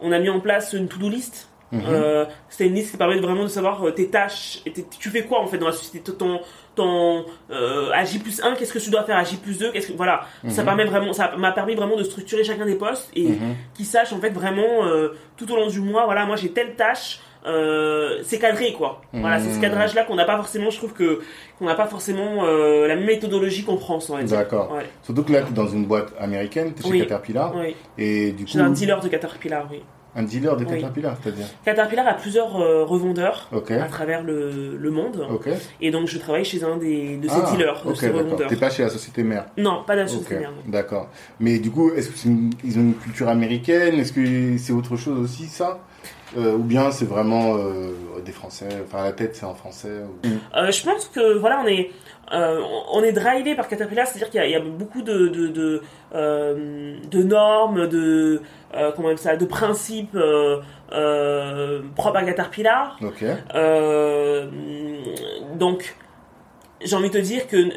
on 0.01 0.11
a 0.11 0.19
mis 0.19 0.29
en 0.29 0.39
place 0.39 0.73
une 0.73 0.87
to-do 0.87 1.09
list. 1.09 1.49
Mhm. 1.71 1.81
Euh, 1.89 2.25
c'est 2.49 2.67
une 2.67 2.75
liste 2.75 2.91
qui 2.91 2.97
permet 2.97 3.19
vraiment 3.19 3.43
de 3.43 3.49
savoir 3.49 3.85
euh, 3.85 3.91
tes 3.91 4.07
tâches, 4.07 4.61
et 4.65 4.71
tu 4.71 5.09
fais 5.09 5.23
quoi 5.23 5.41
en 5.41 5.47
fait 5.47 5.57
dans 5.57 5.65
la 5.65 5.73
société, 5.73 6.13
ton, 6.13 6.39
ton 6.75 7.25
euh, 7.51 7.91
à 7.93 8.05
J 8.05 8.19
plus 8.19 8.41
1, 8.41 8.55
qu'est-ce 8.55 8.71
que 8.71 8.79
tu 8.79 8.89
dois 8.89 9.03
faire? 9.03 9.17
À 9.17 9.25
J 9.25 9.35
plus 9.35 9.59
2, 9.59 9.71
qu'est-ce 9.71 9.87
que, 9.87 9.97
voilà, 9.97 10.21
ça 10.47 10.61
mhm. 10.61 10.65
permet 10.65 10.85
vraiment, 10.85 11.11
ça 11.11 11.33
m'a 11.37 11.51
permis 11.51 11.75
vraiment 11.75 11.97
de 11.97 12.03
structurer 12.03 12.43
chacun 12.45 12.65
des 12.65 12.75
postes 12.75 13.11
et 13.15 13.27
mhm. 13.27 13.55
qu'ils 13.73 13.85
sachent 13.85 14.13
en 14.13 14.19
fait 14.19 14.29
vraiment 14.29 14.85
tout 15.35 15.51
au 15.51 15.55
long 15.55 15.67
du 15.67 15.81
mois, 15.81 16.05
voilà, 16.05 16.25
moi 16.25 16.37
j'ai 16.37 16.51
telle 16.51 16.75
tâche, 16.75 17.19
c'est 18.23 18.39
cadré 18.39 18.71
quoi. 18.71 19.01
Voilà, 19.11 19.39
c'est 19.39 19.53
ce 19.53 19.59
cadrage 19.59 19.93
là 19.93 20.03
qu'on 20.03 20.15
n'a 20.15 20.25
pas 20.25 20.37
forcément, 20.37 20.69
je 20.69 20.77
trouve 20.77 20.93
que 20.93 21.19
qu'on 21.59 21.65
n'a 21.65 21.75
pas 21.75 21.87
forcément 21.87 22.45
la 22.45 22.95
même 22.95 23.05
méthodologie 23.05 23.65
qu'en 23.65 23.77
France. 23.77 24.09
D'accord. 24.29 24.77
Surtout 25.03 25.23
que 25.23 25.33
là, 25.33 25.41
tu 25.41 25.51
es 25.51 25.53
dans 25.53 25.67
une 25.67 25.85
boîte 25.85 26.13
américaine, 26.17 26.73
tu 26.73 26.87
es 26.87 26.91
chez 26.91 26.99
Caterpillar. 26.99 27.53
Oui. 27.55 27.75
Et 27.97 28.31
du 28.31 28.45
coup. 28.45 28.57
Un 28.57 28.69
dealer 28.69 29.01
de 29.01 29.09
Caterpillar, 29.09 29.67
oui. 29.69 29.81
Un 30.17 30.23
dealer 30.23 30.57
de 30.57 30.65
Caterpillar, 30.65 31.15
c'est-à-dire 31.21 31.45
Caterpillar 31.63 32.07
a 32.07 32.15
plusieurs 32.15 32.59
euh, 32.59 32.83
revendeurs 32.83 33.49
à 33.53 33.87
travers 33.87 34.23
le, 34.23 34.75
le 34.75 34.91
monde. 34.91 35.27
Et 35.79 35.91
donc 35.91 36.07
je 36.07 36.17
travaille 36.17 36.43
chez 36.43 36.63
un 36.63 36.77
des, 36.77 37.17
de 37.17 37.27
ces 37.29 37.35
ah, 37.35 37.51
dealers, 37.51 37.83
de 37.85 37.93
ces 37.93 38.09
revendeurs. 38.09 38.49
T'es 38.49 38.55
pas 38.55 38.71
chez 38.71 38.83
la 38.83 38.89
société 38.89 39.23
mère 39.23 39.45
Non, 39.57 39.83
pas 39.85 39.95
la 39.95 40.07
société 40.07 40.39
mère. 40.39 40.51
D'accord. 40.65 41.09
Mais 41.39 41.59
du 41.59 41.69
coup, 41.69 41.91
est-ce 41.91 42.09
qu'ils 42.09 42.77
ont 42.77 42.81
une 42.81 42.95
culture 42.95 43.29
américaine? 43.29 43.99
Est-ce 43.99 44.11
que 44.11 44.57
c'est 44.57 44.73
autre 44.73 44.97
chose 44.97 45.19
aussi, 45.19 45.45
ça? 45.45 45.79
Ou 46.35 46.57
bien 46.57 46.91
c'est 46.91 47.05
vraiment 47.05 47.55
euh, 47.57 47.93
des 48.25 48.31
Français, 48.31 48.67
enfin 48.83 49.03
la 49.03 49.13
tête 49.13 49.35
c'est 49.35 49.45
en 49.45 49.55
français 49.55 50.01
Je 50.23 50.83
pense 50.83 51.07
que 51.07 51.37
voilà, 51.37 51.61
on 51.63 51.67
est, 51.67 51.91
on 52.31 53.01
est 53.03 53.13
drivé 53.13 53.55
par 53.55 53.67
Caterpillar, 53.67 54.07
c'est-à-dire 54.07 54.29
qu'il 54.29 54.49
y, 54.49 54.55
a 54.55 54.59
beaucoup 54.59 55.01
de, 55.01 55.27
de, 55.29 55.47
de, 55.47 55.81
de 56.13 57.23
normes, 57.23 57.87
de, 57.87 58.41
euh, 58.75 58.91
comment 58.95 59.15
ça, 59.15 59.37
de 59.37 59.45
principes 59.45 60.15
euh, 60.15 60.59
euh, 60.91 61.81
propres 61.95 62.17
à 62.17 62.23
Caterpillar. 62.23 62.99
donc, 65.55 65.95
j'ai 66.83 66.95
envie 66.95 67.09
de 67.09 67.13
te 67.13 67.17
dire 67.19 67.47
que 67.47 67.69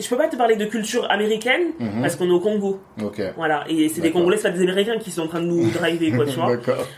je 0.00 0.08
peux 0.08 0.16
pas 0.16 0.28
te 0.28 0.36
parler 0.36 0.56
de 0.56 0.64
culture 0.64 1.10
américaine 1.10 1.72
mhm. 1.78 2.02
parce 2.02 2.16
qu'on 2.16 2.26
est 2.26 2.32
au 2.32 2.40
Congo. 2.40 2.80
Voilà, 3.36 3.64
et 3.68 3.88
c'est 3.88 4.00
des 4.00 4.10
Congolais, 4.10 4.36
c'est 4.36 4.50
pas 4.50 4.56
des 4.56 4.62
Américains 4.62 4.98
qui 4.98 5.10
sont 5.10 5.22
en 5.22 5.28
train 5.28 5.40
de 5.40 5.46
nous 5.46 5.70
driver, 5.78 6.16
quoi, 6.16 6.26
tu 6.26 6.36
vois. 6.36 6.56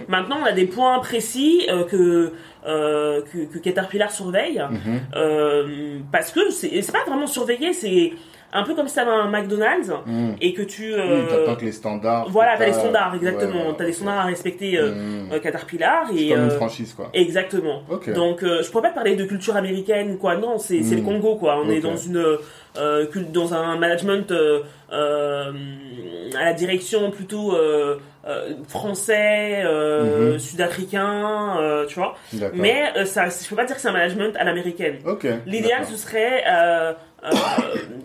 Maintenant, 0.09 0.38
on 0.43 0.47
a 0.47 0.53
des 0.53 0.67
points 0.67 0.99
précis 1.00 1.67
que, 1.91 2.33
que, 2.65 3.59
Caterpillar 3.59 4.11
surveille 4.11 4.62
mhm. 4.71 6.05
parce 6.11 6.33
que 6.33 6.50
c'est 6.50 6.93
pas 6.93 7.05
vraiment 7.07 7.26
surveillé, 7.26 7.73
c'est 7.73 8.12
un 8.53 8.62
peu 8.62 8.75
comme 8.75 8.88
si 8.88 8.95
t'avais 8.95 9.11
un 9.11 9.31
McDonald's 9.31 9.91
hmm. 10.07 10.33
et 10.41 10.53
que 10.53 10.62
tu 10.62 10.95
euh, 10.95 11.26
t'attends 11.29 11.57
que 11.57 11.65
les 11.65 11.73
standards 11.73 12.29
voilà 12.31 12.57
t'as 12.57 12.67
les 12.67 12.73
standards 12.73 13.15
exactement. 13.15 13.75
t'as 13.75 13.85
les 13.85 13.93
standards 13.93 14.21
à 14.21 14.25
respecter 14.25 14.79
euh, 14.79 14.93
euh, 15.33 15.41
Caterpillar 15.41 16.07
et 16.17 16.31
comme 16.31 16.45
une 16.45 16.50
franchise 16.50 16.95
quoi. 16.95 17.11
exactement. 17.12 17.83
Donc 18.15 18.43
je 18.43 18.71
pourrais 18.71 18.83
pas 18.83 18.91
te 18.91 18.95
parler 18.95 19.17
de 19.17 19.25
culture 19.25 19.57
américaine 19.57 20.19
quoi. 20.19 20.37
Non 20.37 20.59
c'est 20.59 20.79
le 20.79 21.03
hmm. 21.03 21.05
Congo 21.05 21.37
quoi. 21.37 21.61
On 21.65 21.69
est 21.71 21.81
dans 21.81 21.97
une 21.97 22.38
dans 23.33 23.55
un 23.55 23.76
management 23.79 24.33
à 24.91 26.45
la 26.45 26.53
direction 26.53 27.11
plutôt 27.11 27.57
français, 28.69 29.65
mhm. 29.65 30.38
sud-africain, 30.38 31.85
tu 31.88 31.97
vois. 31.97 32.17
Mais 32.55 32.85
ça, 33.05 33.26
je 33.29 33.49
peux 33.49 33.57
pas 33.57 33.65
dire 33.65 33.76
que 33.76 33.83
c'est 33.83 33.88
un 33.88 33.93
management 33.93 34.37
à 34.37 34.45
l'américaine. 34.45 34.99
L'idéal, 35.47 35.85
ce 35.87 35.97
serait 35.97 36.45
euh, 36.49 36.93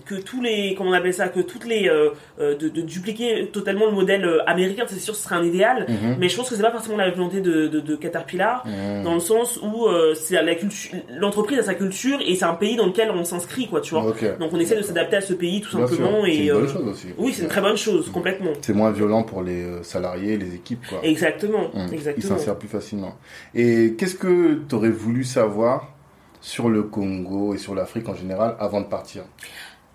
que 0.05 0.15
tous 0.15 0.41
les 0.41 0.75
comment 0.75 0.91
on 0.91 0.93
appelle 0.93 1.13
ça 1.13 1.29
que 1.29 1.39
toutes 1.39 1.65
les 1.65 1.87
euh, 1.87 2.09
euh, 2.39 2.57
de, 2.57 2.69
dupliquer 2.69 3.49
totalement 3.51 3.85
le 3.85 3.91
modèle 3.91 4.27
américain 4.47 4.83
c'est 4.87 4.99
sûr 4.99 5.15
ce 5.15 5.23
serait 5.23 5.35
un 5.35 5.43
idéal. 5.43 5.85
Mhm. 5.87 6.17
mais 6.19 6.29
je 6.29 6.35
pense 6.35 6.49
que 6.49 6.55
c'est 6.55 6.61
pas 6.61 6.71
forcément 6.71 6.97
la 6.97 7.09
volonté 7.11 7.41
de, 7.41 7.67
de, 7.67 7.95
Caterpillar 7.95 8.65
mhm. 8.65 9.03
dans 9.03 9.13
le 9.13 9.19
sens 9.19 9.59
où 9.61 9.87
c'est 10.15 10.41
la 10.41 10.55
culture 10.55 10.91
l'entreprise 11.17 11.59
a 11.59 11.63
sa 11.63 11.75
culture 11.75 12.19
et 12.25 12.35
c'est 12.35 12.45
un 12.45 12.55
pays 12.55 12.75
dans 12.75 12.87
lequel 12.87 13.11
on 13.11 13.23
s'inscrit 13.23 13.67
quoi 13.67 13.81
tu 13.81 13.93
vois. 13.93 14.13
Donc 14.39 14.51
on 14.53 14.59
essaie 14.59 14.75
de 14.77 14.81
s'adapter 14.81 15.17
à 15.17 15.21
ce 15.21 15.33
pays 15.33 15.61
tout 15.61 15.71
simplement 15.71 16.25
et 16.25 16.31
c'est 16.31 16.45
une 16.45 16.53
bonne 16.53 16.67
chose 16.67 16.87
aussi. 16.87 17.07
oui 17.17 17.33
c'est 17.33 17.43
une 17.43 17.49
très 17.49 17.61
bonne 17.61 17.77
chose 17.77 18.09
complètement. 18.11 18.51
C'est 18.61 18.73
moins 18.73 18.91
violent 18.91 19.23
pour 19.23 19.43
les 19.43 19.65
salariés 19.83 20.37
les 20.37 20.55
équipes 20.55 20.85
quoi. 20.87 20.99
Exactement 21.03 21.71
exactement 21.91 22.15
ils 22.17 22.23
s'insèrent 22.23 22.57
plus 22.57 22.67
facilement. 22.67 23.15
Et 23.53 23.95
qu'est-ce 23.97 24.15
que 24.15 24.59
tu 24.67 24.75
aurais 24.75 24.89
voulu 24.89 25.23
savoir 25.23 25.93
sur 26.41 26.69
le 26.69 26.83
Congo 26.83 27.53
et 27.53 27.57
sur 27.57 27.75
l'Afrique 27.75 28.09
en 28.09 28.15
général 28.15 28.55
avant 28.59 28.81
de 28.81 28.87
partir 28.87 29.23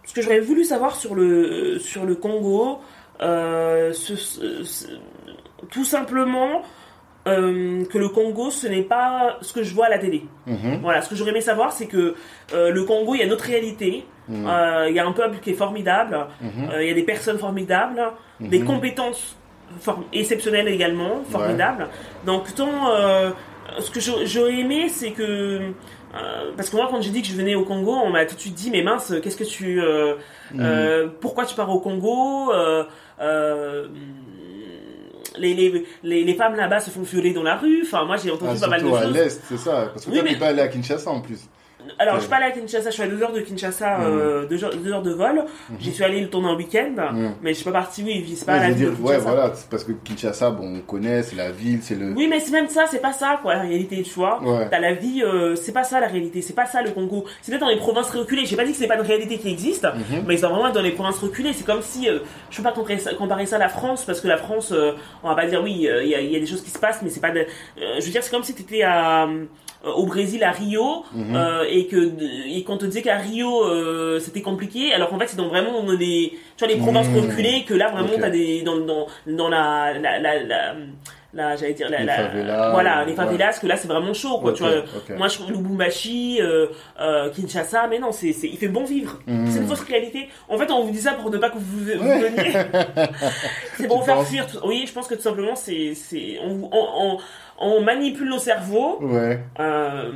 Ce 0.04 0.14
que 0.14 0.22
j'aurais 0.22 0.40
voulu 0.40 0.64
savoir 0.64 0.94
sur 0.96 1.14
le, 1.14 1.78
sur 1.78 2.06
le 2.06 2.14
Congo, 2.14 2.80
euh, 3.20 3.92
tout 5.70 5.84
simplement 5.84 6.62
euh, 7.26 7.84
que 7.86 7.98
le 7.98 8.08
Congo, 8.08 8.50
ce 8.50 8.68
n'est 8.68 8.82
pas 8.82 9.38
ce 9.40 9.52
que 9.52 9.64
je 9.64 9.74
vois 9.74 9.86
à 9.86 9.90
la 9.90 9.98
télé. 9.98 10.24
Mhm. 10.46 10.78
Voilà, 10.82 11.02
ce 11.02 11.08
que 11.08 11.16
j'aurais 11.16 11.30
aimé 11.30 11.40
savoir, 11.40 11.72
c'est 11.72 11.86
que 11.86 12.14
euh, 12.54 12.70
le 12.70 12.84
Congo, 12.84 13.14
il 13.14 13.20
y 13.20 13.24
a 13.24 13.26
notre 13.26 13.44
réalité. 13.44 14.06
Mhm. 14.28 14.48
Il 14.88 14.94
y 14.94 14.98
a 15.00 15.06
un 15.06 15.12
peuple 15.12 15.38
qui 15.38 15.50
est 15.50 15.54
formidable. 15.54 16.26
Mhm. 16.40 16.70
il 16.80 16.86
y 16.86 16.90
a 16.90 16.94
des 16.94 17.02
personnes 17.02 17.38
formidables, 17.38 18.02
des 18.40 18.60
compétences 18.60 19.36
exceptionnelles 20.12 20.68
également, 20.68 21.22
formidables. 21.28 21.88
Donc, 22.24 22.54
tant, 22.54 22.86
ce 23.80 23.90
que 23.90 24.00
j'aurais 24.00 24.60
aimé, 24.60 24.88
c'est 24.88 25.10
que 25.10 25.72
euh, 26.16 26.52
parce 26.56 26.70
que 26.70 26.76
moi, 26.76 26.88
quand 26.90 27.00
j'ai 27.00 27.10
dit 27.10 27.22
que 27.22 27.28
je 27.28 27.34
venais 27.34 27.54
au 27.54 27.64
Congo, 27.64 27.92
on 27.92 28.10
m'a 28.10 28.24
tout 28.24 28.34
de 28.34 28.40
suite 28.40 28.54
dit, 28.54 28.70
mais 28.70 28.82
mince, 28.82 29.12
qu'est-ce 29.22 29.36
que 29.36 29.44
tu, 29.44 29.82
euh, 29.82 30.14
mhm. 30.52 30.60
euh, 30.60 31.08
pourquoi 31.20 31.44
tu 31.46 31.54
pars 31.54 31.70
au 31.70 31.80
Congo 31.80 32.52
les, 35.38 35.54
les, 36.02 36.24
les, 36.24 36.34
femmes 36.34 36.56
là-bas 36.56 36.80
se 36.80 36.88
font 36.88 37.02
violer 37.02 37.34
dans 37.34 37.42
la 37.42 37.56
rue. 37.56 37.82
Enfin, 37.82 38.06
moi, 38.06 38.16
j'ai 38.16 38.30
entendu 38.30 38.52
ah, 38.56 38.60
pas 38.60 38.68
mal 38.68 38.82
de 38.82 38.88
choses. 38.88 39.02
à 39.02 39.06
l'est, 39.06 39.42
c'est 39.46 39.58
ça. 39.58 39.90
Parce 39.92 40.06
que 40.06 40.10
oui, 40.10 40.18
tu 40.18 40.24
mais... 40.24 40.36
pas 40.36 40.46
allé 40.46 40.62
à 40.62 40.68
Kinshasa 40.68 41.10
en 41.10 41.20
plus. 41.20 41.40
Alors, 41.98 42.16
je 42.16 42.20
suis 42.20 42.30
pas 42.30 42.36
allé 42.36 42.46
à 42.46 42.50
Kinshasa, 42.50 42.90
je 42.90 42.94
suis 42.94 43.02
à 43.02 43.08
deux 43.08 43.22
heures 43.22 43.32
de 43.32 43.40
Kinshasa, 43.40 43.98
mm. 43.98 44.02
euh, 44.02 44.46
deux, 44.46 44.64
heures, 44.64 45.02
de 45.02 45.12
vol. 45.12 45.36
Mm-hmm. 45.36 45.74
J'y 45.80 45.92
suis 45.92 46.04
allé 46.04 46.20
le 46.20 46.28
tourner 46.28 46.48
en 46.48 46.56
week-end, 46.56 46.94
mais 47.42 47.50
je 47.50 47.56
suis 47.56 47.64
pas 47.64 47.72
parti, 47.72 48.02
oui, 48.04 48.34
c'est 48.36 48.44
pas 48.44 48.58
la 48.58 48.70
ville. 48.70 48.92
Ouais, 49.00 49.18
voilà, 49.18 49.52
parce 49.70 49.84
que 49.84 49.92
Kinshasa, 49.92 50.50
bon, 50.50 50.76
on 50.76 50.80
connaît, 50.80 51.22
c'est 51.22 51.36
la 51.36 51.50
ville, 51.50 51.80
c'est 51.82 51.94
le. 51.94 52.12
Oui, 52.12 52.26
mais 52.28 52.40
c'est 52.40 52.52
même 52.52 52.68
ça, 52.68 52.86
c'est 52.90 53.00
pas 53.00 53.12
ça, 53.12 53.38
quoi, 53.42 53.54
la 53.54 53.62
réalité, 53.62 54.02
tu 54.02 54.14
vois. 54.14 54.40
T'as 54.70 54.80
la 54.80 54.92
vie, 54.92 55.22
euh, 55.22 55.56
c'est 55.56 55.72
pas 55.72 55.84
ça 55.84 56.00
la 56.00 56.08
réalité, 56.08 56.42
c'est 56.42 56.54
pas 56.54 56.66
ça 56.66 56.82
le 56.82 56.90
Congo. 56.90 57.24
C'est 57.42 57.50
peut-être 57.50 57.62
dans 57.62 57.68
les 57.68 57.76
provinces 57.76 58.10
reculées. 58.10 58.46
J'ai 58.46 58.56
pas 58.56 58.64
dit 58.64 58.72
que 58.72 58.78
c'est 58.78 58.86
pas 58.86 58.96
une 58.96 59.06
réalité 59.06 59.38
qui 59.38 59.50
existe, 59.50 59.84
mm-hmm. 59.84 60.22
mais 60.26 60.36
c'est 60.36 60.46
vraiment 60.46 60.70
dans 60.70 60.82
les 60.82 60.92
provinces 60.92 61.18
reculées. 61.18 61.52
C'est 61.52 61.66
comme 61.66 61.82
si, 61.82 62.08
euh, 62.08 62.20
je 62.50 62.56
peux 62.56 62.62
pas 62.62 62.72
comparer 62.72 62.98
ça, 62.98 63.14
comparer 63.14 63.46
ça, 63.46 63.56
à 63.56 63.60
la 63.60 63.68
France, 63.68 64.04
parce 64.04 64.20
que 64.20 64.28
la 64.28 64.36
France, 64.36 64.72
on 65.22 65.28
va 65.28 65.34
pas 65.34 65.46
dire, 65.46 65.62
oui, 65.62 65.72
il 65.72 66.08
y 66.08 66.14
a, 66.14 66.20
y, 66.20 66.36
a 66.36 66.40
des 66.40 66.46
choses 66.46 66.62
qui 66.62 66.70
se 66.70 66.78
passent, 66.78 67.00
mais 67.02 67.10
c'est 67.10 67.20
pas 67.20 67.30
de. 67.30 67.46
je 67.76 68.04
veux 68.04 68.10
dire, 68.10 68.22
c'est 68.22 68.30
comme 68.30 68.42
si 68.42 68.54
t'étais 68.54 68.82
à 68.82 69.26
euh, 69.26 69.44
au 69.94 70.06
Brésil 70.06 70.42
à 70.44 70.50
Rio 70.50 71.04
mhm. 71.12 71.36
euh, 71.36 71.64
et 71.68 71.86
que 71.86 72.12
et 72.48 72.62
qu'on 72.64 72.78
te 72.78 72.86
disait 72.86 73.02
qu'à 73.02 73.16
Rio 73.16 73.64
euh, 73.64 74.18
c'était 74.20 74.42
compliqué 74.42 74.92
alors 74.92 75.08
qu'en 75.08 75.18
fait 75.18 75.28
c'est 75.28 75.36
dans 75.36 75.48
vraiment 75.48 75.82
des 75.94 76.32
tu 76.56 76.64
vois 76.64 76.72
les 76.72 76.80
provinces 76.80 77.08
mhm. 77.08 77.20
reculées 77.20 77.64
que 77.66 77.74
là 77.74 77.90
vraiment 77.90 78.18
t'as 78.18 78.30
des 78.30 78.62
dans 78.62 78.76
dans 78.78 79.06
dans 79.26 79.48
la 79.48 79.98
la, 79.98 80.18
la, 80.18 80.42
la 80.42 80.74
j'allais 81.56 81.74
dire 81.74 81.90
la, 81.90 82.00
les 82.00 82.06
favelas, 82.06 82.70
voilà 82.70 83.04
les 83.04 83.14
favelas 83.14 83.58
que 83.60 83.66
là 83.66 83.76
c'est 83.76 83.88
vraiment 83.88 84.14
chaud 84.14 84.38
quoi 84.38 84.52
tu 84.52 84.62
vois. 84.62 84.84
moi 85.16 85.28
je 85.28 85.34
trouve 85.34 85.52
Lubumbashi 85.52 86.38
euh, 86.40 86.66
euh, 87.00 87.30
Kinshasa 87.30 87.86
mais 87.88 87.98
non 87.98 88.12
c'est 88.12 88.28
il 88.28 88.56
fait 88.56 88.68
bon 88.68 88.84
vivre. 88.84 89.18
Mhm. 89.26 89.46
c'est 89.50 89.58
une 89.58 89.66
fausse 89.66 89.82
réalité. 89.82 90.28
En 90.48 90.58
fait 90.58 90.70
on 90.70 90.84
vous 90.84 90.90
dit 90.90 91.00
ça 91.00 91.12
pour 91.12 91.30
ne 91.30 91.38
pas 91.38 91.50
que 91.50 91.58
vous, 91.58 91.84
veniez. 91.84 92.52
C'est 93.76 93.86
pour 93.86 93.98
vous 93.98 94.04
faire 94.04 94.22
fuir 94.24 94.46
oui 94.64 94.84
je 94.86 94.92
pense 94.92 95.06
que 95.06 95.14
tout 95.14 95.22
simplement 95.22 95.54
c'est 95.54 95.94
c'est 95.94 96.38
on, 96.42 96.68
on 96.72 96.88
on 96.98 97.18
manipule 97.82 98.28
nos 98.28 98.38
cerveaux 98.38 99.00
euh, 99.58 100.10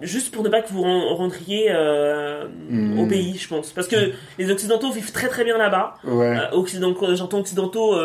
juste 0.00 0.34
pour 0.34 0.42
ne 0.42 0.48
pas 0.48 0.62
que 0.62 0.72
vous 0.72 0.82
rentriez 0.82 1.68
euh, 1.70 2.46
hmm. 2.68 2.98
au 2.98 3.06
pays, 3.06 3.36
je 3.36 3.48
pense. 3.48 3.70
Parce 3.70 3.86
que 3.86 4.12
les 4.38 4.50
Occidentaux 4.50 4.90
vivent 4.90 5.12
très 5.12 5.28
très 5.28 5.44
bien 5.44 5.58
là-bas. 5.58 5.94
Ouais. 6.04 6.36
Euh, 6.52 7.14
j'entends 7.14 7.40
Occidentaux, 7.40 7.96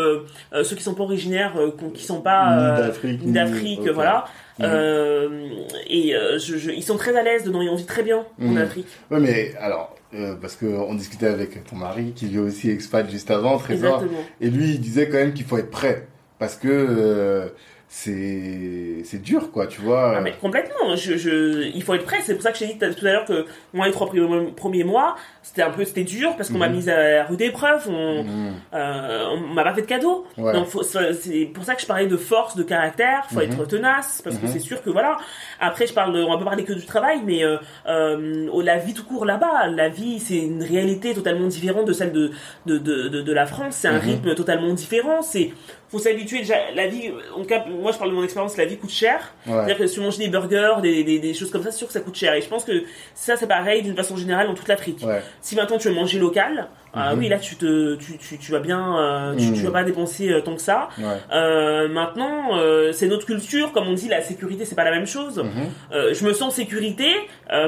ceux 0.63 0.75
qui 0.75 0.83
sont 0.83 0.93
pas 0.93 1.03
originaires, 1.03 1.53
qui 1.93 2.03
sont 2.03 2.21
pas 2.21 2.91
d'Afrique, 3.23 3.87
voilà. 3.89 4.25
Hmm. 4.59 4.65
et 5.89 6.13
je, 6.37 6.71
ils 6.71 6.83
sont 6.83 6.97
très 6.97 7.15
à 7.15 7.23
l'aise 7.23 7.43
dedans, 7.43 7.61
ils 7.61 7.75
vit 7.75 7.85
très 7.85 8.03
bien 8.03 8.25
en 8.41 8.45
hmm. 8.45 8.57
Afrique. 8.57 8.87
Ouais, 9.11 9.19
mais 9.19 9.53
alors, 9.59 9.95
parce 10.41 10.55
qu'on 10.55 10.93
discutait 10.95 11.27
avec 11.27 11.63
ton 11.65 11.75
mari 11.75 12.13
qui 12.15 12.27
lui 12.27 12.39
aussi 12.39 12.69
expat 12.69 13.09
juste 13.09 13.31
avant, 13.31 13.57
Trésor, 13.57 14.03
et 14.39 14.49
lui 14.49 14.71
il 14.71 14.81
disait 14.81 15.09
quand 15.09 15.17
même 15.17 15.33
qu'il 15.33 15.45
faut 15.45 15.57
être 15.57 15.71
prêt 15.71 16.07
parce 16.39 16.55
que 16.55 17.51
c'est 17.89 19.21
dur 19.21 19.49
quoi 19.51 19.65
tu 19.65 19.79
vois 19.79 20.17
ah, 20.17 20.21
mais 20.21 20.33
complètement 20.33 20.95
je, 20.95 21.15
je 21.15 21.71
il 21.73 21.81
faut 21.83 21.93
être 21.93 22.03
prêt 22.03 22.17
c'est 22.21 22.33
pour 22.33 22.43
ça 22.43 22.51
que 22.51 22.57
j'ai 22.57 22.67
dit 22.67 22.77
tout 22.77 22.85
à 23.05 23.11
l'heure 23.11 23.23
que 23.23 23.45
moi 23.73 23.85
les 23.85 23.93
trois 23.93 24.09
premiers 24.57 24.83
mois 24.83 25.15
c'était 25.41 25.61
un 25.61 25.69
peu 25.69 25.85
c'était 25.85 26.03
dur 26.03 26.35
parce 26.35 26.49
qu'on 26.49 26.57
m'a 26.57 26.67
mhm. 26.67 26.75
mis 26.75 26.89
à 26.89 27.11
la 27.11 27.23
rude 27.23 27.41
épreuve 27.41 27.87
on 27.87 28.23
mhm. 28.23 28.53
euh, 28.73 29.25
on 29.31 29.53
m'a 29.53 29.63
pas 29.63 29.73
fait 29.73 29.83
de 29.83 29.87
cadeau 29.87 30.25
donc 30.37 30.67
c'est 31.13 31.45
pour 31.45 31.63
ça 31.63 31.75
que 31.75 31.81
je 31.81 31.87
parlais 31.87 32.07
de 32.07 32.17
force 32.17 32.57
de 32.57 32.63
caractère 32.63 33.25
faut 33.31 33.39
être 33.39 33.57
mhm. 33.57 33.67
tenace 33.67 34.21
parce 34.21 34.37
que 34.37 34.47
c'est 34.47 34.59
sûr 34.59 34.83
que 34.83 34.89
voilà 34.89 35.17
après 35.61 35.87
je 35.87 35.93
parle 35.93 36.13
de, 36.13 36.21
on 36.21 36.31
va 36.31 36.37
pas 36.39 36.45
parler 36.45 36.65
que 36.65 36.73
du 36.73 36.85
travail 36.85 37.21
mais 37.25 37.45
euh, 37.45 37.55
euh, 37.87 38.61
la 38.63 38.77
vie 38.79 38.93
tout 38.93 39.05
court 39.05 39.23
là-bas 39.23 39.67
la 39.67 39.87
vie 39.87 40.19
c'est 40.19 40.39
une 40.39 40.61
réalité 40.61 41.13
totalement 41.13 41.47
différente 41.47 41.85
de 41.85 41.93
celle 41.93 42.11
de 42.11 42.31
de 42.65 42.77
de, 42.77 43.07
de, 43.07 43.33
la 43.33 43.45
France 43.45 43.75
c'est 43.75 43.87
un 43.87 43.99
rythme 43.99 44.35
totalement 44.35 44.73
différent 44.73 45.21
c'est 45.21 45.51
faut 45.89 45.99
s'habituer 45.99 46.39
déjà 46.39 46.55
la 46.75 46.87
vie 46.87 47.11
en 47.35 47.43
cas 47.45 47.63
moi 47.69 47.91
je 47.93 47.97
parle 47.97 48.09
de 48.11 48.15
mon 48.15 48.23
expérience 48.23 48.57
la 48.57 48.65
vie 48.65 48.77
coûte 48.77 48.89
cher 48.89 49.33
Ouais. 49.45 49.53
c'est-à-dire 49.53 49.77
que 49.77 49.87
si 49.87 49.95
tu 49.95 50.01
manges 50.01 50.17
des 50.17 50.27
burgers 50.27 50.75
des, 50.81 51.03
des, 51.05 51.19
des 51.19 51.33
choses 51.33 51.49
comme 51.49 51.63
ça 51.63 51.71
c'est 51.71 51.77
sûr 51.77 51.87
que 51.87 51.93
ça 51.93 52.01
coûte 52.01 52.15
cher 52.15 52.33
et 52.33 52.41
je 52.41 52.47
pense 52.49 52.65
que 52.65 52.83
ça 53.15 53.37
c'est 53.37 53.47
pareil 53.47 53.81
d'une 53.83 53.95
façon 53.95 54.17
générale 54.17 54.47
dans 54.47 54.53
toute 54.53 54.67
l'Afrique 54.67 55.01
Ouais. 55.05 55.21
si 55.41 55.55
maintenant 55.55 55.77
tu 55.77 55.87
veux 55.87 55.93
manger 55.95 56.19
local 56.19 56.67
ah 56.93 57.13
Mhm. 57.13 57.19
oui 57.19 57.29
là 57.29 57.37
tu 57.37 57.55
te 57.57 57.95
tu, 57.95 58.17
tu, 58.17 58.37
tu 58.37 58.51
vas 58.51 58.59
bien 58.59 58.97
euh, 58.97 59.35
tu, 59.37 59.53
tu 59.53 59.61
vas 59.63 59.71
pas 59.71 59.83
dépenser 59.83 60.29
euh, 60.29 60.41
tant 60.41 60.55
que 60.55 60.61
ça 60.61 60.89
Ouais. 60.97 61.05
euh, 61.31 61.87
maintenant 61.87 62.59
c'est 62.91 63.07
notre 63.07 63.25
culture 63.25 63.71
comme 63.71 63.87
on 63.87 63.93
dit 63.93 64.07
la 64.09 64.21
sécurité 64.21 64.65
c'est 64.65 64.75
pas 64.75 64.83
la 64.83 64.91
même 64.91 65.07
chose 65.07 65.37
Mhm. 65.37 66.13
je 66.13 66.25
me 66.25 66.33
sens 66.33 66.47
en 66.47 66.51
sécurité, 66.51 67.07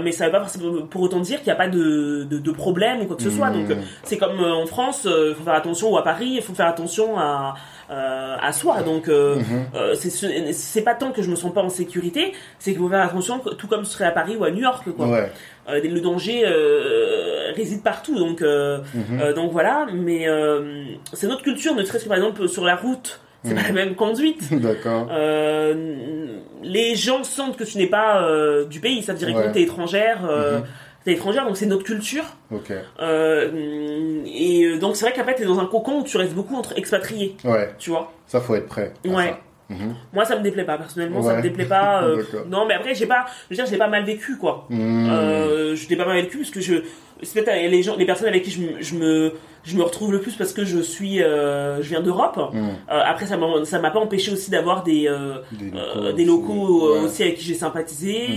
mais 0.03 0.11
ça 0.11 0.25
veut 0.25 0.31
pas 0.31 0.45
pour 0.89 1.01
autant 1.01 1.19
dire 1.19 1.37
qu'il 1.39 1.47
n'y 1.47 1.51
a 1.53 1.55
pas 1.55 1.67
de, 1.67 2.23
de, 2.29 2.37
de 2.39 2.51
problème 2.51 3.01
ou 3.01 3.05
quoi 3.05 3.15
que 3.15 3.21
ce 3.23 3.29
soit. 3.29 3.49
Mhm. 3.49 3.67
Donc 3.67 3.77
c'est 4.03 4.17
comme 4.17 4.39
en 4.43 4.65
France, 4.65 5.05
il 5.05 5.35
faut 5.35 5.43
faire 5.43 5.53
attention, 5.53 5.91
ou 5.93 5.97
à 5.97 6.03
Paris, 6.03 6.31
il 6.35 6.41
faut 6.41 6.53
faire 6.53 6.67
attention 6.67 7.17
à, 7.19 7.55
euh, 7.91 8.35
à 8.39 8.51
soi. 8.53 8.81
Donc 8.83 9.07
euh, 9.07 9.35
Mhm. 9.37 9.43
euh, 9.75 9.95
c'est 9.95 10.09
ce- 10.09 10.51
c'est 10.53 10.81
pas 10.83 10.93
tant 10.95 11.11
que 11.11 11.21
je 11.21 11.29
me 11.29 11.35
sens 11.35 11.53
pas 11.53 11.61
en 11.63 11.69
sécurité, 11.69 12.33
c'est 12.59 12.71
qu'il 12.71 12.79
faut 12.79 12.89
faire 12.89 13.03
attention, 13.03 13.39
tout 13.39 13.67
comme 13.67 13.83
ce 13.85 13.93
serait 13.93 14.05
à 14.05 14.11
Paris 14.11 14.35
ou 14.37 14.43
à 14.43 14.51
New 14.51 14.61
York. 14.61 14.83
Quoi. 14.95 15.07
Ouais. 15.07 15.31
Euh, 15.69 15.79
le 15.83 15.99
danger 16.01 16.43
euh, 16.45 17.51
réside 17.55 17.83
partout. 17.83 18.17
Donc, 18.17 18.41
euh, 18.41 18.79
Mhm. 18.93 19.19
euh, 19.21 19.33
donc 19.33 19.51
voilà, 19.51 19.87
mais 19.93 20.27
euh, 20.27 20.83
c'est 21.13 21.27
notre 21.27 21.43
culture, 21.43 21.75
ne 21.75 21.83
serait-ce 21.83 22.03
que 22.03 22.09
par 22.09 22.17
exemple 22.17 22.47
sur 22.47 22.63
la 22.65 22.75
route, 22.75 23.19
c'est 23.43 23.55
pas 23.55 23.61
la 23.63 23.71
même 23.71 23.95
conduite. 23.95 24.41
D'accord. 24.51 25.07
Euh, 25.11 26.37
les 26.61 26.95
gens 26.95 27.23
sentent 27.23 27.57
que 27.57 27.63
tu 27.63 27.77
n'es 27.77 27.87
pas 27.87 28.23
euh, 28.23 28.65
du 28.65 28.79
pays, 28.79 29.01
ça 29.03 29.13
veut 29.13 29.19
dire 29.19 29.35
Ouais. 29.35 29.47
que 29.47 29.53
tu 29.53 29.59
es 29.59 29.63
étrangère, 29.63 30.19
euh, 30.29 30.57
Mhm. 30.59 30.63
T'es 31.09 31.15
étrangère, 31.15 31.45
donc 31.45 31.57
c'est 31.57 31.65
notre 31.65 31.83
culture. 31.83 32.23
Ok. 32.51 32.71
Euh, 33.01 34.23
et 34.25 34.63
euh, 34.65 34.77
donc 34.79 34.95
c'est 34.95 35.05
vrai 35.05 35.13
qu'après 35.13 35.35
tu 35.35 35.43
es 35.43 35.45
dans 35.45 35.59
un 35.59 35.65
cocon 35.65 35.99
où 35.99 36.03
tu 36.03 36.17
restes 36.17 36.33
beaucoup 36.33 36.55
entre 36.55 36.77
expatriés, 36.77 37.35
Ouais. 37.43 37.69
tu 37.79 37.89
vois? 37.89 38.11
Ça, 38.27 38.39
faut 38.39 38.55
être 38.55 38.67
prêt. 38.67 38.93
Ouais. 39.05 39.27
ça. 39.29 39.39
Mhm. 39.75 39.95
Moi 40.13 40.25
ça 40.25 40.35
me 40.35 40.41
déplaît 40.41 40.63
pas, 40.63 40.77
personnellement 40.79 41.21
ça 41.21 41.35
me 41.35 41.41
déplaît 41.43 41.65
pas. 41.65 42.01
euh, 42.03 42.23
non 42.47 42.65
mais 42.65 42.73
après 42.73 42.95
j'ai 42.95 43.05
pas, 43.05 43.25
je 43.49 43.55
veux 43.55 43.55
dire 43.55 43.65
j'ai 43.71 43.77
pas 43.77 43.87
mal 43.87 44.03
vécu 44.03 44.35
quoi. 44.37 44.65
Mhm. 44.69 45.09
Euh, 45.11 45.75
je 45.75 45.87
l'ai 45.89 45.95
pas 45.95 46.05
mal 46.07 46.19
vécu 46.21 46.39
parce 46.39 46.49
que 46.49 46.59
je 46.59 46.75
c'est 47.21 47.43
peut-être 47.43 47.69
les 47.69 47.83
gens 47.83 47.95
les 47.95 48.05
personnes 48.05 48.29
avec 48.29 48.41
qui 48.43 48.49
je, 48.51 48.61
je 48.81 48.95
me 48.95 49.33
je 49.63 49.75
me 49.75 49.83
retrouve 49.83 50.11
le 50.11 50.21
plus 50.21 50.35
parce 50.35 50.53
que 50.53 50.65
je 50.65 50.79
suis 50.79 51.21
euh, 51.21 51.81
je 51.81 51.89
viens 51.89 52.01
d'Europe. 52.01 52.37
Mhm. 52.53 52.59
Euh, 52.89 53.01
après 53.05 53.25
ça 53.25 53.37
m'a 53.37 53.65
ça 53.65 53.79
m'a 53.79 53.91
pas 53.91 53.99
empêché 53.99 54.31
aussi 54.31 54.51
d'avoir 54.51 54.83
des 54.83 55.07
euh, 55.07 55.37
Des 55.51 56.13
des 56.13 56.25
locaux 56.25 56.93
ouais. 56.93 56.99
aussi 56.99 57.23
avec 57.23 57.35
qui 57.37 57.45
j'ai 57.45 57.53
sympathisé. 57.53 58.27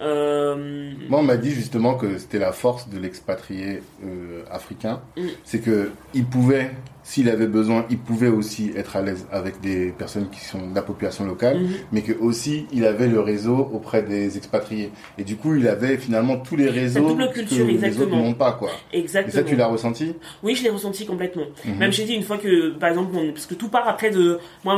Euh, 0.00 0.92
Moi, 1.08 1.18
on 1.18 1.24
m'a 1.24 1.36
dit 1.36 1.50
justement 1.50 1.94
que 1.96 2.18
c'était 2.18 2.38
la 2.38 2.52
force 2.52 2.88
de 2.88 2.98
l'expatrié 2.98 3.82
africain. 4.50 5.00
Mm. 5.16 5.22
C'est 5.44 5.58
que 5.58 5.90
il 6.14 6.24
pouvait, 6.24 6.70
s'il 7.02 7.28
avait 7.28 7.48
besoin, 7.48 7.84
il 7.90 7.98
pouvait 7.98 8.28
aussi 8.28 8.70
être 8.76 8.94
à 8.94 9.02
l'aise 9.02 9.26
avec 9.32 9.60
des 9.60 9.90
personnes 9.90 10.28
qui 10.30 10.44
sont 10.44 10.68
de 10.70 10.74
la 10.74 10.82
population 10.82 11.24
locale, 11.24 11.58
mais 11.90 12.02
que 12.02 12.12
aussi 12.12 12.66
il 12.72 12.84
avait 12.84 13.08
le 13.08 13.20
réseau 13.20 13.56
auprès 13.72 14.02
des 14.02 14.36
expatriés. 14.36 14.92
Et 15.18 15.24
du 15.24 15.36
coup, 15.36 15.56
il 15.56 15.66
avait 15.66 15.96
finalement 15.96 16.36
tous 16.36 16.54
les 16.54 16.68
réseaux 16.68 17.08
double 17.08 17.28
que 17.30 17.40
culture, 17.40 17.66
les 17.66 18.00
autres 18.00 18.14
n'ont 18.14 18.34
pas, 18.34 18.52
quoi. 18.52 18.70
Et 18.92 19.00
Exactement. 19.00 19.34
ça, 19.34 19.42
tu 19.42 19.56
l'as 19.56 19.66
ressenti? 19.66 20.14
Oui, 20.42 20.54
je 20.54 20.62
l'ai 20.62 20.70
ressenti 20.70 21.04
complètement. 21.06 21.44
Mhm. 21.64 21.76
Même 21.76 21.92
j'ai 21.92 22.04
dit 22.04 22.14
une 22.14 22.22
fois 22.22 22.38
que, 22.38 22.70
par 22.70 22.88
exemple, 22.90 23.16
parce 23.32 23.46
que 23.46 23.54
tout 23.54 23.68
part 23.68 23.88
après 23.88 24.10
de, 24.10 24.38
moi, 24.64 24.76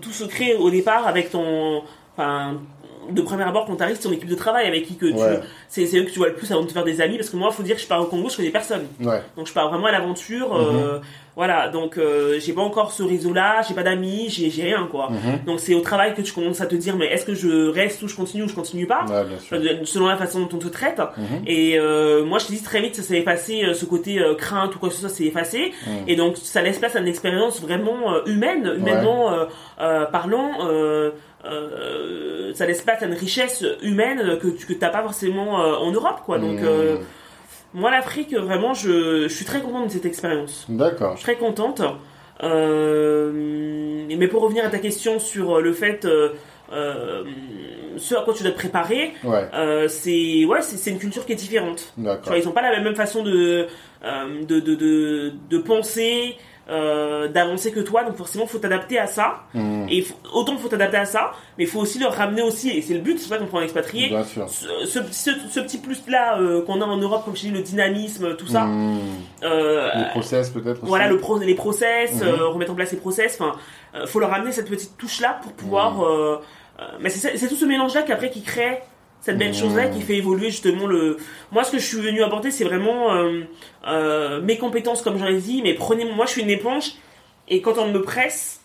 tout 0.00 0.12
se 0.12 0.24
crée 0.24 0.54
au 0.54 0.70
départ 0.70 1.06
avec 1.06 1.30
ton, 1.30 1.82
enfin, 2.16 2.60
de 3.10 3.22
premier 3.22 3.42
abord 3.44 3.66
quand 3.66 3.74
t'arrives, 3.76 3.96
c'est 3.96 4.04
ton 4.08 4.12
équipe 4.12 4.28
de 4.28 4.34
travail 4.36 4.66
avec 4.68 4.86
qui 4.86 4.94
que 4.96 5.06
tu, 5.06 5.12
Ouais. 5.14 5.40
c'est, 5.68 5.86
c'est 5.86 5.98
eux 5.98 6.04
que 6.04 6.10
tu 6.10 6.18
vois 6.18 6.28
le 6.28 6.34
plus 6.34 6.50
avant 6.52 6.62
de 6.62 6.66
te 6.68 6.72
faire 6.72 6.84
des 6.84 7.00
amis, 7.00 7.16
parce 7.16 7.30
que 7.30 7.36
moi, 7.36 7.50
faut 7.50 7.62
dire 7.64 7.74
que 7.76 7.82
je 7.82 7.86
pars 7.88 8.00
au 8.00 8.04
Congo, 8.06 8.28
je 8.28 8.36
connais 8.36 8.50
personne. 8.50 8.86
Ouais. 9.00 9.20
Donc 9.36 9.46
je 9.48 9.52
pars 9.52 9.68
vraiment 9.68 9.86
à 9.86 9.92
l'aventure, 9.92 10.48
Mhm. 10.54 10.76
euh, 10.78 10.98
voilà. 11.40 11.68
Donc 11.68 11.96
euh, 11.96 12.38
j'ai 12.38 12.52
pas 12.52 12.60
encore 12.60 12.92
ce 12.92 13.02
réseau-là, 13.02 13.62
j'ai 13.66 13.72
pas 13.72 13.82
d'amis, 13.82 14.28
j'ai, 14.28 14.50
rien 14.62 14.86
quoi. 14.90 15.08
Mhm. 15.08 15.44
Donc 15.46 15.58
c'est 15.58 15.72
au 15.72 15.80
travail 15.80 16.14
que 16.14 16.20
tu 16.20 16.34
commences 16.34 16.60
à 16.60 16.66
te 16.66 16.74
dire, 16.74 16.96
mais 16.96 17.06
est-ce 17.06 17.24
que 17.24 17.32
je 17.32 17.70
reste 17.70 18.02
ou 18.02 18.08
je 18.08 18.14
continue 18.14 18.42
ou 18.42 18.48
je 18.48 18.54
continue 18.54 18.86
pas, 18.86 19.06
Ouais, 19.08 19.24
bien 19.24 19.38
sûr. 19.38 19.56
Euh, 19.56 19.84
selon 19.84 20.06
la 20.08 20.18
façon 20.18 20.40
dont 20.40 20.50
on 20.52 20.58
te 20.58 20.68
traite. 20.68 20.98
Mhm. 20.98 21.24
Et 21.46 21.78
euh, 21.78 22.26
moi, 22.26 22.38
je 22.40 22.46
te 22.48 22.52
dis 22.52 22.62
très 22.62 22.82
vite, 22.82 22.94
ça 22.94 23.02
s'est 23.02 23.16
effacé, 23.16 23.64
euh, 23.64 23.72
ce 23.72 23.86
côté 23.86 24.20
euh, 24.20 24.34
crainte 24.34 24.76
ou 24.76 24.78
quoi 24.78 24.90
que 24.90 24.94
ce 24.94 25.00
soit, 25.00 25.08
s'est 25.08 25.24
effacé. 25.24 25.72
Mhm. 25.86 25.92
Et 26.08 26.14
donc, 26.14 26.36
ça 26.36 26.60
laisse 26.60 26.78
place 26.78 26.94
à 26.94 27.00
une 27.00 27.08
expérience 27.08 27.58
vraiment 27.62 28.22
humaine, 28.26 28.74
humainement 28.76 29.32
euh, 29.80 30.04
parlant. 30.04 30.68
Euh, 30.68 31.12
euh, 31.46 32.52
ça 32.52 32.66
laisse 32.66 32.82
place 32.82 33.02
à 33.02 33.06
une 33.06 33.14
richesse 33.14 33.64
humaine 33.80 34.38
que 34.42 34.48
tu 34.48 34.66
que 34.66 34.74
t'as 34.74 34.90
pas 34.90 35.02
forcément 35.02 35.62
euh, 35.62 35.74
en 35.76 35.90
Europe, 35.90 36.20
quoi. 36.26 36.38
Donc, 36.38 36.60
moi, 37.74 37.90
l'Afrique, 37.90 38.34
vraiment, 38.34 38.74
je, 38.74 39.22
je 39.28 39.34
suis 39.34 39.44
très 39.44 39.60
contente 39.60 39.86
de 39.86 39.92
cette 39.92 40.06
expérience. 40.06 40.66
D'accord. 40.68 41.12
Je 41.12 41.18
suis 41.18 41.24
très 41.24 41.36
contente. 41.36 41.82
Euh, 42.42 43.32
mais 44.16 44.28
pour 44.28 44.42
revenir 44.42 44.64
à 44.64 44.68
ta 44.68 44.78
question 44.78 45.18
sur 45.18 45.60
le 45.60 45.72
fait, 45.72 46.04
euh, 46.04 46.30
euh, 46.72 47.24
ce 47.96 48.14
à 48.14 48.22
quoi 48.22 48.34
tu 48.34 48.42
dois 48.42 48.52
te 48.52 48.56
préparer, 48.56 49.12
Ouais. 49.24 49.48
euh, 49.54 49.88
c'est 49.88 50.44
ouais, 50.44 50.62
c'est 50.62 50.90
une 50.90 50.98
culture 50.98 51.26
qui 51.26 51.32
est 51.32 51.36
différente. 51.36 51.92
D'accord. 51.96 52.36
ils 52.36 52.48
ont 52.48 52.52
pas 52.52 52.62
la 52.62 52.80
même 52.80 52.94
façon 52.96 53.22
de 53.22 53.66
euh, 54.04 54.42
de, 54.44 54.60
de, 54.60 54.74
de, 54.74 55.32
de 55.50 55.58
penser, 55.58 56.36
euh, 56.70 57.28
d'avancer 57.28 57.72
que 57.72 57.80
toi, 57.80 58.04
donc 58.04 58.16
forcément 58.16 58.46
faut 58.46 58.58
t'adapter 58.58 58.98
à 58.98 59.06
ça. 59.06 59.40
Mhm. 59.54 59.86
Et 59.90 60.02
faut- 60.02 60.14
autant 60.32 60.56
faut 60.56 60.68
t'adapter 60.68 60.98
à 60.98 61.04
ça, 61.04 61.32
mais 61.58 61.64
il 61.64 61.66
faut 61.66 61.80
aussi 61.80 61.98
leur 61.98 62.14
ramener 62.14 62.42
aussi, 62.42 62.70
et 62.70 62.80
c'est 62.82 62.94
le 62.94 63.00
but, 63.00 63.18
c'est 63.18 63.28
ça 63.28 63.38
qu'on 63.38 63.46
prend 63.46 63.58
un 63.58 63.62
expatrié. 63.64 64.08
Bien 64.08 64.24
sûr. 64.24 64.48
Ce, 64.48 64.66
ce, 64.86 65.00
ce- 65.10 65.30
ce 65.50 65.60
petit 65.60 65.78
plus 65.78 66.00
là 66.08 66.38
qu'on 66.66 66.80
a 66.80 66.84
en 66.84 66.96
Europe, 66.96 67.24
comme 67.24 67.36
je 67.36 67.42
dis, 67.42 67.50
le 67.50 67.60
dynamisme, 67.62 68.36
tout 68.36 68.46
ça. 68.46 68.62
Mhm. 68.64 68.98
euh, 69.42 69.90
Les 69.96 70.04
process 70.10 70.50
peut-être 70.50 70.80
voilà 70.82 71.08
le 71.08 71.18
pro, 71.18 71.38
les 71.38 71.54
process, 71.54 72.14
Mhm. 72.14 72.28
euh, 72.28 72.46
remettre 72.48 72.72
en 72.72 72.74
place 72.74 72.92
les 72.92 72.98
process. 72.98 73.36
Enfin, 73.40 73.56
euh, 73.94 74.06
faut 74.06 74.20
leur 74.20 74.30
ramener 74.30 74.52
cette 74.52 74.68
petite 74.68 74.96
touche 74.96 75.20
là 75.20 75.38
pour 75.42 75.52
pouvoir. 75.52 76.02
Euh, 76.04 76.36
euh, 76.80 76.84
mais 77.00 77.10
c'est 77.10 77.48
tout 77.48 77.56
ce 77.56 77.64
mélange 77.64 77.94
là 77.94 78.02
qu'après 78.02 78.30
qui 78.30 78.42
crée 78.42 78.80
cette 79.20 79.38
belle 79.38 79.48
Mhm. 79.48 79.54
chose 79.54 79.74
là 79.76 79.88
qui 79.88 80.00
fait 80.00 80.16
évoluer 80.16 80.50
justement 80.50 80.86
le. 80.86 81.18
Moi, 81.52 81.64
ce 81.64 81.72
que 81.72 81.78
je 81.78 81.84
suis 81.86 82.00
venu 82.00 82.22
apporter, 82.22 82.50
c'est 82.50 82.64
vraiment 82.64 83.12
euh, 83.14 83.42
euh, 83.86 84.40
mes 84.40 84.56
compétences, 84.58 85.02
comme 85.02 85.18
j'en 85.18 85.26
ai 85.26 85.38
dit. 85.38 85.60
Mais 85.62 85.74
prenez, 85.74 86.04
moi, 86.04 86.26
je 86.26 86.32
suis 86.32 86.42
une 86.42 86.50
éponge 86.50 86.92
et 87.48 87.60
quand 87.62 87.78
on 87.78 87.88
me 87.92 88.00
presse. 88.02 88.59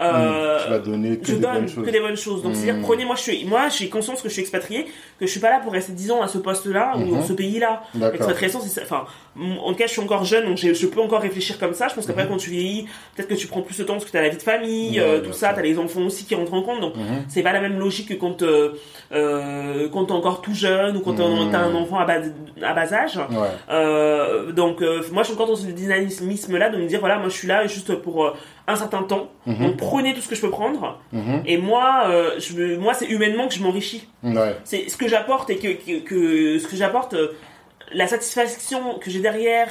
Euh, 0.00 0.56
Mhm. 0.58 0.62
Tu 0.64 0.70
vas 0.70 0.78
donner 0.78 1.18
que 1.18 1.26
je 1.26 1.32
des 1.34 1.40
donne 1.40 1.66
bonnes 1.66 1.84
que 1.86 1.90
des 1.90 2.00
bonnes 2.00 2.16
choses. 2.16 2.42
Donc, 2.42 2.52
Mhm. 2.52 2.58
c'est-à-dire, 2.60 2.82
prenez, 2.82 3.04
moi, 3.04 3.14
je 3.16 3.22
suis, 3.22 3.44
moi, 3.46 3.68
j'ai 3.68 3.88
conscience 3.88 4.20
que 4.20 4.28
je 4.28 4.32
suis 4.34 4.42
expatrié, 4.42 4.84
que 5.18 5.26
je 5.26 5.30
suis 5.30 5.40
pas 5.40 5.50
là 5.50 5.60
pour 5.60 5.72
rester 5.72 5.92
10 5.92 6.10
ans 6.10 6.20
à 6.22 6.28
ce 6.28 6.38
poste-là 6.38 6.92
ou 6.96 7.00
Mhm. 7.00 7.10
dans 7.12 7.22
ce 7.22 7.32
pays-là. 7.32 7.82
L'expatriation, 7.98 8.60
c'est. 8.60 8.82
Enfin, 8.82 9.04
en 9.38 9.70
tout 9.72 9.78
cas, 9.78 9.86
je 9.86 9.92
suis 9.92 10.00
encore 10.02 10.24
jeune, 10.24 10.44
donc 10.46 10.58
je 10.58 10.86
peux 10.86 11.00
encore 11.00 11.20
réfléchir 11.22 11.58
comme 11.58 11.72
ça. 11.74 11.88
Je 11.88 11.94
pense 11.94 12.06
qu'après, 12.06 12.24
Mhm. 12.24 12.30
quand 12.30 12.36
tu 12.36 12.50
vieillis, 12.50 12.86
peut-être 13.14 13.28
que 13.28 13.34
tu 13.34 13.46
prends 13.46 13.62
plus 13.62 13.78
de 13.78 13.84
temps 13.84 13.94
parce 13.94 14.04
que 14.04 14.10
tu 14.10 14.16
as 14.18 14.22
la 14.22 14.28
vie 14.28 14.36
de 14.36 14.42
famille, 14.42 15.00
euh, 15.00 15.20
tout 15.20 15.32
ça, 15.32 15.48
sûr. 15.48 15.54
tu 15.54 15.60
as 15.60 15.62
les 15.62 15.78
enfants 15.78 16.02
aussi 16.02 16.24
qui 16.24 16.34
rentrent 16.34 16.54
en 16.54 16.62
compte. 16.62 16.80
Donc, 16.80 16.96
Mhm. 16.96 17.24
c'est 17.28 17.42
pas 17.42 17.52
la 17.52 17.60
même 17.60 17.78
logique 17.78 18.08
que 18.08 18.14
quand, 18.14 18.42
euh, 18.42 18.72
euh, 19.12 19.88
quand 19.92 20.04
t'es 20.06 20.12
encore 20.12 20.40
tout 20.42 20.54
jeune 20.54 20.96
ou 20.96 21.00
quand 21.00 21.14
t'as 21.14 21.26
Mhm. 21.26 21.50
t'as 21.50 21.58
un 21.60 21.74
enfant 21.74 21.98
à 21.98 22.04
bas, 22.04 22.18
à 22.62 22.74
bas 22.74 22.92
âge. 22.92 23.16
Ouais. 23.16 23.48
Euh, 23.70 24.52
donc, 24.52 24.82
euh, 24.82 25.02
moi, 25.12 25.22
je 25.22 25.28
suis 25.28 25.34
encore 25.34 25.46
dans 25.48 25.56
ce 25.56 25.66
dynamisme-là 25.66 26.68
de 26.70 26.78
me 26.78 26.86
dire, 26.86 27.00
voilà, 27.00 27.18
moi, 27.18 27.28
je 27.28 27.34
suis 27.36 27.48
là 27.48 27.66
juste 27.66 27.94
pour 27.96 28.24
euh, 28.26 28.34
un 28.68 28.76
certain 28.76 29.02
temps. 29.04 29.28
Mhm. 29.46 29.58
Donc, 29.66 29.76
prenez 29.76 30.12
tout 30.14 30.20
ce 30.20 30.28
que 30.28 30.34
je 30.34 30.40
peux 30.40 30.50
prendre. 30.50 30.98
Mhm. 31.12 31.42
Et 31.46 31.56
moi, 31.58 32.04
euh, 32.08 32.38
je, 32.38 32.76
moi, 32.76 32.94
c'est 32.94 33.06
humainement 33.06 33.46
que 33.48 33.54
je 33.54 33.62
m'enrichis 33.62 34.08
Ouais. 34.24 34.56
c'est 34.64 34.88
ce 34.88 34.96
que 34.96 35.06
j'apporte 35.08 35.50
et 35.50 35.56
que, 35.56 35.68
que, 35.68 36.00
que- 36.00 36.58
ce 36.58 36.66
que 36.66 36.76
j'apporte 36.76 37.14
euh, 37.14 37.28
la 37.92 38.06
satisfaction 38.08 38.98
que 38.98 39.10
j'ai 39.10 39.20
derrière 39.20 39.68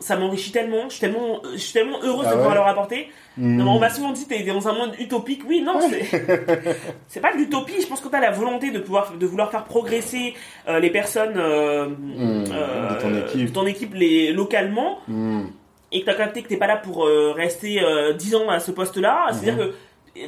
ça 0.00 0.16
m'enrichit 0.16 0.50
tellement 0.50 0.84
je 0.88 0.94
suis 0.94 1.00
tellement 1.00 1.40
je 1.52 1.58
suis 1.58 1.72
tellement 1.74 1.98
heureuse 2.02 2.24
Ah 2.26 2.30
de 2.30 2.34
pouvoir 2.36 2.54
leur 2.56 2.66
apporter. 2.66 3.08
Non, 3.36 3.76
on 3.76 3.78
m'a 3.78 3.88
souvent 3.90 4.10
dit 4.10 4.26
t'es 4.26 4.42
dans 4.42 4.66
un 4.66 4.72
monde 4.72 4.92
utopique 4.98 5.42
oui 5.48 5.60
non 5.62 5.78
c'est 7.08 7.20
pas 7.20 7.32
de 7.32 7.38
l'utopie 7.38 7.80
je 7.80 7.86
pense 7.86 8.00
que 8.00 8.08
t'as 8.08 8.18
la 8.20 8.30
volonté 8.32 8.70
de 8.72 8.78
pouvoir 8.80 9.12
de 9.12 9.26
vouloir 9.26 9.50
faire 9.52 9.62
progresser 9.64 10.34
euh, 10.68 10.80
les 10.80 10.90
personnes 10.90 11.34
euh, 11.36 11.86
euh, 12.18 12.88
De 12.94 13.00
ton 13.00 13.14
équipe. 13.16 13.44
de 13.48 13.52
ton 13.52 13.66
équipe 13.66 13.94
les, 13.94 14.32
localement 14.32 14.98
Mhm. 15.06 15.50
Et 15.92 16.00
que 16.00 16.06
t'as 16.06 16.14
capté 16.14 16.42
que 16.42 16.48
t'es 16.48 16.56
pas 16.56 16.66
là 16.66 16.76
pour 16.76 17.04
euh, 17.06 17.32
rester 17.32 17.80
euh, 17.82 18.12
10 18.12 18.34
ans 18.36 18.48
à 18.48 18.58
ce 18.60 18.70
poste-là, 18.70 19.28
c'est-à-dire 19.32 19.58
que 19.58 19.74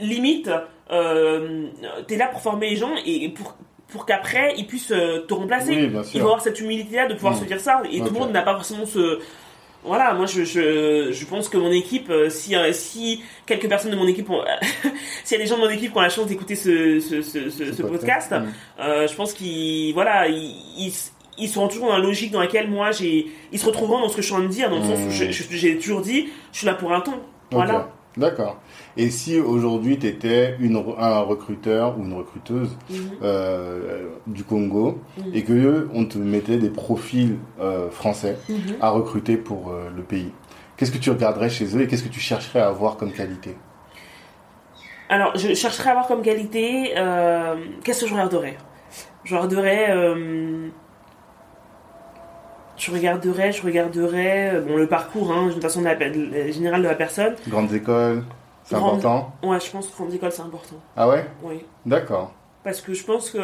limite 0.01 0.51
euh, 0.91 1.67
t'es 2.07 2.17
là 2.17 2.29
pour 2.29 2.41
former 2.41 2.71
les 2.71 2.77
gens 2.77 2.93
et 3.05 3.29
pour 3.31 3.57
pour 3.89 4.07
qu'après 4.07 4.55
ils 4.57 4.67
puissent 4.67 4.91
euh, 4.93 5.21
te 5.27 5.35
remplacer. 5.35 5.71
Oui, 5.77 5.91
Il 6.15 6.21
faut 6.21 6.27
avoir 6.27 6.41
cette 6.43 6.61
humilité-là 6.61 7.07
de 7.07 7.15
pouvoir 7.15 7.35
Mm. 7.35 7.39
se 7.41 7.45
dire 7.45 7.61
ça 7.61 7.83
et 7.91 7.99
tout 8.01 8.07
le 8.13 8.19
monde 8.19 8.33
n'a 8.33 8.43
pas 8.43 8.55
forcément 8.55 8.87
ce 8.87 9.19
voilà, 9.87 10.15
moi 10.15 10.25
je, 10.25 10.45
je, 10.45 11.13
je 11.13 11.27
pense 11.27 11.51
que 11.51 11.59
mon 11.59 11.71
équipe, 11.71 12.09
euh, 12.09 12.31
si, 12.31 12.55
si 12.73 13.23
quelques 13.45 13.69
personnes 13.69 13.91
de 13.91 13.97
mon 13.97 14.07
équipe 14.09 14.31
ont, 14.31 14.43
s'il 15.25 15.37
y 15.37 15.41
a 15.41 15.45
des 15.45 15.49
gens 15.51 15.57
de 15.59 15.61
mon 15.61 15.69
équipe 15.69 15.93
qui 15.93 15.99
ont 15.99 16.01
la 16.01 16.09
chance 16.09 16.27
d'écouter 16.27 16.57
ce, 16.57 17.01
ce, 17.01 17.21
ce, 17.21 17.83
podcast, 17.83 18.33
Mhm. 18.33 18.49
je 18.79 19.15
pense 19.15 19.35
qu'ils 19.35 19.93
voilà, 19.93 20.27
ils, 20.27 20.57
ils, 20.79 20.93
ils 21.39 21.49
seront 21.49 21.69
toujours 21.69 21.89
dans 21.89 21.97
la 21.99 22.03
logique 22.03 22.31
dans 22.31 22.41
laquelle 22.41 22.71
moi 22.71 22.91
j'ai, 22.93 23.27
ils 23.53 23.59
se 23.59 23.67
retrouveront 23.67 24.01
dans 24.01 24.09
ce 24.09 24.17
que 24.17 24.23
je 24.23 24.27
suis 24.27 24.35
en 24.35 24.39
train 24.39 24.47
de 24.47 24.53
dire, 24.53 24.71
dans 24.71 24.77
le 24.79 24.83
sens 24.85 24.99
où 25.07 25.11
je- 25.11 25.31
je- 25.31 25.45
j'ai 25.51 25.79
toujours 25.79 26.01
dit, 26.01 26.29
je 26.53 26.59
suis 26.59 26.67
là 26.67 26.75
pour 26.75 26.93
un 26.93 27.01
temps. 27.01 27.19
Voilà. 27.51 27.91
D'accord. 28.17 28.61
Et 28.97 29.11
si 29.11 29.41
aujourd'hui 29.41 29.99
tu 29.99 30.07
étais 30.07 30.55
une, 30.61 30.77
un 30.99 31.21
recruteur 31.23 31.99
ou 31.99 32.05
une 32.05 32.13
recruteuse 32.15 32.77
Mhm. 32.89 32.97
euh, 33.25 34.09
du 34.29 34.45
Congo 34.45 35.01
Mhm. 35.19 35.25
et 35.35 35.43
que 35.43 35.89
on 35.93 36.05
te 36.05 36.19
mettait 36.19 36.59
des 36.59 36.71
profils 36.71 37.37
euh, 37.61 37.91
français 37.91 38.37
Mhm. 38.49 38.77
à 38.81 38.91
recruter 38.91 39.37
pour 39.37 39.71
euh, 39.71 39.89
le 39.97 40.03
pays, 40.05 40.31
qu'est-ce 40.77 40.93
que 40.93 40.99
tu 40.99 41.11
regarderais 41.11 41.51
chez 41.51 41.77
eux 41.77 41.81
et 41.83 41.89
qu'est-ce 41.89 42.05
que 42.05 42.09
tu 42.09 42.21
chercherais 42.21 42.61
à 42.61 42.69
avoir 42.69 42.97
comme 42.97 43.11
qualité? 43.11 43.57
Alors, 45.09 45.37
je 45.37 45.53
chercherais 45.55 45.89
à 45.89 45.93
avoir 45.93 46.07
comme 46.07 46.23
qualité. 46.23 46.93
Qu'est-ce 47.85 48.03
que 48.03 48.07
je 48.07 48.15
regarderais? 48.15 48.57
Je 49.25 49.35
regarderais. 49.35 50.15
Je 52.85 52.91
regarderais, 52.93 53.53
je 53.53 53.63
regarderais. 53.63 54.55
euh, 54.55 54.61
Bon, 54.61 54.77
le 54.77 54.87
parcours, 54.87 55.33
hein, 55.33 55.47
de 55.49 55.53
toute 55.53 55.63
façon, 55.63 55.83
générale 55.83 56.83
de 56.83 56.89
la 56.89 56.95
personne. 56.95 57.35
Grandes 57.49 57.73
écoles, 57.73 58.25
c'est 58.65 58.75
Grande- 58.77 58.99
important. 58.99 59.33
Ouais, 59.43 59.59
je 59.61 59.71
pense 59.71 59.89
que 59.89 59.97
grande 59.97 60.13
école, 60.15 60.33
c'est 60.33 60.43
important. 60.43 60.77
Ah 60.97 61.09
ouais? 61.09 61.25
Oui. 61.43 61.61
D'accord. 61.87 62.33
Parce 62.63 62.81
que 62.81 62.95
je 62.95 63.05
pense 63.05 63.31
que. 63.31 63.39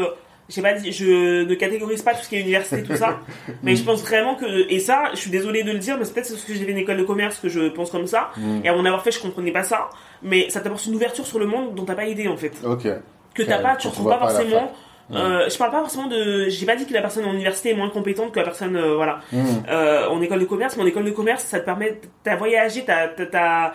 j'ai 0.49 0.63
pas 0.63 0.73
dit- 0.75 0.93
je 0.93 1.45
ne 1.45 1.55
catégorise 1.55 2.03
pas 2.03 2.15
tout 2.15 2.23
ce 2.25 2.29
qui 2.29 2.37
est 2.37 2.41
université, 2.41 2.83
tout 2.83 2.97
ça. 2.97 3.19
mais 3.63 3.77
je 3.77 3.85
pense 3.85 4.03
vraiment 4.03 4.35
que. 4.35 4.71
Et 4.71 4.79
ça, 4.81 5.11
je 5.13 5.19
suis 5.19 5.31
désolée 5.31 5.63
de 5.63 5.73
le 5.73 5.79
dire, 5.79 5.97
mais 5.99 6.05
c'est 6.05 6.15
peut-être 6.15 6.31
parce 6.31 6.45
que 6.45 6.55
j'ai 6.55 6.65
fait 6.65 6.73
une 6.73 6.79
école 6.79 6.97
de 6.99 7.05
commerce 7.05 7.39
que 7.39 7.49
je 7.49 7.69
pense 7.69 7.91
comme 7.91 8.07
ça. 8.07 8.31
Mm. 8.37 8.61
Et 8.65 8.69
à 8.69 8.75
mon 8.75 8.85
avoir 8.85 9.03
fait, 9.03 9.13
je 9.13 9.21
comprenais 9.21 9.53
pas 9.53 9.63
ça. 9.65 9.91
Mais 10.23 10.51
ça 10.51 10.61
t'apporte 10.61 10.85
une 10.87 10.95
ouverture 10.95 11.25
sur 11.27 11.39
le 11.39 11.47
monde 11.47 11.75
dont 11.75 11.85
t'as 11.85 11.95
pas 11.95 12.05
idée, 12.07 12.29
en 12.29 12.37
fait. 12.37 12.53
Ok. 12.65 12.87
que 13.35 13.43
t'as 13.45 13.59
pas, 13.59 13.77
tu 13.77 13.83
tu 13.83 13.89
retrouves 13.89 14.09
pas 14.11 14.19
pas 14.19 14.29
forcément. 14.29 14.73
Euh, 15.13 15.49
je 15.49 15.59
parle 15.59 15.71
pas 15.71 15.81
forcément 15.81 16.07
de. 16.07 16.49
J'ai 16.49 16.67
pas 16.67 16.77
dit 16.77 16.87
que 16.87 16.93
la 16.95 17.01
personne 17.01 17.25
en 17.25 17.33
université 17.33 17.71
est 17.71 17.75
moins 17.75 17.91
compétente 17.91 18.33
que 18.33 18.39
la 18.39 18.45
personne, 18.45 18.77
euh, 18.77 18.95
voilà, 18.95 19.21
Mm. 19.33 19.45
euh, 19.69 20.09
en 20.09 20.21
école 20.23 20.41
de 20.41 20.45
commerce. 20.45 20.77
Mais 20.77 20.83
en 20.83 20.87
école 20.87 21.05
de 21.05 21.11
commerce, 21.11 21.45
ça 21.45 21.61
te 21.61 21.65
permet, 21.65 22.01
t'as 22.23 22.37
voyagé, 22.37 22.85
t'as, 22.85 23.09
t'as, 23.09 23.73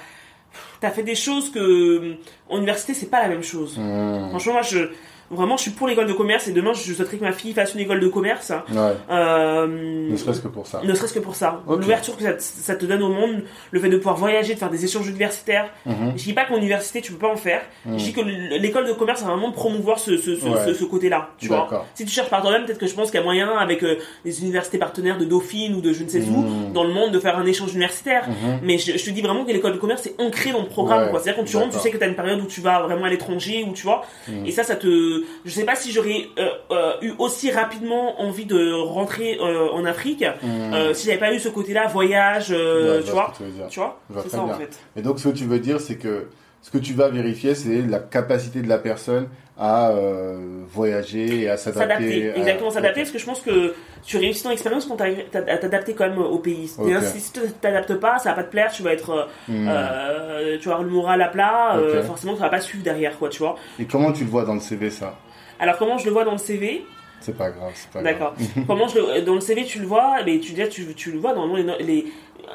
t'as, 0.80 0.90
fait 0.92 1.04
des 1.04 1.16
choses 1.16 1.52
que 1.52 2.16
en 2.50 2.58
université 2.58 2.94
c'est 2.94 3.10
pas 3.10 3.22
la 3.22 3.28
même 3.30 3.44
chose. 3.44 3.78
Mm. 3.78 4.30
Franchement, 4.30 4.54
moi, 4.54 4.62
je 4.62 4.90
vraiment, 5.32 5.58
je 5.58 5.64
suis 5.64 5.72
pour 5.72 5.88
l'école 5.88 6.08
de 6.08 6.14
commerce 6.14 6.48
et 6.48 6.52
demain, 6.52 6.74
je 6.74 6.94
souhaiterais 6.94 7.18
que 7.18 7.24
ma 7.24 7.32
fille 7.32 7.54
fasse 7.54 7.74
une 7.74 7.80
école 7.82 8.00
de 8.00 8.08
commerce. 8.08 8.52
Ouais. 8.72 8.94
Euh, 9.12 9.68
Ne 10.12 10.16
serait-ce 10.18 10.42
que 10.42 10.48
pour 10.48 10.68
ça. 10.68 10.82
ne 10.84 10.94
serait-ce 10.94 11.14
que 11.14 11.20
pour 11.20 11.36
ça. 11.36 11.62
L'ouverture 11.68 12.16
que 12.18 12.24
ça, 12.24 12.34
te- 12.34 12.42
ça 12.42 12.76
te 12.76 12.86
donne 12.86 13.02
au 13.04 13.10
monde, 13.10 13.44
le 13.72 13.80
fait 13.80 13.90
de 13.90 13.98
pouvoir 13.98 14.16
voyager, 14.18 14.54
de 14.54 14.60
faire 14.60 14.70
des 14.70 14.84
échanges 14.86 15.08
universitaires. 15.08 15.70
Mhm. 15.86 16.14
Je 16.16 16.24
dis 16.24 16.34
pas 16.34 16.46
qu'en 16.46 16.58
université 16.58 17.02
tu 17.02 17.12
peux 17.14 17.18
pas 17.28 17.32
en 17.34 17.38
faire. 17.38 17.62
Mhm. 17.86 17.98
Je 18.00 18.04
dis 18.06 18.14
que 18.14 18.22
l'école 18.22 18.88
de 18.88 18.94
commerce 18.94 19.24
a 19.24 19.26
vraiment 19.26 19.52
promouvoir 19.52 20.00
ce, 20.00 20.18
ce, 20.18 20.36
ce, 20.36 20.46
Ouais. 20.46 20.66
ce- 20.66 20.74
ce 20.74 20.84
côté-là. 20.86 21.30
Tu 21.38 21.48
vois. 21.48 21.88
Si 21.96 22.06
tu 22.06 22.12
cherches 22.12 22.30
par 22.30 22.42
toi-même, 22.42 22.66
peut-être 22.66 22.78
que 22.80 22.88
je 22.88 22.94
pense 22.94 23.10
qu'il 23.12 23.20
y 23.20 23.22
a 23.22 23.26
moyen 23.26 23.50
avec 23.58 23.84
euh, 23.84 23.96
les 24.24 24.42
universités 24.42 24.78
partenaires 24.78 25.18
de 25.18 25.26
Dauphine 25.26 25.76
ou 25.76 25.82
de 25.82 25.94
je 25.94 26.04
ne 26.04 26.10
sais 26.10 26.22
où 26.22 26.42
Mhm. 26.42 26.74
dans 26.74 26.84
le 26.84 26.94
monde 26.94 27.12
de 27.12 27.20
faire 27.20 27.38
un 27.38 27.46
échange 27.46 27.72
universitaire. 27.74 28.28
Mhm. 28.30 28.60
Mais 28.64 28.78
je, 28.78 28.98
je 28.98 29.06
te 29.06 29.10
dis 29.10 29.22
vraiment 29.22 29.46
que 29.46 29.52
l'école 29.52 29.74
de 29.74 29.78
commerce 29.78 30.06
est 30.08 30.16
ancrée 30.22 30.52
dans 30.52 30.62
le 30.62 30.68
programme. 30.68 31.06
Ouais. 31.06 31.10
C'est-à-dire 31.14 31.36
quand 31.38 31.44
tu 31.46 31.58
rentres, 31.58 31.72
tu 31.76 31.80
sais 31.80 31.90
que 31.92 31.98
tu 31.98 32.04
as 32.04 32.08
une 32.08 32.16
période 32.16 32.40
où 32.42 32.46
tu 32.46 32.62
vas 32.62 32.82
vraiment 32.84 33.06
à 33.06 33.10
l'étranger, 33.10 33.66
où 33.68 33.74
tu 33.74 33.84
vois. 33.84 34.06
Mhm. 34.28 34.46
Et 34.46 34.52
ça, 34.52 34.64
ça 34.64 34.76
te. 34.76 35.15
Je 35.46 35.50
sais 35.52 35.64
pas 35.66 35.76
si 35.76 35.92
j'aurais 35.92 36.28
euh, 36.40 36.50
euh, 36.72 36.94
eu 37.02 37.14
aussi 37.20 37.52
rapidement 37.52 38.22
envie 38.22 38.46
de 38.46 38.72
rentrer 38.74 39.38
euh, 39.40 39.70
en 39.72 39.86
Afrique 39.86 40.24
Mm. 40.44 40.74
euh, 40.74 40.94
si 40.94 41.06
j'avais 41.08 41.18
pas 41.20 41.34
eu 41.34 41.40
ce 41.40 41.50
côté-là, 41.50 41.88
voyage, 41.88 42.50
Ouais, 42.52 43.02
tu 43.04 43.12
vois 43.12 43.34
tu 43.70 43.80
vois? 43.80 44.00
C'est 44.24 44.30
ça 44.30 44.42
en 44.42 44.54
fait. 44.54 44.80
Et 44.96 45.02
donc, 45.02 45.20
ce 45.20 45.30
que 45.30 45.34
tu 45.36 45.46
veux 45.46 45.60
dire, 45.60 45.80
c'est 45.82 45.98
que 45.98 46.28
ce 46.66 46.72
que 46.72 46.80
tu 46.80 46.94
vas 46.94 47.10
vérifier, 47.10 47.54
c'est 47.54 47.84
la 47.84 48.00
capacité 48.00 48.64
de 48.64 48.68
la 48.68 48.80
personne 48.80 49.28
à 49.56 49.92
euh, 49.92 50.64
voyager 50.68 51.42
et 51.44 51.50
à 51.50 51.58
s'adapter. 51.58 51.94
S'adapter, 51.94 52.32
à- 52.32 52.38
exactement, 52.38 52.72
s'adapter, 52.72 53.02
parce 53.02 53.12
que 53.12 53.20
je 53.20 53.26
pense 53.26 53.42
que 53.42 53.76
tu 54.04 54.18
réussis 54.18 54.42
ton 54.42 54.50
expérience 54.50 54.86
quand 54.88 54.98
tu 54.98 55.04
à 55.04 55.58
t'adapter 55.60 55.94
quand 55.94 56.10
même 56.10 56.18
au 56.18 56.40
pays. 56.40 56.68
Si 56.68 57.32
tu 57.32 57.40
t'adaptes 57.62 57.94
pas, 58.00 58.18
ça 58.18 58.30
va 58.32 58.36
pas 58.38 58.44
te 58.46 58.50
plaire, 58.50 58.72
tu 58.72 58.82
vas 58.82 58.94
être, 58.94 59.12
euh, 59.12 59.26
Mm. 59.48 59.68
euh, 59.70 60.58
tu 60.60 60.68
vas 60.68 60.74
avoir 60.74 60.84
le 60.88 60.90
moral 60.94 61.22
à 61.22 61.28
plat, 61.28 61.78
euh, 61.78 62.00
Ok. 62.00 62.06
forcément, 62.08 62.36
ça 62.36 62.42
va 62.46 62.50
pas 62.50 62.62
suivre 62.62 62.84
derrière, 62.84 63.16
quoi, 63.20 63.30
tu 63.30 63.38
vois. 63.40 63.56
Et 63.78 63.86
comment 63.86 64.12
tu 64.12 64.24
le 64.24 64.30
vois 64.32 64.44
dans 64.44 64.56
le 64.56 64.60
CV, 64.60 64.90
ça? 64.90 65.16
Alors, 65.60 65.78
comment 65.78 66.00
je 66.00 66.06
le 66.06 66.12
vois 66.12 66.26
dans 66.26 66.32
le 66.34 66.38
CV 66.40 66.84
C'est 67.26 67.38
pas 67.38 67.50
grave, 67.50 67.72
c'est 67.76 67.90
pas. 67.92 68.02
D'accord. 68.02 68.34
comment 68.68 68.88
je 68.88 69.22
dans 69.22 69.36
le 69.36 69.42
CV, 69.42 69.64
tu 69.66 69.80
le 69.80 69.88
vois, 69.88 70.18
mais 70.26 70.40
tu, 70.40 70.54
dis, 70.54 70.68
tu, 70.70 70.94
tu 70.96 71.12
le 71.12 71.20
vois, 71.20 71.34
normalement, 71.34 71.76
les, 71.80 71.84
les, 71.84 72.06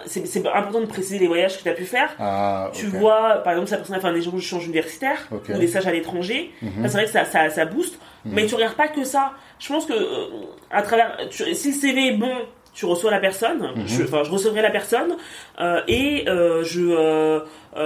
c'est 0.07 0.27
c'est 0.27 0.47
important 0.47 0.81
de 0.81 0.87
préciser 0.87 1.19
les 1.19 1.27
voyages 1.27 1.59
que 1.59 1.63
tu 1.65 1.69
as 1.69 1.73
pu 1.75 1.85
faire. 1.85 2.11
Ah, 2.19 2.71
Tu 2.73 2.87
vois, 2.87 3.37
par 3.45 3.53
exemple, 3.55 3.67
si 3.69 3.73
la 3.73 3.79
personne 3.79 3.97
a 3.97 4.01
fait 4.01 4.07
un 4.07 4.15
échange 4.15 4.65
universitaire 4.65 5.19
Ok. 5.33 5.51
ou 5.53 5.59
des 5.59 5.67
stages 5.67 5.87
à 5.89 5.93
l'étranger, 5.93 6.53
Mhm. 6.63 6.71
c'est 6.85 6.93
vrai 6.93 7.05
que 7.07 7.11
ça, 7.11 7.25
ça, 7.25 7.51
ça 7.51 7.65
booste, 7.65 7.99
Mhm. 8.25 8.33
mais 8.35 8.47
tu 8.47 8.55
regardes 8.55 8.77
pas 8.77 8.89
que 8.89 9.03
ça. 9.05 9.33
Je 9.59 9.69
pense 9.69 9.87
que 9.87 9.93
euh, 9.93 10.27
à 10.71 10.83
travers, 10.83 11.17
tu- 11.31 11.53
si 11.55 11.69
le 11.73 11.75
CV 11.75 12.07
est 12.09 12.17
bon, 12.17 12.33
tu 12.73 12.85
reçois 12.87 13.11
la 13.11 13.19
personne, 13.19 13.61
Mhm. 13.75 13.87
je, 13.89 14.03
enfin, 14.05 14.23
je 14.23 14.31
recevrai 14.31 14.63
la 14.63 14.71
personne, 14.71 15.17
euh, 15.61 15.81
et 15.89 16.29
euh, 16.29 16.63
je, 16.63 17.41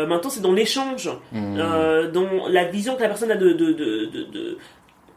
maintenant 0.06 0.28
c'est 0.30 0.42
dans 0.42 0.52
l'échange, 0.52 1.08
Mm. 1.32 1.56
euh, 1.58 2.10
dans 2.10 2.48
la 2.48 2.64
vision 2.64 2.94
que 2.96 3.02
la 3.02 3.08
personne 3.08 3.30
a 3.30 3.36
de, 3.36 3.48
de, 3.52 3.72
de, 3.72 4.04
de, 4.12 4.22
de- 4.24 4.58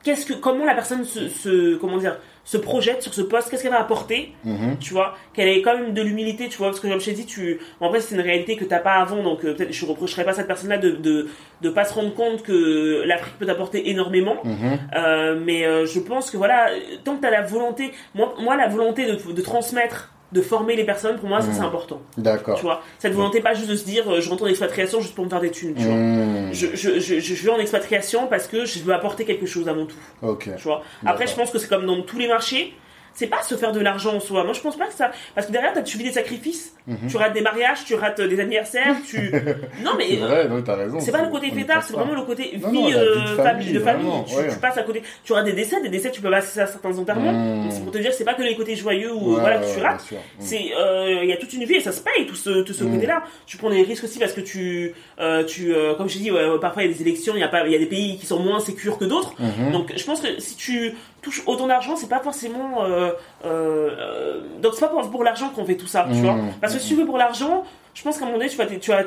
qu'est-ce 0.04 0.26
que, 0.26 0.34
comment 0.34 0.66
la 0.66 0.74
personne 0.76 1.04
se, 1.04 1.28
se, 1.30 1.76
comment 1.78 1.98
dire, 1.98 2.18
se 2.46 2.56
projette 2.58 3.04
sur 3.04 3.14
ce 3.14 3.22
poste, 3.22 3.50
qu'est-ce 3.50 3.62
qu'elle 3.64 3.74
va 3.74 3.82
apporter, 3.82 4.32
Mhm. 4.46 4.78
tu 4.80 4.94
vois, 4.94 5.16
qu'elle 5.34 5.50
ait 5.50 5.62
quand 5.62 5.78
même 5.78 5.94
de 5.94 6.02
l'humilité, 6.02 6.48
tu 6.48 6.58
vois, 6.58 6.68
parce 6.68 6.80
que 6.80 6.88
comme 6.88 7.00
je 7.02 7.06
t'ai 7.06 7.12
dit, 7.12 7.26
tu, 7.26 7.60
bon, 7.82 7.88
après 7.88 8.00
c'est 8.00 8.16
une 8.16 8.22
réalité 8.22 8.56
que 8.56 8.64
t'as 8.64 8.80
pas 8.80 8.94
avant, 8.94 9.22
donc 9.22 9.44
euh, 9.44 9.54
peut-être 9.54 9.74
je 9.74 9.86
reprocherais 9.86 10.24
pas 10.24 10.32
à 10.32 10.34
cette 10.36 10.48
personne-là 10.48 10.78
de, 10.78 10.92
de, 10.92 11.28
de 11.62 11.70
pas 11.70 11.84
se 11.84 11.94
rendre 11.94 12.14
compte 12.14 12.44
que 12.44 13.04
l'Afrique 13.06 13.34
peut 13.38 13.46
t'apporter 13.46 13.90
énormément, 13.90 14.38
Mhm. 14.46 14.80
euh, 14.96 15.38
mais 15.44 15.66
euh, 15.66 15.86
je 15.86 16.00
pense 16.00 16.32
que 16.32 16.38
voilà, 16.38 16.70
tant 17.04 17.18
que 17.18 17.22
t'as 17.22 17.32
la 17.32 17.42
volonté, 17.42 17.92
moi, 18.16 18.34
moi 18.40 18.56
la 18.56 18.70
volonté 18.70 19.06
de, 19.08 19.34
de 19.34 19.42
transmettre, 19.42 20.14
de 20.32 20.42
former 20.42 20.76
les 20.76 20.84
personnes, 20.84 21.18
pour 21.18 21.30
moi 21.30 21.42
ça 21.42 21.54
c'est 21.54 21.62
important, 21.62 22.02
D'accord. 22.18 22.58
tu 22.58 22.64
vois, 22.64 22.82
cette 23.00 23.14
volonté 23.14 23.40
pas 23.40 23.54
juste 23.54 23.70
de 23.70 23.76
se 23.76 23.86
dire 23.86 24.12
euh, 24.12 24.20
je 24.20 24.30
rentre 24.30 24.44
en 24.44 24.48
expatriation 24.48 25.00
juste 25.00 25.16
pour 25.16 25.24
me 25.24 25.30
faire 25.30 25.40
des 25.40 25.52
thunes, 25.52 25.74
tu 25.76 25.84
vois. 25.84 25.96
Mm. 25.96 26.54
Je, 26.54 26.68
je, 26.76 27.00
je, 27.00 27.20
je 27.20 27.44
vais 27.44 27.52
en 27.52 27.60
expatriation 27.60 28.28
parce 28.28 28.48
que 28.48 28.66
je 28.66 28.80
veux 28.80 28.94
apporter 28.94 29.26
quelque 29.26 29.46
chose 29.46 29.68
à 29.70 29.74
mon 29.74 29.86
tout. 29.86 29.96
Ok. 30.22 30.50
Tu 30.58 30.64
vois. 30.64 30.84
Après, 31.06 31.28
je 31.28 31.36
pense 31.36 31.52
que 31.52 31.60
c'est 31.60 31.68
comme 31.68 31.86
dans 31.86 32.02
tous 32.02 32.20
les 32.20 32.28
marchés. 32.28 32.74
C'est 33.18 33.26
pas 33.28 33.42
se 33.42 33.56
faire 33.56 33.72
de 33.72 33.80
l'argent 33.80 34.14
en 34.16 34.20
soi. 34.20 34.44
Moi, 34.44 34.54
je 34.54 34.62
pense 34.62 34.78
pas 34.78 34.86
que 34.86 34.94
ça. 34.94 35.10
Parce 35.34 35.48
que 35.48 35.52
derrière, 35.52 35.74
t'as 35.74 35.84
subi 35.84 36.04
des 36.04 36.12
sacrifices. 36.12 36.74
Mhm. 36.86 37.08
Tu 37.10 37.18
rates 37.18 37.34
des 37.34 37.42
mariages, 37.42 37.84
tu 37.84 37.96
rates 37.96 38.22
des 38.22 38.40
anniversaires, 38.40 38.96
tu. 39.10 39.32
Non, 39.84 39.92
mais. 39.98 40.08
C'est 40.10 40.16
vrai, 40.18 40.48
non, 40.48 40.62
t'as 40.62 40.76
raison. 40.76 41.00
C'est 41.00 41.12
pas 41.12 41.24
le 41.24 41.30
côté 41.30 41.50
fêtard, 41.52 41.84
c'est 41.84 41.94
vraiment 41.94 42.14
le 42.14 42.22
côté 42.22 42.52
vie, 42.54 42.62
Non, 42.72 42.90
euh, 42.94 43.36
famille, 43.38 43.74
de 43.74 43.80
famille. 43.80 44.04
vraiment, 44.04 44.24
Tu, 44.24 44.36
ouais. 44.36 44.50
tu 44.54 44.60
passes 44.60 44.78
à 44.78 44.84
côté. 44.84 45.02
Tu 45.24 45.32
auras 45.34 45.42
des 45.42 45.54
décès, 45.54 45.82
des 45.82 45.90
décès, 45.90 46.12
tu 46.12 46.22
peux 46.22 46.30
passer 46.30 46.60
à 46.60 46.68
certains 46.68 46.96
enterrements. 46.98 47.64
Donc, 47.64 47.72
C'est 47.74 47.82
pour 47.84 47.92
te 47.92 47.98
dire, 47.98 48.14
c'est 48.14 48.24
pas 48.24 48.36
que 48.36 48.44
les 48.44 48.56
côtés 48.56 48.76
joyeux 48.76 49.12
ou 49.12 49.34
Ouais, 49.34 49.40
voilà 49.42 49.58
que 49.58 49.74
tu 49.76 49.82
rates. 49.82 50.06
Mm. 50.12 50.16
C'est, 50.40 50.66
euh, 50.78 51.20
il 51.24 51.30
y 51.30 51.34
a 51.34 51.38
toute 51.38 51.54
une 51.54 51.64
vie 51.66 51.76
et 51.76 51.82
ça 51.82 51.92
se 51.92 52.02
paye 52.02 52.28
tout 52.28 52.36
ce, 52.36 52.62
tout 52.62 52.74
ce 52.74 52.84
Mm. 52.84 52.94
côté-là. 52.94 53.24
Tu 53.48 53.58
prends 53.58 53.72
des 53.72 53.82
risques 53.82 54.04
aussi 54.04 54.20
parce 54.20 54.34
que 54.34 54.42
tu, 54.42 54.94
euh, 55.20 55.44
tu, 55.44 55.74
euh, 55.74 55.96
comme 55.96 56.08
je 56.08 56.20
dis, 56.20 56.30
ouais, 56.32 56.46
parfois 56.62 56.84
il 56.84 56.92
y 56.92 56.94
a 56.94 56.96
des 56.96 57.02
élections, 57.02 57.34
il 57.36 57.40
y 57.40 57.44
a 57.44 57.48
pas, 57.48 57.68
y 57.68 57.76
a 57.76 57.80
des 57.80 57.86
pays 57.88 58.18
qui 58.20 58.28
sont 58.28 58.40
moins 58.40 58.60
sécures 58.60 59.00
que 59.00 59.06
d'autres. 59.06 59.34
Mhm. 59.40 59.72
Donc 59.72 59.92
je 59.96 60.04
pense 60.06 60.22
que 60.22 60.40
si 60.40 60.56
tu 60.56 60.94
touches 61.28 61.44
autant 61.46 61.68
d'argent, 61.68 61.96
c'est 61.96 62.10
pas 62.10 62.20
forcément. 62.22 62.84
Euh, 62.84 63.12
euh, 63.46 64.42
donc 64.62 64.74
c'est 64.74 64.82
pas 64.82 64.88
pour, 64.88 65.10
pour 65.12 65.24
l'argent 65.24 65.50
qu'on 65.50 65.66
fait 65.66 65.76
tout 65.78 65.88
ça, 65.88 66.06
tu 66.12 66.18
Mmh. 66.18 66.22
vois. 66.22 66.36
Parce 66.62 66.74
que 66.74 66.80
si 66.80 66.90
tu 66.90 66.96
veux 66.96 67.06
pour 67.06 67.18
l'argent, 67.18 67.64
je 67.94 68.02
pense 68.04 68.18
qu'à 68.18 68.24
un 68.24 68.28
moment 68.28 68.38
donné, 68.40 68.50
tu 68.50 68.58
vas, 68.58 68.66
tu 68.66 68.92
vas. 68.92 69.04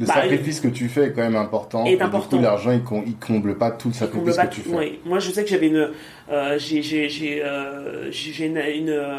Le 0.00 0.06
Bah, 0.06 0.14
sacrifice 0.14 0.60
que 0.60 0.68
tu 0.68 0.88
fais 0.88 1.06
est 1.06 1.12
quand 1.12 1.22
même 1.22 1.34
important. 1.34 1.84
Est 1.84 1.92
et 1.94 1.96
Du 1.96 2.02
important. 2.04 2.36
coup, 2.36 2.42
l'argent, 2.42 2.70
il, 2.70 2.84
com- 2.84 3.02
il 3.04 3.16
comble 3.16 3.58
pas 3.58 3.72
tout 3.72 3.88
le 3.88 3.94
sacrifice 3.94 4.36
que 4.36 4.46
tu 4.46 4.60
fais. 4.60 4.70
ouais. 4.70 5.00
Moi, 5.04 5.18
je 5.18 5.30
sais 5.32 5.42
que 5.42 5.50
j'avais 5.50 5.66
une, 5.66 5.90
euh, 6.30 6.56
j'ai, 6.58 6.78
une, 8.46 8.58
une, 8.58 9.10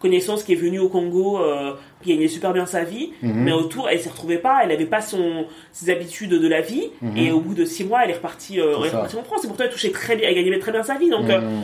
connaissance 0.00 0.44
qui 0.44 0.52
est 0.52 0.56
venue 0.56 0.78
au 0.78 0.88
Congo, 0.88 1.38
euh, 1.38 1.72
qui 2.02 2.10
gagnait 2.10 2.28
super 2.28 2.52
bien 2.52 2.66
sa 2.66 2.84
vie, 2.84 3.10
Mhm. 3.22 3.32
mais 3.42 3.52
autour, 3.52 3.88
elle 3.88 3.98
s'y 4.00 4.08
retrouvait 4.08 4.38
pas, 4.38 4.60
elle 4.62 4.70
avait 4.70 4.86
pas 4.86 5.00
son, 5.00 5.46
ses 5.72 5.90
habitudes 5.90 6.30
de 6.30 6.48
la 6.48 6.60
vie, 6.60 6.90
Mhm. 7.02 7.16
et 7.16 7.32
au 7.32 7.40
bout 7.40 7.54
de 7.54 7.64
six 7.64 7.84
mois, 7.84 8.04
elle 8.04 8.10
est 8.10 8.14
repartie, 8.14 8.60
euh, 8.60 8.74
elle 8.78 8.86
est 8.86 8.90
repartie 8.90 9.16
en 9.16 9.24
France. 9.24 9.44
Et 9.44 9.48
pourtant, 9.48 9.64
elle 9.64 9.70
touchait 9.70 9.90
très 9.90 10.14
bien, 10.16 10.28
elle 10.28 10.34
gagnait 10.36 10.58
très 10.60 10.72
bien 10.72 10.82
sa 10.84 10.94
vie. 10.96 11.10
Donc, 11.10 11.28
euh, 11.30 11.40
Mhm. 11.40 11.62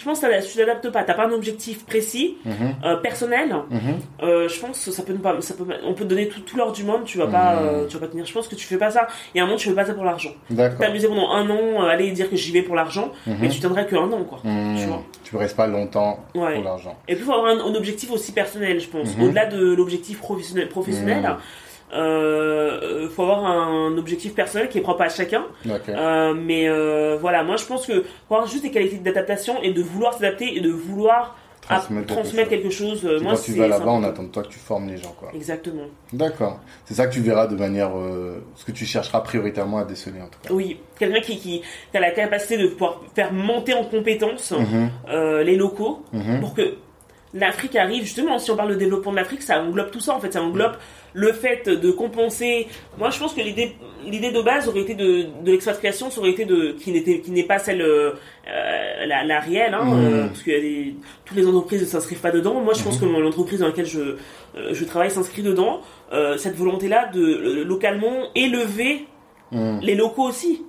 Je 0.00 0.04
pense 0.06 0.18
que 0.20 0.50
tu 0.50 0.56
t'adaptes 0.56 0.90
pas, 0.90 1.04
t'as 1.04 1.14
pas 1.14 1.26
un 1.26 1.32
objectif 1.32 1.84
précis, 1.84 2.38
Mhm. 2.46 2.54
euh, 2.84 2.96
personnel. 2.96 3.54
Mhm. 3.70 3.80
Euh, 4.22 4.48
je 4.48 4.58
pense 4.58 4.84
que 4.84 4.90
ça 4.90 5.02
peut, 5.02 5.12
ne 5.12 5.18
pas, 5.18 5.38
ça 5.40 5.54
peut, 5.54 5.64
on 5.84 5.92
peut 5.92 6.04
te 6.04 6.08
donner 6.08 6.28
tout, 6.28 6.40
tout 6.40 6.56
l'or 6.56 6.72
du 6.72 6.82
monde, 6.84 7.04
tu 7.04 7.18
vas 7.18 7.26
pas, 7.26 7.54
Mhm. 7.60 7.68
euh, 7.68 7.86
tu 7.86 7.94
vas 7.98 8.00
pas 8.00 8.10
tenir. 8.10 8.24
Je 8.24 8.32
pense 8.32 8.48
que 8.48 8.54
tu 8.54 8.66
fais 8.66 8.78
pas 8.78 8.90
ça. 8.90 9.06
Et 9.34 9.40
à 9.40 9.42
un 9.42 9.46
moment, 9.46 9.58
tu 9.58 9.68
fais 9.68 9.74
pas 9.74 9.84
ça 9.84 9.92
pour 9.94 10.04
l'argent. 10.04 10.30
T'amuser 10.78 11.06
pendant 11.08 11.30
un 11.30 11.48
an, 11.50 11.82
aller 11.86 12.10
dire 12.12 12.30
que 12.30 12.36
j'y 12.36 12.50
vais 12.50 12.62
pour 12.62 12.74
l'argent, 12.74 13.12
mais 13.26 13.48
tu 13.50 13.60
tiendras 13.60 13.84
que 13.84 13.94
un 13.96 14.10
an, 14.10 14.24
quoi. 14.24 14.40
Tu 14.42 14.86
vois. 14.86 15.02
Tu 15.22 15.36
restes 15.36 15.56
pas 15.56 15.66
longtemps 15.66 16.18
Ouais. 16.34 16.54
pour 16.54 16.64
l'argent. 16.64 16.96
Et 17.06 17.14
puis, 17.14 17.22
il 17.22 17.26
faut 17.26 17.32
avoir 17.34 17.52
un, 17.54 17.60
un 17.60 17.74
objectif 17.74 18.10
aussi 18.10 18.32
personnel, 18.32 18.80
je 18.80 18.88
pense. 18.88 19.10
Au-delà 19.20 19.46
de 19.46 19.74
l'objectif 19.74 20.18
professionnel, 20.18 20.68
professionnel. 20.68 21.36
Euh, 21.94 23.08
faut 23.10 23.22
avoir 23.22 23.44
un 23.46 23.96
objectif 23.98 24.34
personnel 24.34 24.68
qui 24.68 24.78
est 24.78 24.82
propre 24.82 25.02
à 25.02 25.08
chacun. 25.08 25.44
Euh, 25.88 26.34
mais 26.34 26.68
euh, 26.68 27.16
voilà, 27.20 27.42
moi, 27.42 27.56
je 27.56 27.64
pense 27.64 27.86
que 27.86 28.02
faut 28.28 28.34
avoir 28.34 28.46
juste 28.48 28.62
des 28.62 28.70
qualités 28.70 28.96
d'adaptation 28.98 29.62
et 29.62 29.72
de 29.72 29.82
vouloir 29.82 30.14
s'adapter 30.14 30.56
et 30.56 30.60
de 30.60 30.70
vouloir 30.70 31.36
Transmettre 31.62 32.48
quelque 32.48 32.70
chose. 32.70 33.00
quelque 33.00 33.04
chose. 33.04 33.04
euh, 33.04 33.20
moi, 33.20 33.34
quand 33.34 33.42
tu 33.42 33.52
vas 33.52 33.68
là-bas, 33.68 33.90
on 33.92 34.02
attend 34.02 34.24
de 34.24 34.28
toi 34.28 34.42
que 34.42 34.48
tu 34.48 34.58
formes 34.58 34.88
les 34.88 34.96
gens, 34.96 35.14
quoi. 35.16 35.30
Exactement. 35.34 35.84
D'accord. 36.12 36.58
C'est 36.84 36.94
ça 36.94 37.06
que 37.06 37.12
tu 37.12 37.20
verras 37.20 37.46
de 37.46 37.54
manière, 37.54 37.90
ce 38.56 38.64
que 38.64 38.72
tu 38.72 38.84
chercheras 38.86 39.20
prioritairement 39.20 39.78
à 39.78 39.84
déceler, 39.84 40.20
en 40.20 40.26
tout 40.26 40.40
cas. 40.42 40.52
Oui, 40.52 40.80
quelqu'un 40.98 41.20
qui, 41.20 41.38
qui 41.38 41.62
a 41.94 42.00
la 42.00 42.10
capacité 42.10 42.58
de 42.58 42.66
pouvoir 42.68 43.00
faire 43.14 43.32
monter 43.32 43.74
en 43.74 43.84
compétence 43.84 44.50
Mhm. 44.52 44.90
euh, 45.10 45.44
les 45.44 45.54
locaux 45.54 46.02
Mhm. 46.12 46.40
pour 46.40 46.54
que 46.54 46.74
l'Afrique 47.34 47.76
arrive, 47.76 48.02
justement, 48.04 48.38
si 48.38 48.50
on 48.50 48.56
parle 48.56 48.70
de 48.70 48.74
développement 48.76 49.12
de 49.12 49.16
l'Afrique, 49.16 49.42
ça 49.42 49.62
englobe 49.62 49.90
tout 49.90 50.00
ça, 50.00 50.14
en 50.14 50.20
fait, 50.20 50.32
ça 50.32 50.42
englobe 50.42 50.74
le 51.12 51.32
fait 51.32 51.68
de 51.68 51.90
compenser. 51.90 52.66
Moi, 52.98 53.10
je 53.10 53.18
pense 53.18 53.34
que 53.34 53.40
l'idée, 53.40 53.74
l'idée 54.06 54.30
de 54.30 54.40
base 54.42 54.68
aurait 54.68 54.80
été 54.80 54.94
de, 54.94 55.26
de 55.44 55.50
l'expatriation, 55.52 56.10
ça 56.10 56.20
aurait 56.20 56.30
été 56.30 56.44
de, 56.44 56.72
qui 56.72 56.92
n'était, 56.92 57.20
qui 57.20 57.30
n'est 57.32 57.42
pas 57.44 57.58
celle, 57.58 57.82
euh, 57.82 58.12
la, 59.06 59.24
la 59.24 59.40
réelle, 59.40 59.74
hein, 59.74 59.84
Mhm. 59.84 60.04
euh, 60.14 60.26
parce 60.28 60.42
que 60.42 60.50
les, 60.50 60.94
toutes 61.24 61.36
les 61.36 61.46
entreprises 61.46 61.80
ne 61.82 61.86
s'inscrivent 61.86 62.20
pas 62.20 62.30
dedans. 62.30 62.60
Moi, 62.60 62.74
je 62.74 62.82
pense 62.82 62.98
que 62.98 63.04
l'entreprise 63.04 63.60
dans 63.60 63.66
laquelle 63.66 63.86
je, 63.86 64.00
euh, 64.56 64.72
je 64.72 64.84
travaille 64.84 65.10
s'inscrit 65.10 65.42
dedans. 65.42 65.80
Euh, 66.12 66.36
cette 66.36 66.56
volonté-là 66.56 67.10
de 67.12 67.62
localement 67.64 68.28
élever 68.34 69.06
Mhm. 69.52 69.80
les 69.82 69.96
locaux 69.96 70.22
aussi. 70.28 70.62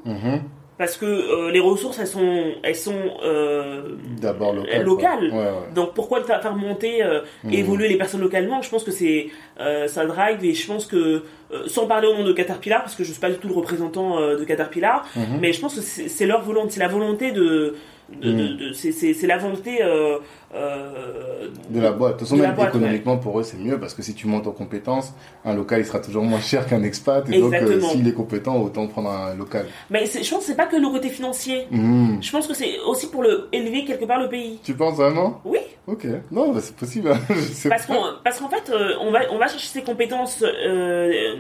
Parce 0.81 0.97
que 0.97 1.05
euh, 1.05 1.51
les 1.51 1.59
ressources, 1.59 1.99
elles 1.99 2.07
sont, 2.07 2.43
elles 2.63 2.75
sont 2.75 3.03
euh, 3.23 3.83
D'abord 4.19 4.51
local. 4.53 4.83
locales. 4.83 5.29
quoi. 5.29 5.37
Ouais, 5.39 5.45
ouais. 5.45 5.73
Donc 5.75 5.93
pourquoi 5.93 6.23
faire 6.23 6.55
monter, 6.55 7.03
euh, 7.03 7.19
Mhm. 7.43 7.53
évoluer 7.53 7.87
les 7.87 7.97
personnes 7.97 8.21
localement? 8.21 8.63
Je 8.63 8.69
pense 8.71 8.83
que 8.83 8.89
c'est 8.89 9.27
euh, 9.59 9.87
ça 9.87 10.07
drive 10.07 10.43
et 10.43 10.55
je 10.55 10.65
pense 10.65 10.87
que 10.87 11.21
sans 11.67 11.85
parler 11.85 12.07
au 12.07 12.15
nom 12.17 12.23
de 12.23 12.33
Caterpillar 12.33 12.81
parce 12.81 12.95
que 12.95 13.03
je 13.03 13.11
suis 13.11 13.21
pas 13.21 13.29
du 13.29 13.35
tout 13.37 13.47
le 13.47 13.53
représentant 13.53 14.19
de 14.39 14.43
Caterpillar, 14.43 15.05
Mhm. 15.15 15.37
mais 15.39 15.53
je 15.53 15.61
pense 15.61 15.75
que 15.75 15.81
c'est 15.81 16.09
c'est 16.09 16.25
leur 16.25 16.41
volonté, 16.41 16.71
c'est 16.71 16.79
la 16.79 16.87
volonté 16.87 17.31
de, 17.31 17.75
de, 18.21 18.31
de- 18.31 18.53
de- 18.69 18.73
c'est- 18.73 18.91
c'est 18.91 19.13
c'est 19.13 19.27
la 19.27 19.37
volonté 19.37 19.81
euh, 19.83 20.17
euh, 20.53 21.47
De 21.69 21.79
la 21.79 21.91
boîte. 21.91 22.13
De 22.15 22.19
toute 22.19 22.27
façon, 22.27 22.41
même 22.41 22.53
boîte, 22.55 22.69
économiquement, 22.69 23.17
pour 23.17 23.39
eux, 23.39 23.43
c'est 23.43 23.57
mieux 23.57 23.79
parce 23.79 23.93
que 23.93 24.01
si 24.01 24.13
tu 24.13 24.27
montes 24.27 24.47
en 24.47 24.51
compétences, 24.51 25.13
un 25.45 25.53
local, 25.55 25.79
il 25.81 25.85
sera 25.85 25.99
toujours 25.99 26.23
moins 26.23 26.41
cher 26.41 26.65
qu'un 26.67 26.83
expat. 26.83 27.27
Et 27.29 27.39
donc, 27.39 27.53
euh, 27.53 27.79
s'il 27.81 28.07
est 28.07 28.13
compétent, 28.13 28.61
autant 28.61 28.87
prendre 28.87 29.09
un 29.09 29.33
local. 29.35 29.65
Mais 29.89 30.05
c'est- 30.05 30.23
je 30.23 30.29
pense 30.29 30.39
que 30.41 30.45
c'est 30.45 30.55
pas 30.57 30.65
que 30.67 30.75
le 30.75 30.89
côté 30.89 31.09
financier. 31.09 31.67
Mhm. 31.71 32.17
Je 32.21 32.31
pense 32.31 32.47
que 32.47 32.53
c'est 32.53 32.79
aussi 32.87 33.07
pour 33.09 33.23
le 33.23 33.47
élever 33.53 33.85
quelque 33.85 34.05
part 34.05 34.19
le 34.19 34.29
pays. 34.29 34.59
Tu 34.63 34.73
penses 34.73 34.95
vraiment? 34.95 35.41
Oui, 35.45 35.59
Ok. 35.87 36.05
Non, 36.31 36.51
bah, 36.53 36.59
c'est 36.61 36.75
possible. 36.75 37.09
hein. 37.11 37.19
Je 37.29 37.35
sais 37.41 37.67
parce 37.69 37.85
qu'en 37.87 38.49
fait, 38.49 38.69
euh, 38.71 38.93
on 39.01 39.11
va 39.11 39.21
on 39.31 39.37
va 39.39 39.47
chercher 39.47 39.67
ces 39.67 39.81
compétences 39.81 40.43
euh, 40.43 41.35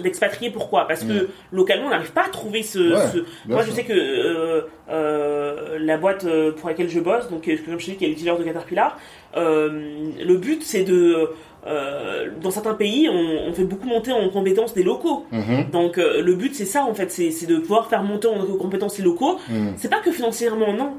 d'expatriés. 0.00 0.50
Pourquoi? 0.50 0.86
Parce 0.86 1.04
que 1.04 1.12
Mm. 1.12 1.28
localement, 1.52 1.86
on 1.86 1.90
n'arrive 1.90 2.12
pas 2.12 2.24
à 2.24 2.28
trouver 2.28 2.62
ce. 2.62 2.78
Ouais, 2.78 3.06
ce- 3.12 3.18
bien 3.46 3.56
Moi, 3.56 3.62
je 3.64 3.70
sais 3.72 3.84
que 3.84 3.92
euh, 3.92 4.60
euh, 4.90 5.78
la 5.80 5.96
boîte 5.98 6.24
euh, 6.24 6.52
pour 6.52 6.68
laquelle 6.68 6.88
je 6.88 7.00
bosse, 7.00 7.28
donc 7.30 7.48
comme 7.66 7.78
je 7.78 7.84
dis, 7.84 7.96
qui 7.96 8.04
est 8.04 8.08
le 8.08 8.14
dealer 8.14 8.38
de 8.38 8.44
Caterpillar, 8.44 8.98
le 9.36 10.36
but 10.36 10.62
c'est 10.62 10.84
de 10.84 11.30
euh, 11.64 12.28
dans 12.40 12.50
certains 12.50 12.74
pays, 12.74 13.08
on, 13.08 13.48
on 13.48 13.52
fait 13.52 13.62
beaucoup 13.64 13.86
monter 13.86 14.10
en 14.12 14.28
compétences 14.30 14.74
des 14.74 14.82
locaux. 14.82 15.26
Mhm. 15.30 15.70
Donc 15.70 15.96
euh, 15.98 16.20
le 16.20 16.34
but 16.34 16.54
c'est 16.54 16.64
ça 16.64 16.84
en 16.84 16.94
fait, 16.94 17.10
c'est 17.10 17.46
de 17.46 17.58
pouvoir 17.58 17.86
faire 17.88 18.02
monter 18.02 18.26
en 18.28 18.44
compétences 18.56 18.98
les 18.98 19.04
locaux. 19.04 19.38
Mhm. 19.48 19.74
C'est 19.76 19.88
pas 19.90 20.00
que 20.00 20.10
financièrement, 20.10 20.72
non. 20.72 20.94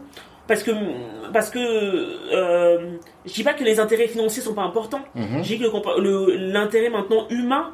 Parce 0.47 0.61
que, 0.63 0.71
parce 1.33 1.49
que 1.49 1.59
euh, 1.59 2.91
je 3.25 3.33
dis 3.33 3.43
pas 3.43 3.53
que 3.53 3.63
les 3.63 3.79
intérêts 3.79 4.07
financiers 4.07 4.41
sont 4.43 4.53
pas 4.53 4.63
importants. 4.63 4.99
Mhm. 5.15 5.41
Je 5.43 5.55
dis 5.55 5.59
que 5.59 5.65
l'intérêt 6.37 6.89
maintenant 6.89 7.27
humain 7.29 7.71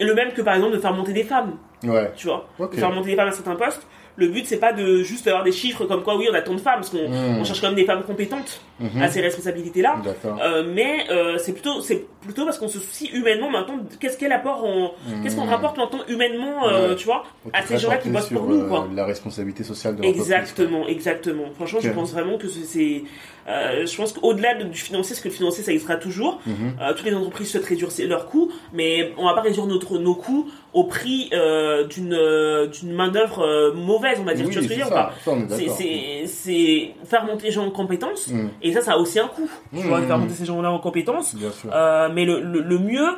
Est 0.00 0.04
le 0.04 0.14
même 0.14 0.32
que 0.32 0.42
par 0.42 0.54
exemple 0.54 0.72
de 0.74 0.80
faire 0.80 0.92
monter 0.94 1.12
des 1.12 1.24
femmes, 1.24 1.52
Ouais. 1.84 2.10
tu 2.16 2.26
vois? 2.26 2.48
De 2.58 2.76
faire 2.76 2.90
monter 2.92 3.10
des 3.10 3.16
femmes 3.16 3.28
à 3.28 3.32
certains 3.32 3.54
postes. 3.56 3.86
Le 4.16 4.26
but 4.28 4.44
c'est 4.44 4.58
pas 4.58 4.72
de 4.72 5.02
juste 5.02 5.26
avoir 5.28 5.44
des 5.44 5.52
chiffres 5.52 5.84
comme 5.86 6.02
quoi 6.02 6.16
oui 6.16 6.26
on 6.30 6.34
a 6.34 6.42
tant 6.42 6.52
de 6.52 6.58
femmes, 6.60 6.80
parce 6.80 6.90
qu'on 6.90 6.98
on 7.10 7.44
cherche 7.44 7.60
quand 7.60 7.68
même 7.68 7.76
des 7.76 7.84
femmes 7.86 8.02
compétentes 8.02 8.60
Mhm. 8.80 9.00
à 9.02 9.08
ces 9.08 9.20
responsabilités-là. 9.20 9.96
Euh, 10.42 10.64
mais 10.74 11.04
euh, 11.10 11.36
c'est 11.38 11.52
plutôt 11.52 11.80
c'est 11.80 12.06
plutôt 12.22 12.44
parce 12.44 12.58
qu'on 12.58 12.68
se 12.68 12.78
soucie 12.80 13.08
humainement 13.12 13.50
maintenant 13.50 13.76
de 13.76 13.94
qu'est-ce 13.98 14.18
qu'elle 14.18 14.32
apporte 14.32 14.64
en 14.64 14.92
qu'est-ce 15.22 15.36
qu'on 15.36 15.44
rapporte 15.46 15.76
maintenant 15.78 16.00
humainement 16.08 16.66
euh, 16.68 16.94
tu 16.96 17.04
vois 17.06 17.24
à 17.52 17.62
ces 17.62 17.78
gens-là 17.78 17.98
qui 17.98 18.08
bossent 18.10 18.28
pour 18.30 18.46
nous 18.46 18.66
quoi 18.68 18.88
La 18.94 19.04
responsabilité 19.06 19.64
sociale 19.64 19.96
de. 19.96 20.04
Exactement, 20.04 20.86
exactement. 20.88 21.44
Franchement, 21.54 21.80
je 21.82 21.90
pense 21.90 22.12
vraiment 22.12 22.36
que 22.36 22.48
c'est. 22.48 23.04
Euh, 23.50 23.84
je 23.86 23.96
pense 23.96 24.12
qu'au-delà 24.12 24.54
de- 24.54 24.64
du 24.64 24.78
financier, 24.78 25.14
parce 25.14 25.20
que 25.22 25.28
le 25.28 25.34
financier, 25.34 25.64
ça 25.64 25.72
existera 25.72 25.96
toujours. 25.96 26.40
Mhm. 26.46 26.54
euh, 26.80 26.92
toutes 26.94 27.06
les 27.06 27.14
entreprises 27.14 27.50
souhaitent 27.50 27.64
réduire 27.66 27.88
leurs 28.08 28.26
coûts, 28.26 28.50
mais 28.72 29.12
on 29.18 29.24
va 29.26 29.34
pas 29.34 29.40
réduire 29.42 29.66
notre, 29.66 29.98
nos 29.98 30.14
coûts 30.14 30.48
au 30.72 30.84
prix 30.84 31.28
euh, 31.32 31.84
d'une 31.86 32.16
d'une 32.70 32.92
main 32.92 33.08
d'œuvre 33.08 33.72
mauvaise, 33.74 34.18
on 34.20 34.24
va 34.24 34.34
dire. 34.34 34.46
Oui, 34.46 34.52
tu 34.52 34.58
vois 34.58 34.62
ce 34.62 34.68
que 34.68 34.74
je 34.74 34.78
veux 34.78 34.84
c'est 36.26 36.52
dire 36.52 36.94
faire 37.04 37.24
monter 37.24 37.46
les 37.46 37.50
gens 37.52 37.66
en 37.66 37.70
compétences, 37.70 38.28
Mhm. 38.28 38.50
et 38.62 38.72
ça, 38.72 38.80
ça 38.82 38.92
a 38.92 38.96
aussi 38.98 39.18
un 39.18 39.26
coût. 39.28 39.50
Tu 39.74 39.82
vois, 39.86 40.00
faire 40.02 40.18
monter 40.18 40.34
ces 40.34 40.44
gens-là 40.44 40.70
en 40.70 40.78
compétences. 40.78 41.34
Mais 42.14 42.24
le, 42.24 42.40
le, 42.40 42.60
le 42.60 42.78
mieux, 42.78 43.08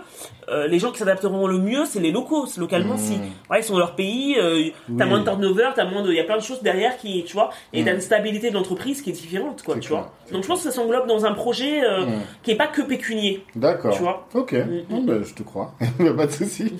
les 0.68 0.79
gens 0.79 0.90
qui 0.92 0.99
s'adapteront 0.99 1.47
le 1.47 1.59
mieux, 1.59 1.85
c'est 1.85 2.01
les 2.01 2.11
locaux. 2.12 2.47
Localement, 2.59 2.97
si 2.97 3.18
ouais, 3.51 3.61
ils 3.61 3.64
sont 3.64 3.75
dans 3.75 3.79
leur 3.81 3.95
pays, 3.95 4.37
euh, 4.38 4.71
t'as 4.99 5.05
Oui. 5.05 5.11
moins 5.11 5.18
de 5.21 5.25
turnover, 5.25 5.68
t'as 5.75 5.85
moins 5.85 6.03
de, 6.03 6.11
il 6.11 6.16
y 6.16 6.21
a 6.21 6.25
plein 6.25 6.37
de 6.37 6.42
choses 6.42 6.62
derrière 6.62 6.97
qui, 6.99 7.25
tu 7.25 7.33
vois, 7.35 7.51
et 7.73 7.85
t'as 7.85 7.95
une 7.95 8.01
stabilité 8.01 8.49
de 8.51 8.55
l'entreprise 8.55 9.03
qui 9.03 9.11
est 9.11 9.12
différente, 9.12 9.62
quoi, 9.62 9.75
tu 9.79 9.88
clair, 9.88 10.01
vois. 10.01 10.12
Donc 10.30 10.42
je 10.42 10.48
pense 10.48 10.62
que 10.62 10.70
ça 10.70 10.74
s'englobe 10.74 11.06
dans 11.08 11.24
un 11.26 11.32
projet 11.35 11.82
euh, 11.82 12.06
Mhm. 12.06 12.20
qui 12.42 12.52
est 12.52 12.56
pas 12.56 12.68
que 12.68 12.80
pécunier, 12.82 13.44
D'accord. 13.56 13.94
tu 13.94 14.02
vois. 14.02 14.28
Ok, 14.35 14.54
ben, 14.54 15.24
je 15.24 15.35
te 15.35 15.42
crois, 15.42 15.74
pas 16.16 16.26
de 16.26 16.30
souci. 16.32 16.72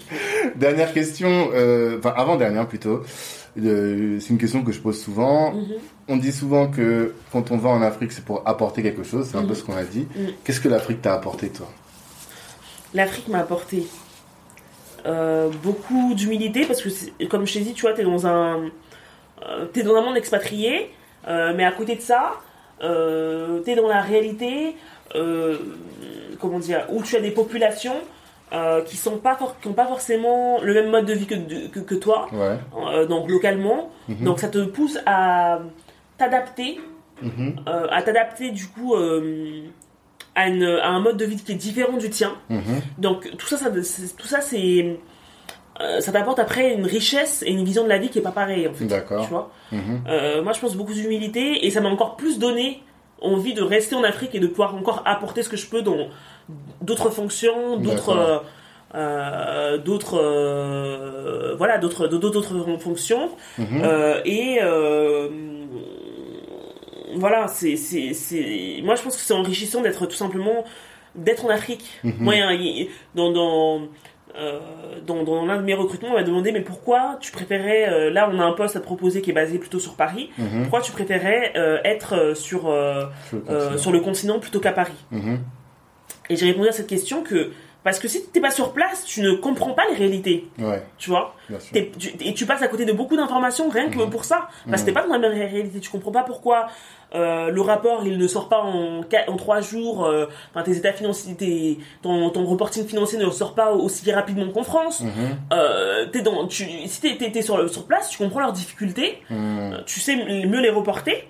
Dernière 0.55 0.93
question, 0.93 1.51
euh, 1.53 1.99
enfin 1.99 2.15
avant-dernière 2.17 2.67
plutôt, 2.69 3.03
Euh, 3.59 4.19
c'est 4.19 4.31
une 4.31 4.39
question 4.39 4.63
que 4.65 4.73
je 4.73 4.81
pose 4.81 4.99
souvent. 4.99 5.53
Mhm. 5.53 5.67
On 6.09 6.17
dit 6.17 6.33
souvent 6.33 6.69
que 6.69 7.15
quand 7.33 7.51
on 7.51 7.59
va 7.59 7.69
en 7.69 7.83
Afrique, 7.83 8.11
c'est 8.13 8.25
pour 8.25 8.41
apporter 8.49 8.83
quelque 8.83 9.03
chose, 9.03 9.29
c'est 9.31 9.37
un 9.37 9.43
peu 9.43 9.49
Mhm. 9.49 9.55
ce 9.57 9.63
qu'on 9.65 9.77
a 9.77 9.83
dit. 9.85 10.07
Mhm. 10.17 10.29
Qu'est-ce 10.43 10.61
que 10.63 10.71
l'Afrique 10.71 11.03
t'a 11.03 11.13
apporté 11.13 11.51
toi? 11.51 11.69
L'Afrique 12.95 13.29
m'a 13.29 13.41
apporté 13.41 13.87
euh, 15.05 15.51
beaucoup 15.63 16.15
d'humilité 16.15 16.65
parce 16.65 16.81
que, 16.81 17.25
comme 17.27 17.47
je 17.47 17.53
t'ai 17.55 17.61
dit, 17.61 17.75
tu 17.75 17.83
vois, 17.83 17.93
t'es 17.93 18.05
dans 18.05 18.27
un, 18.27 18.71
euh, 19.47 19.65
t'es 19.73 19.83
dans 19.83 19.97
un 19.97 20.01
monde 20.03 20.17
expatrié, 20.17 20.91
euh, 21.29 21.53
mais 21.57 21.65
à 21.65 21.73
côté 21.73 21.97
de 21.97 22.01
ça, 22.01 22.35
euh, 22.83 23.61
t'es 23.61 23.75
dans 23.75 23.89
la 23.89 24.01
réalité, 24.01 24.75
euh, 25.15 25.57
comment 26.41 26.59
dire, 26.59 26.87
où 26.91 27.03
tu 27.03 27.17
as 27.17 27.21
des 27.21 27.31
populations 27.31 27.95
euh, 28.53 28.83
qui 28.83 28.97
sont 28.97 29.17
pas 29.19 29.35
for- 29.37 29.59
qui 29.61 29.69
ont 29.69 29.73
pas 29.73 29.87
forcément 29.87 30.61
le 30.61 30.75
même 30.75 30.91
mode 30.91 31.07
de 31.07 31.15
vie 31.15 31.27
que, 31.27 31.69
que, 31.69 31.81
que 31.81 31.95
toi, 31.95 32.29
Ouais. 32.33 32.59
euh, 32.95 33.07
donc 33.07 33.31
localement. 33.31 33.91
Mhm. 34.09 34.25
Donc 34.25 34.41
ça 34.41 34.49
te 34.49 34.63
pousse 34.65 34.99
à 35.07 35.61
t'adapter 36.19 36.81
Mhm. 37.23 37.57
à 37.67 38.03
t'adapter 38.03 38.51
du 38.51 38.67
coup 38.67 38.95
à, 40.35 40.49
une- 40.49 40.65
à 40.83 40.89
un 40.89 41.01
mode 41.01 41.17
de 41.19 41.25
vie 41.25 41.37
qui 41.37 41.53
est 41.53 41.57
différent 41.57 41.97
du 41.97 42.11
tien. 42.11 42.33
Mhm. 42.51 42.63
Donc 42.99 43.31
tout 43.39 43.47
ça, 43.47 43.71
tout 43.71 44.27
ça 44.27 44.41
c'est 44.41 44.99
ça 46.01 46.13
t'apporte 46.13 46.39
après 46.39 46.75
une 46.75 46.87
richesse 46.87 47.43
et 47.47 47.51
une 47.51 47.65
vision 47.65 47.85
de 47.85 47.89
la 47.89 47.99
vie 47.99 48.09
qui 48.09 48.19
est 48.19 48.23
pas 48.23 48.31
pareille 48.33 48.67
en 48.69 48.75
fait. 48.75 48.85
D'accord. 48.87 49.25
Tu 49.25 49.31
vois 49.31 49.51
Mhm. 49.73 50.03
Euh, 50.09 50.43
moi 50.43 50.53
je 50.53 50.61
pense 50.61 50.75
beaucoup 50.77 50.93
d'humilité 50.95 51.65
et 51.67 51.71
ça 51.71 51.81
m'a 51.81 51.89
encore 51.89 52.17
plus 52.17 52.39
donné 52.39 52.83
envie 53.21 53.55
de 53.55 53.63
rester 53.63 53.95
en 53.95 54.05
Afrique 54.05 54.35
et 54.35 54.41
de 54.41 54.47
pouvoir 54.49 54.75
encore 54.75 55.03
apporter 55.07 55.43
ce 55.43 55.49
que 55.49 55.57
je 55.57 55.67
peux 55.67 55.83
dans 55.83 56.09
d'autres 56.81 57.11
fonctions, 57.11 57.77
d'autres 57.79 58.11
euh, 58.17 58.39
euh, 58.95 59.79
d'autres 59.79 60.19
euh, 60.21 61.55
voilà 61.57 61.79
d'autres 61.79 62.07
d'autres 62.09 62.77
fonctions 62.79 63.31
Mhm. 63.59 63.81
euh, 63.85 64.21
et 64.25 64.59
euh, 64.61 65.29
voilà, 67.15 67.47
c'est, 67.49 67.77
c'est, 67.77 68.15
c'est, 68.15 68.81
moi 68.83 68.95
je 68.95 69.03
pense 69.03 69.17
que 69.17 69.23
c'est 69.23 69.35
enrichissant 69.35 69.83
d'être 69.83 70.07
tout 70.07 70.17
simplement 70.17 70.65
d'être 71.15 71.45
en 71.45 71.51
Afrique. 71.51 71.85
Mhm. 72.05 72.15
Moi, 72.21 72.35
dans 73.15 73.31
dans 73.33 73.83
euh, 74.37 74.61
dans, 75.07 75.23
dans 75.25 75.45
l'un 75.45 75.57
de 75.59 75.63
mes 75.63 75.75
recrutements, 75.75 76.11
on 76.11 76.15
m'a 76.15 76.23
demandé 76.23 76.53
mais 76.53 76.61
pourquoi 76.63 77.17
tu 77.21 77.33
préférais 77.33 77.89
euh, 77.89 78.11
là 78.11 78.31
on 78.33 78.39
a 78.39 78.45
un 78.45 78.53
poste 78.53 78.77
à 78.77 78.81
te 78.81 78.85
proposer 78.85 79.21
qui 79.21 79.31
est 79.31 79.35
basé 79.35 79.59
plutôt 79.59 79.79
sur 79.79 79.95
Paris. 79.95 80.31
Mhm. 80.39 80.63
Pourquoi 80.63 80.81
tu 80.81 80.93
préférais 80.93 81.53
euh, 81.57 81.79
être 81.85 82.35
sur 82.35 82.71
le 82.71 83.99
continent 84.01 84.39
plutôt 84.39 84.61
qu'à 84.61 84.73
Paris 84.73 84.93
Mhm. 85.11 85.39
Et 86.31 86.37
j'ai 86.37 86.47
répondu 86.47 86.69
à 86.69 86.73
cette 86.73 86.87
question 86.87 87.23
que 87.23 87.51
parce 87.85 87.99
que 87.99 88.09
si 88.09 88.25
t'es 88.27 88.41
pas 88.41 88.51
sur 88.51 88.73
place, 88.73 89.05
tu 89.05 89.21
ne 89.23 89.33
comprends 89.33 89.73
pas 89.73 89.83
les 89.91 89.97
réalités, 89.97 90.47
Ouais, 90.59 90.83
tu 90.99 91.11
vois. 91.11 91.35
tu- 91.99 92.13
et 92.21 92.35
tu 92.35 92.47
passes 92.47 92.63
à 92.63 92.69
côté 92.69 92.85
de 92.85 92.93
beaucoup 92.93 93.17
d'informations 93.17 93.69
rien 93.69 93.89
que 93.91 93.99
Mhm. 93.99 94.11
pour 94.11 94.25
ça. 94.25 94.49
Parce 94.71 94.83
que 94.83 94.91
Mhm. 94.91 94.95
t'es 94.95 95.01
pas 95.01 95.07
dans 95.07 95.13
la 95.13 95.19
même 95.19 95.33
ré- 95.33 95.47
réalité. 95.47 95.81
Tu 95.81 95.91
comprends 95.91 96.13
pas 96.13 96.23
pourquoi 96.23 96.69
euh, 97.15 97.51
le 97.51 97.61
rapport 97.61 98.07
il 98.07 98.17
ne 98.17 98.27
sort 98.27 98.49
pas 98.49 98.61
en, 98.63 99.03
trois 99.37 99.61
jours. 99.61 100.07
euh, 100.07 100.25
Enfin, 100.55 100.63
tes 100.63 100.77
états 100.79 100.95
financiers, 100.95 101.35
tes- 101.35 101.79
ton, 102.01 102.31
ton 102.31 102.47
reporting 102.47 102.87
financier 102.87 103.19
ne 103.19 103.29
sort 103.31 103.55
pas 103.55 103.73
aussi 103.73 104.11
rapidement 104.13 104.51
qu'en 104.51 104.63
France. 104.63 105.01
Mhm. 105.03 105.11
Euh, 105.53 106.07
t'es 106.07 106.23
dans, 106.23 106.47
tu, 106.47 106.65
si 106.87 107.01
t'es, 107.03 107.31
t'es 107.31 107.43
sur, 107.43 107.59
place, 107.87 108.09
tu 108.09 108.17
comprends 108.17 108.41
leurs 108.41 108.53
difficultés. 108.55 109.19
Mhm. 109.29 109.73
euh, 109.75 109.79
Tu 109.85 110.01
sais 110.01 110.17
mieux 110.17 110.61
les 110.61 110.71
reporter. 110.71 111.29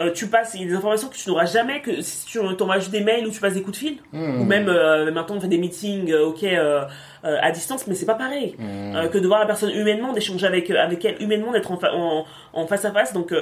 Euh, 0.00 0.12
tu 0.12 0.26
passes 0.28 0.54
il 0.54 0.62
y 0.62 0.64
a 0.64 0.68
des 0.68 0.74
informations 0.74 1.08
que 1.08 1.16
tu 1.16 1.28
n'auras 1.28 1.46
jamais 1.46 1.80
que 1.80 2.00
si 2.02 2.26
tu 2.26 2.38
t'envoies 2.56 2.78
juste 2.78 2.90
des 2.92 3.00
mails 3.00 3.26
ou 3.26 3.30
tu 3.30 3.40
passes 3.40 3.54
des 3.54 3.62
coups 3.62 3.78
de 3.78 3.84
fil. 3.86 3.96
Mhm. 4.12 4.40
Ou 4.40 4.44
même 4.44 4.68
euh, 4.68 5.10
maintenant 5.10 5.36
on 5.36 5.40
fait 5.40 5.48
des 5.48 5.58
meetings, 5.58 6.10
euh, 6.12 6.26
ok, 6.26 6.42
euh, 6.44 6.84
à 7.22 7.50
distance, 7.50 7.86
mais 7.86 7.94
c'est 7.94 8.06
pas 8.06 8.14
pareil 8.14 8.54
euh, 8.60 9.08
que 9.08 9.18
de 9.18 9.26
voir 9.26 9.40
la 9.40 9.46
personne 9.46 9.70
humainement, 9.70 10.12
d'échanger 10.12 10.46
avec, 10.46 10.70
avec 10.70 11.04
elle 11.04 11.20
humainement, 11.20 11.52
d'être 11.52 11.70
en, 11.72 11.76
fa- 11.76 11.92
en, 11.94 12.24
en 12.52 12.66
face 12.66 12.84
à 12.84 12.92
face. 12.92 13.12
Donc 13.12 13.32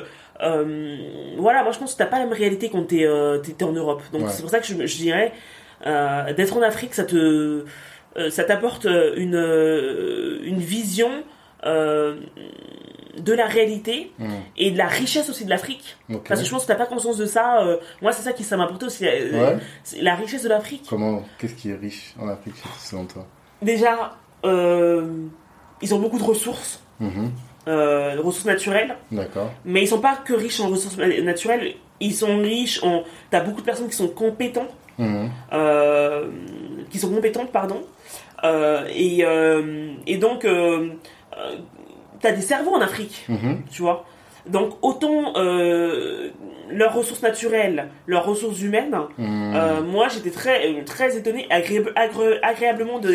voilà, 1.39 1.63
moi 1.63 1.73
je 1.73 1.79
pense 1.79 1.93
que 1.95 1.99
t'as 1.99 2.07
pas 2.07 2.19
la 2.19 2.25
même 2.25 2.33
réalité 2.35 2.69
quand 2.71 2.83
t'es 2.87 3.07
t'es 3.43 3.65
en 3.65 3.73
Europe. 3.73 4.03
Donc 4.13 4.23
Ouais. 4.23 4.29
c'est 4.31 4.43
pour 4.43 4.51
ça 4.51 4.61
que 4.61 4.67
je, 4.67 4.75
je 4.87 4.97
dirais 4.97 5.33
d'être 6.37 6.57
en 6.57 6.63
Afrique, 6.63 6.95
ça 6.95 7.05
te 7.05 7.65
ça 8.31 8.45
t'apporte 8.45 8.87
une 8.87 9.35
une 10.43 10.59
vision 10.59 11.11
euh, 11.65 12.17
de 13.19 13.33
la 13.33 13.47
réalité 13.47 14.13
Mhm. 14.19 14.29
et 14.57 14.71
de 14.71 14.79
la 14.79 14.87
richesse 14.87 15.29
aussi 15.31 15.45
de 15.45 15.51
l'Afrique. 15.51 15.97
Parce 16.29 16.41
que 16.41 16.47
je 16.47 16.51
pense 16.51 16.63
que 16.63 16.69
t'as 16.69 16.75
pas 16.77 16.87
conscience 16.87 17.17
de 17.17 17.27
ça. 17.27 17.63
euh, 17.65 17.77
moi 18.03 18.13
c'est 18.13 18.23
ça 18.23 18.33
qui 18.33 18.45
ça 18.45 18.57
m'a 18.57 18.65
apporté 18.65 18.87
aussi 18.87 19.07
euh, 19.07 19.55
Ouais. 19.55 19.57
la 20.03 20.15
richesse 20.15 20.43
de 20.43 20.49
l'Afrique. 20.49 20.85
Comment, 20.89 21.23
qu'est-ce 21.39 21.55
qui 21.55 21.71
est 21.71 21.77
riche 21.77 22.15
en 22.21 22.29
Afrique 22.29 22.55
selon 22.79 23.07
toi 23.07 23.27
Déjà, 23.63 24.17
euh, 24.45 25.07
ils 25.83 25.95
ont 25.95 25.99
beaucoup 25.99 26.19
de 26.19 26.25
ressources, 26.25 26.81
Mhm. 27.01 27.31
euh, 27.69 28.15
de 28.17 28.21
ressources 28.21 28.45
naturelles, 28.45 28.97
D'accord. 29.11 29.51
mais 29.65 29.83
ils 29.83 29.89
sont 29.89 30.01
pas 30.01 30.17
que 30.17 30.35
riches 30.35 30.61
en 30.61 30.69
ressources 30.69 30.97
na- 30.99 31.21
naturelles. 31.23 31.75
Ils 32.01 32.15
sont 32.15 32.39
riches 32.39 32.83
en. 32.83 33.03
T'as 33.31 33.41
beaucoup 33.41 33.61
de 33.63 33.67
personnes 33.67 33.89
qui 33.89 33.97
sont 33.97 34.09
compétentes, 34.09 34.75
Mhm. 34.99 35.31
qui 36.91 36.99
sont 36.99 37.11
compétentes, 37.11 37.51
pardon, 37.53 37.81
et, 38.95 39.25
et 40.07 40.17
donc. 40.19 40.47
T'as 42.27 42.33
des 42.33 42.43
cerveaux 42.43 42.75
en 42.75 42.81
Afrique, 42.81 43.25
Mhm. 43.29 43.63
tu 43.71 43.83
vois. 43.83 44.05
Donc 44.47 44.75
autant 44.83 45.33
euh, 45.37 46.31
leurs 46.71 46.95
ressources 46.95 47.23
naturelles, 47.23 47.89
leurs 48.07 48.25
ressources 48.25 48.61
humaines, 48.63 48.97
Mhm. 49.19 49.53
euh, 49.57 49.83
moi 49.83 50.07
j'étais 50.13 50.31
très 50.31 50.67
euh, 50.69 50.85
très 50.85 51.19
agré- 52.01 52.39
agréablement 52.43 52.99
de, 53.01 53.09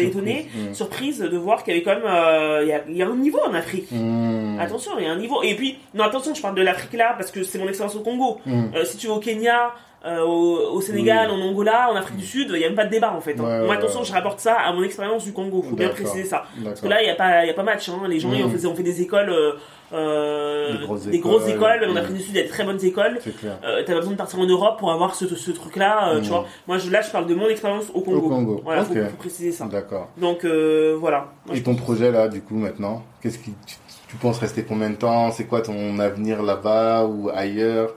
Mhm. 0.58 0.74
surprise 0.74 1.20
de 1.20 1.38
voir 1.38 1.64
qu'il 1.64 1.74
y 1.74 1.78
avait 1.78 1.86
quand 1.86 1.96
même 1.96 2.04
euh, 2.06 2.60
il 2.64 2.68
y, 2.68 2.74
a, 2.74 2.82
il 2.90 2.98
y 2.98 3.02
a 3.04 3.08
un 3.08 3.16
niveau 3.16 3.40
en 3.50 3.54
Afrique. 3.54 3.90
Mhm. 3.92 4.58
Attention, 4.60 4.92
il 5.00 5.06
y 5.06 5.08
a 5.08 5.12
un 5.12 5.18
niveau. 5.18 5.42
Et 5.44 5.56
puis, 5.56 5.78
non, 5.94 6.04
attention, 6.04 6.34
je 6.36 6.42
parle 6.42 6.56
de 6.56 6.62
l'Afrique 6.62 6.94
là 6.94 7.14
parce 7.18 7.32
que 7.32 7.44
c'est 7.44 7.58
mon 7.60 7.68
expérience 7.70 7.96
au 7.96 8.02
Congo. 8.02 8.40
Si 8.84 8.98
tu 8.98 9.08
vas 9.08 9.14
au 9.14 9.20
Kenya, 9.20 9.72
euh, 10.06 10.22
au, 10.24 10.74
au 10.78 10.82
Sénégal, 10.82 11.30
en 11.30 11.40
Angola, 11.40 11.90
en 11.92 11.96
Afrique 11.96 12.18
du 12.18 12.26
Sud, 12.26 12.48
il 12.52 12.58
n'y 12.58 12.64
a 12.64 12.68
même 12.68 12.76
pas 12.76 12.86
de 12.86 12.90
débat 12.90 13.14
en 13.14 13.22
fait. 13.22 13.40
hein. 13.40 13.44
Ouais, 13.44 13.66
Moi, 13.66 13.76
attention, 13.76 14.00
ouais. 14.00 14.06
je 14.06 14.14
rapporte 14.14 14.40
ça 14.40 14.56
à 14.56 14.74
mon 14.74 14.82
expérience 14.84 15.24
du 15.24 15.32
Congo. 15.34 15.62
Faut 15.62 15.76
bien 15.76 15.90
préciser 15.90 16.24
ça. 16.24 16.44
Parce 16.64 16.82
que 16.82 16.88
là, 16.88 17.02
il 17.02 17.06
n'y 17.06 17.12
a 17.12 17.16
pas, 17.16 17.46
y 17.46 17.50
a 17.50 17.54
pas 17.54 17.64
match. 17.64 17.88
Hein. 17.90 18.02
Les 18.08 18.20
gens, 18.20 18.32
ils 18.34 18.44
ont 18.44 18.72
Mhm. 18.72 18.76
fait, 18.78 18.84
des 18.84 19.02
écoles, 19.02 19.30
euh, 19.30 19.52
euh, 19.94 20.72
Des 20.78 20.86
grosses 20.86 21.06
des 21.06 21.20
grosses 21.20 21.48
écoles. 21.50 21.76
écoles. 21.76 21.90
En 21.90 21.92
Mhm. 21.92 21.98
Afrique 21.98 22.18
du 22.18 22.24
Sud, 22.24 22.32
il 22.34 22.38
y 22.38 22.40
a 22.40 22.44
des 22.44 22.50
très 22.50 22.64
bonnes 22.64 22.84
écoles. 22.84 23.20
Euh, 23.64 23.84
t'as 23.86 23.94
pas 23.94 24.00
besoin 24.00 24.14
de 24.14 24.18
partir 24.18 24.40
en 24.40 24.46
Europe 24.46 24.80
pour 24.80 24.92
avoir 24.92 25.14
ce, 25.16 25.28
ce 25.28 25.52
truc-là, 25.52 26.14
euh, 26.16 26.22
tu 26.22 26.30
vois. 26.30 26.46
Moi, 26.68 26.78
je, 26.78 26.90
là, 26.90 27.02
je 27.02 27.12
parle 27.12 27.28
de 27.28 27.36
mon 27.36 27.48
expérience 27.48 27.86
au 27.94 28.02
Congo. 28.02 28.18
Au 28.26 28.30
Congo. 28.30 28.62
Voilà, 28.64 28.84
faut, 28.84 28.94
faut 28.96 29.18
préciser 29.18 29.52
ça. 29.52 29.66
D'accord. 29.66 30.10
Donc, 30.18 30.46
euh, 30.46 30.96
voilà. 31.00 31.28
Moi, 31.46 31.56
Et 31.58 31.62
ton 31.64 31.76
projet 31.76 32.12
là, 32.12 32.28
du 32.28 32.42
coup, 32.42 32.56
maintenant, 32.56 33.04
qu'est-ce 33.22 33.38
qui 33.38 33.54
tu, 33.68 33.76
tu 34.08 34.16
penses 34.16 34.40
rester 34.40 34.64
combien 34.64 34.90
de 34.90 34.96
temps? 34.96 35.30
C'est 35.32 35.46
quoi 35.46 35.62
ton 35.62 36.00
avenir 36.00 36.42
là-bas 36.42 37.06
ou 37.06 37.30
ailleurs? 37.34 37.94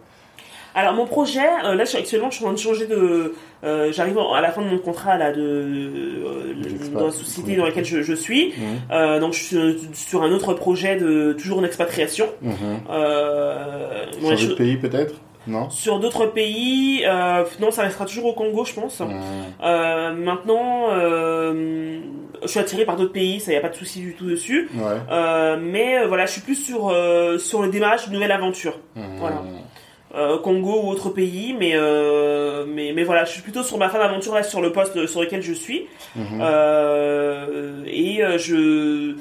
Alors 0.77 0.95
mon 0.95 1.07
projet, 1.07 1.39
euh, 1.64 1.75
là 1.77 1.85
je 1.85 1.97
actuellement 1.97 2.31
je 2.31 2.37
suis 2.37 2.45
en 2.45 2.49
train 2.49 2.55
de 2.55 2.59
changer 2.61 2.87
de, 2.87 3.35
euh, 3.62 3.93
j'arrive 3.93 4.18
à 4.18 4.41
la 4.41 4.51
fin 4.51 4.61
de 4.61 4.66
mon 4.68 4.79
contrat 4.79 5.16
là 5.16 5.31
de 5.33 5.41
euh, 5.41 6.55
dans 6.93 7.07
la 7.07 7.11
société 7.12 7.55
dans 7.57 7.64
laquelle 7.64 7.85
je, 7.85 8.03
je 8.03 8.14
suis, 8.14 8.53
donc 8.91 9.33
je 9.35 9.39
suis 9.39 9.79
sur 9.95 10.22
un 10.25 10.33
autre 10.33 10.53
projet 10.55 10.97
de 10.97 11.33
toujours 11.35 11.59
en 11.59 11.64
expatriation. 11.64 12.27
Mhm. 12.43 12.55
Je- 14.37 14.49
de 14.49 14.55
pays 14.55 14.77
peut-être? 14.77 15.14
Non? 15.47 15.68
Sur 15.68 16.01
d'autres 16.01 16.25
pays, 16.27 17.05
euh, 17.07 17.45
non 17.61 17.70
ça 17.70 17.83
restera 17.83 18.07
toujours 18.07 18.25
au 18.27 18.33
Congo 18.33 18.64
je 18.64 18.72
pense. 18.72 19.01
Euh, 19.62 20.12
maintenant, 20.14 20.87
euh, 20.91 21.99
je 22.43 22.49
suis 22.49 22.59
attiré 22.61 22.85
par 22.87 22.97
d'autres 22.97 23.12
pays, 23.12 23.41
ça 23.41 23.53
y 23.53 23.57
a 23.57 23.61
pas 23.61 23.68
de 23.68 23.75
souci 23.77 24.01
du 24.01 24.14
tout 24.14 24.25
dessus. 24.27 24.70
Ouais. 24.75 25.57
Mais 25.61 26.05
voilà, 26.07 26.25
je 26.27 26.33
suis 26.33 26.41
plus 26.41 26.55
sur 26.57 26.93
sur 27.39 27.62
le 27.62 27.68
démarrage 27.68 28.05
d'une 28.05 28.14
nouvelle 28.14 28.33
aventure. 28.33 28.79
Mhm. 28.97 29.05
Voilà. 29.18 29.43
Euh, 30.15 30.39
Congo 30.39 30.83
ou 30.85 30.89
autre 30.91 31.11
pays, 31.11 31.55
mais, 31.59 31.73
euh, 31.75 32.65
mais, 32.69 32.93
mais 32.95 33.03
voilà, 33.05 33.25
je 33.25 33.33
suis 33.33 33.43
plutôt 33.43 33.62
sur 33.62 33.79
ma 33.79 33.89
fin 33.89 33.99
d'aventure 33.99 34.35
là, 34.35 34.43
sur 34.43 34.61
le 34.62 34.71
poste 34.73 35.07
sur 35.07 35.21
lequel 35.21 35.43
je 35.43 35.53
suis. 35.53 35.87
Mhm. 36.17 36.41
Euh, 36.41 37.83
et 37.87 38.23
je, 38.39 39.15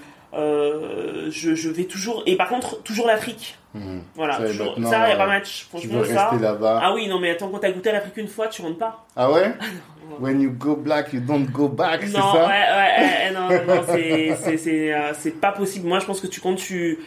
je, 1.30 1.56
je 1.56 1.70
vais 1.70 1.86
toujours, 1.86 2.24
et 2.26 2.36
par 2.36 2.50
contre, 2.50 2.82
toujours 2.84 3.08
l'Afrique. 3.08 3.58
Mhm. 3.74 4.04
Voilà, 4.16 4.38
Ça, 4.38 4.46
toujours- 4.46 4.76
ça, 4.84 5.10
y 5.10 5.12
a 5.12 5.16
pas 5.16 5.26
match. 5.26 5.62
Tu 5.62 5.66
Franchement, 5.70 6.00
veux 6.02 6.06
ça. 6.14 6.32
là-bas 6.40 6.80
Ah 6.84 6.94
oui, 6.94 7.08
non, 7.08 7.20
mais 7.20 7.32
attends, 7.32 7.48
quand 7.50 7.58
t'as 7.60 7.72
goûté 7.72 7.90
à 7.90 7.94
l'Afrique 7.94 8.18
une 8.18 8.28
fois, 8.28 8.48
tu 8.48 8.62
rentres 8.62 8.78
pas. 8.78 9.06
Ah 9.16 9.32
ouais? 9.32 9.52
When 10.20 10.42
you 10.42 10.52
go 10.52 10.76
black, 10.76 11.12
you 11.14 11.22
don't 11.22 11.46
go 11.50 11.68
back, 11.70 12.02
c'est 12.04 12.16
Non, 12.16 12.34
ça? 12.34 12.46
ouais, 12.48 12.50
ouais, 12.50 13.32
non, 13.34 13.48
non, 13.50 13.76
non, 13.76 13.82
c'est, 13.88 14.36
c'est, 14.44 14.58
c'est, 14.58 14.94
c'est 15.18 15.40
pas 15.42 15.52
possible. 15.54 15.88
Moi, 15.88 15.98
je 16.00 16.06
pense 16.06 16.22
que 16.22 16.28
tu 16.28 16.40
comptes, 16.40 16.58
tu, 16.60 17.00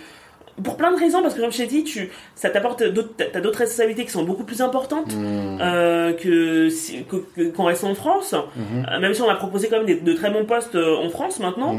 pour 0.63 0.77
plein 0.77 0.91
de 0.93 0.99
raisons, 0.99 1.21
parce 1.23 1.35
que 1.35 1.41
comme 1.41 1.53
je 1.53 1.59
t'ai 1.59 1.67
dit, 1.67 1.85
tu, 1.85 2.11
ça 2.35 2.49
t'apporte 2.51 2.83
d'autres, 2.83 3.11
t'as 3.17 3.41
d'autres 3.41 3.59
responsabilités 3.59 4.05
qui 4.05 4.11
sont 4.11 4.25
beaucoup 4.25 4.45
plus 4.45 4.63
importantes. 4.63 5.15
Mhm. 5.15 5.59
Euh, 5.61 6.13
que 6.15 6.71
si- 6.71 7.05
que- 7.05 7.17
que- 7.37 7.51
qu'on 7.51 7.65
reste 7.65 7.85
en 7.85 7.95
France, 7.95 8.35
Mhm. 8.35 8.87
Euh, 8.91 8.99
même 9.01 9.13
si 9.15 9.21
on 9.23 9.27
m'a 9.27 9.35
proposé 9.35 9.69
quand 9.69 9.77
même 9.79 9.87
des- 9.87 10.01
de 10.01 10.13
très 10.15 10.31
bons 10.31 10.45
postes 10.47 10.75
euh, 10.75 10.97
en 10.97 11.11
France 11.11 11.41
maintenant. 11.41 11.77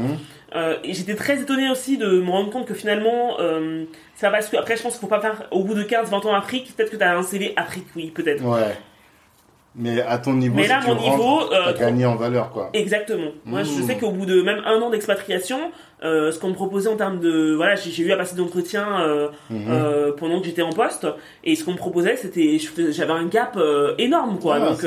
Et 0.84 0.94
j'étais 0.94 1.14
très 1.14 1.40
étonnée 1.42 1.70
aussi 1.70 1.98
de 1.98 2.06
me 2.20 2.30
rendre 2.30 2.50
compte 2.50 2.66
que 2.66 2.74
finalement, 2.74 3.36
ça 4.14 4.30
parce 4.30 4.48
que 4.48 4.56
après 4.56 4.76
je 4.76 4.82
pense 4.82 4.92
qu'il 4.92 5.00
faut 5.00 5.06
pas 5.06 5.20
faire 5.20 5.42
au 5.50 5.62
bout 5.64 5.74
de 5.74 5.82
15-20 5.82 6.24
ans 6.26 6.34
Afrique, 6.34 6.72
peut-être 6.76 6.90
que 6.90 6.96
tu 6.96 7.02
as 7.02 7.16
un 7.18 7.22
CV 7.22 7.52
Afrique, 7.56 7.86
oui, 7.96 8.10
peut-être. 8.14 8.42
Ouais. 8.44 8.74
Mais 9.74 10.00
à 10.00 10.18
ton 10.18 10.32
niveau, 10.32 10.56
Mais 10.56 10.62
si 10.64 10.68
là, 10.70 10.80
tu 10.82 10.88
mon 10.88 10.94
rentres, 10.96 11.10
niveau, 11.18 11.52
euh, 11.52 11.72
t'as 11.72 11.72
gagné 11.74 12.04
en 12.06 12.16
valeur, 12.16 12.50
quoi. 12.50 12.70
Exactement. 12.72 13.30
Moi, 13.44 13.62
je 13.62 13.70
Mmh. 13.70 13.86
sais 13.86 13.96
qu'au 13.96 14.10
bout 14.10 14.26
de 14.26 14.42
même 14.42 14.60
un 14.64 14.80
an 14.80 14.90
d'expatriation, 14.90 15.58
euh, 16.04 16.30
ce 16.30 16.38
qu'on 16.38 16.48
me 16.48 16.54
proposait 16.54 16.88
en 16.88 16.96
termes 16.96 17.18
de, 17.20 17.54
voilà, 17.54 17.74
j'ai 17.74 18.02
eu 18.02 18.12
à 18.12 18.16
passer 18.16 18.36
d'entretiens 18.36 19.00
euh, 19.00 19.28
Mhm. 19.50 19.64
euh, 19.70 20.12
pendant 20.16 20.40
que 20.40 20.46
j'étais 20.46 20.62
en 20.62 20.70
poste, 20.72 21.06
et 21.44 21.56
ce 21.56 21.64
qu'on 21.64 21.72
me 21.72 21.76
proposait, 21.76 22.16
c'était, 22.16 22.58
j'avais 22.90 23.12
un 23.12 23.26
gap 23.26 23.58
énorme, 23.98 24.38
quoi. 24.38 24.56
Ah, 24.56 24.70
Donc, 24.70 24.84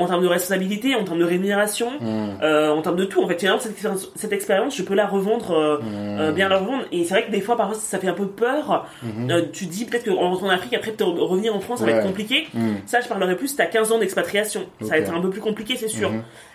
en 0.00 0.06
termes 0.06 0.22
de 0.22 0.26
responsabilité, 0.28 0.94
en 0.94 1.04
termes 1.04 1.18
de 1.18 1.24
rémunération, 1.24 1.88
Mhm. 2.00 2.38
en 2.42 2.82
termes 2.82 2.96
de 2.96 3.04
tout. 3.04 3.22
En 3.22 3.28
fait, 3.28 3.38
finalement, 3.38 3.60
cette 3.60 3.72
expérience, 3.72 4.10
cette 4.14 4.32
expérience, 4.32 4.76
je 4.76 4.82
peux 4.82 4.94
la 4.94 5.06
revendre, 5.06 5.80
Mhm. 5.82 6.32
bien 6.32 6.48
la 6.48 6.58
revendre. 6.58 6.84
Et 6.92 7.04
c'est 7.04 7.14
vrai 7.14 7.26
que 7.26 7.30
des 7.30 7.40
fois, 7.40 7.56
parfois, 7.56 7.74
ça 7.76 7.98
fait 7.98 8.08
un 8.08 8.12
peu 8.14 8.26
peur. 8.26 8.86
Tu 9.52 9.66
dis 9.66 9.84
peut-être 9.84 10.04
qu'en 10.06 10.30
rentrant 10.30 10.46
en 10.46 10.50
Afrique, 10.50 10.74
après, 10.74 10.92
de 10.92 11.04
revenir 11.04 11.54
en 11.54 11.60
France, 11.60 11.80
ça 11.80 11.84
va 11.86 11.92
être 11.92 12.06
compliqué. 12.06 12.46
Ça, 12.86 13.00
je 13.00 13.08
parlerai 13.08 13.36
plus, 13.36 13.54
t'as 13.56 13.66
15 13.66 13.92
ans 13.92 13.98
d'expatriation. 13.98 14.62
Ça 14.80 14.88
va 14.90 14.98
être 14.98 15.12
un 15.12 15.20
peu 15.20 15.30
plus 15.30 15.40
compliqué, 15.40 15.76
c'est 15.76 15.88
sûr. 15.88 16.10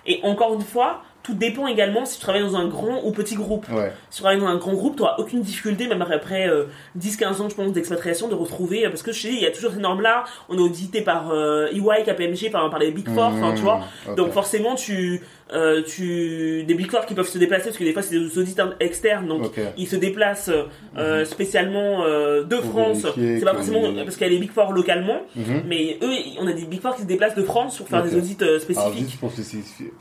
Et 0.07 0.19
encore 0.23 0.53
une 0.55 0.61
fois, 0.61 1.01
tout 1.23 1.33
dépend 1.33 1.67
également 1.67 2.05
si 2.05 2.15
tu 2.17 2.21
travailles 2.21 2.41
dans 2.41 2.55
un 2.55 2.67
grand 2.67 3.01
ou 3.03 3.11
petit 3.11 3.35
groupe. 3.35 3.67
Ouais. 3.69 3.91
Si 4.09 4.17
tu 4.17 4.21
travailles 4.23 4.39
dans 4.39 4.47
un 4.47 4.57
grand 4.57 4.73
groupe, 4.73 4.95
tu 4.95 5.01
n'auras 5.03 5.15
aucune 5.19 5.41
difficulté, 5.41 5.87
même 5.87 6.01
après 6.01 6.47
euh, 6.49 6.65
10-15 6.97 7.41
ans, 7.41 7.49
je 7.49 7.55
pense, 7.55 7.71
d'expatriation, 7.71 8.27
de 8.27 8.35
retrouver. 8.35 8.85
euh, 8.85 8.89
Parce 8.89 9.03
que 9.03 9.11
je 9.11 9.21
dis, 9.27 9.33
il 9.35 9.41
y 9.41 9.45
a 9.45 9.51
toujours 9.51 9.71
ces 9.71 9.79
normes-là. 9.79 10.23
On 10.49 10.57
est 10.57 10.61
audité 10.61 11.01
par 11.01 11.31
euh, 11.31 11.67
EY, 11.67 12.03
KPMG, 12.05 12.51
par, 12.51 12.69
par 12.69 12.79
les 12.79 12.91
Big 12.91 13.07
Four, 13.07 13.31
tu 13.55 13.61
vois. 13.61 13.81
Ok. 14.09 14.15
Donc 14.15 14.31
forcément, 14.31 14.75
tu, 14.75 15.21
euh, 15.53 15.81
tu 15.83 16.63
des 16.63 16.73
Big 16.75 16.89
Four 16.89 17.05
qui 17.05 17.13
peuvent 17.13 17.27
se 17.27 17.37
déplacer, 17.37 17.65
parce 17.65 17.77
que 17.77 17.83
des 17.83 17.93
fois, 17.93 18.01
c'est 18.01 18.17
des 18.17 18.37
audits 18.37 18.55
externes, 18.79 19.27
donc 19.27 19.51
ils 19.77 19.87
se 19.87 19.95
déplacent 19.95 20.49
euh, 20.97 21.25
spécialement 21.25 22.03
euh, 22.05 22.43
de 22.43 22.55
Pour 22.57 22.71
France. 22.71 23.05
C'est 23.15 23.41
pas 23.43 23.53
forcément 23.53 23.81
parce 24.03 24.15
qu'il 24.15 24.27
y 24.27 24.29
a 24.29 24.33
les 24.33 24.39
Big 24.39 24.51
Four 24.51 24.71
localement, 24.73 25.21
Mhm. 25.35 25.63
mais 25.67 25.97
eux, 26.01 26.13
on 26.39 26.47
a 26.47 26.53
des 26.53 26.65
Big 26.65 26.81
Four 26.81 26.95
qui 26.95 27.01
se 27.01 27.07
déplacent 27.07 27.35
de 27.35 27.43
France 27.43 27.77
pour 27.77 27.87
faire 27.87 28.03
des 28.03 28.15
audits 28.15 28.37
euh, 28.41 28.45
Alors, 28.49 28.61
spécifiques. 28.61 28.99
juste 29.09 29.19
pour 29.19 29.31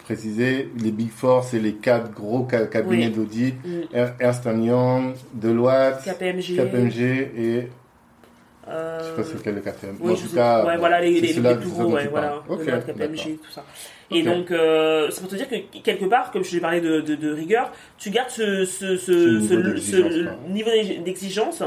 préciser- 0.04 0.68
les 0.82 0.90
Big 0.90 1.10
Four, 1.10 1.44
c'est 1.44 1.58
les 1.58 1.72
quatre 1.74 2.12
gros 2.12 2.46
ca- 2.50 2.66
cabinets 2.66 3.06
Oui. 3.06 3.12
d'audit. 3.12 3.54
Mm. 3.64 3.80
Er- 3.96 4.06
Ernst 4.20 4.44
Young, 4.44 5.14
Deloitte, 5.34 6.04
KPMG. 6.04 6.56
KPMG 6.56 7.00
et 7.36 7.68
je 8.66 9.04
sais 9.04 9.12
pas 9.16 9.22
c'est 9.24 9.42
quel 9.42 9.54
le 9.56 9.60
quatrième. 9.62 9.96
Oui, 10.00 10.12
en 10.12 10.16
je 10.16 10.26
tout 10.28 10.34
cas, 10.34 10.64
ouais, 10.64 10.74
bon, 10.74 10.78
voilà 10.80 11.00
les, 11.00 11.20
plus 11.56 11.70
gros, 11.70 11.84
ouais, 11.92 12.06
voilà, 12.08 12.28
parles. 12.28 12.40
Ok, 12.48 12.60
Deloitte, 12.64 12.86
KPMG, 12.86 13.38
tout 13.42 13.50
ça. 13.50 13.64
Et 14.12 14.22
donc, 14.22 14.50
euh, 14.50 15.08
c'est 15.10 15.20
pour 15.20 15.30
te 15.30 15.36
dire 15.36 15.48
que 15.48 15.54
quelque 15.82 16.04
part, 16.06 16.30
comme 16.32 16.42
je 16.44 16.50
t'ai 16.50 16.60
parlé 16.60 16.80
de, 16.80 17.00
de, 17.00 17.14
de 17.14 17.32
rigueur, 17.32 17.70
tu 17.98 18.10
gardes 18.10 18.30
ce, 18.30 18.64
ce, 18.64 18.96
ce, 18.96 19.40
Ce 19.78 20.48
niveau 20.48 20.70
ce- 20.70 21.00
d'exigence, 21.02 21.62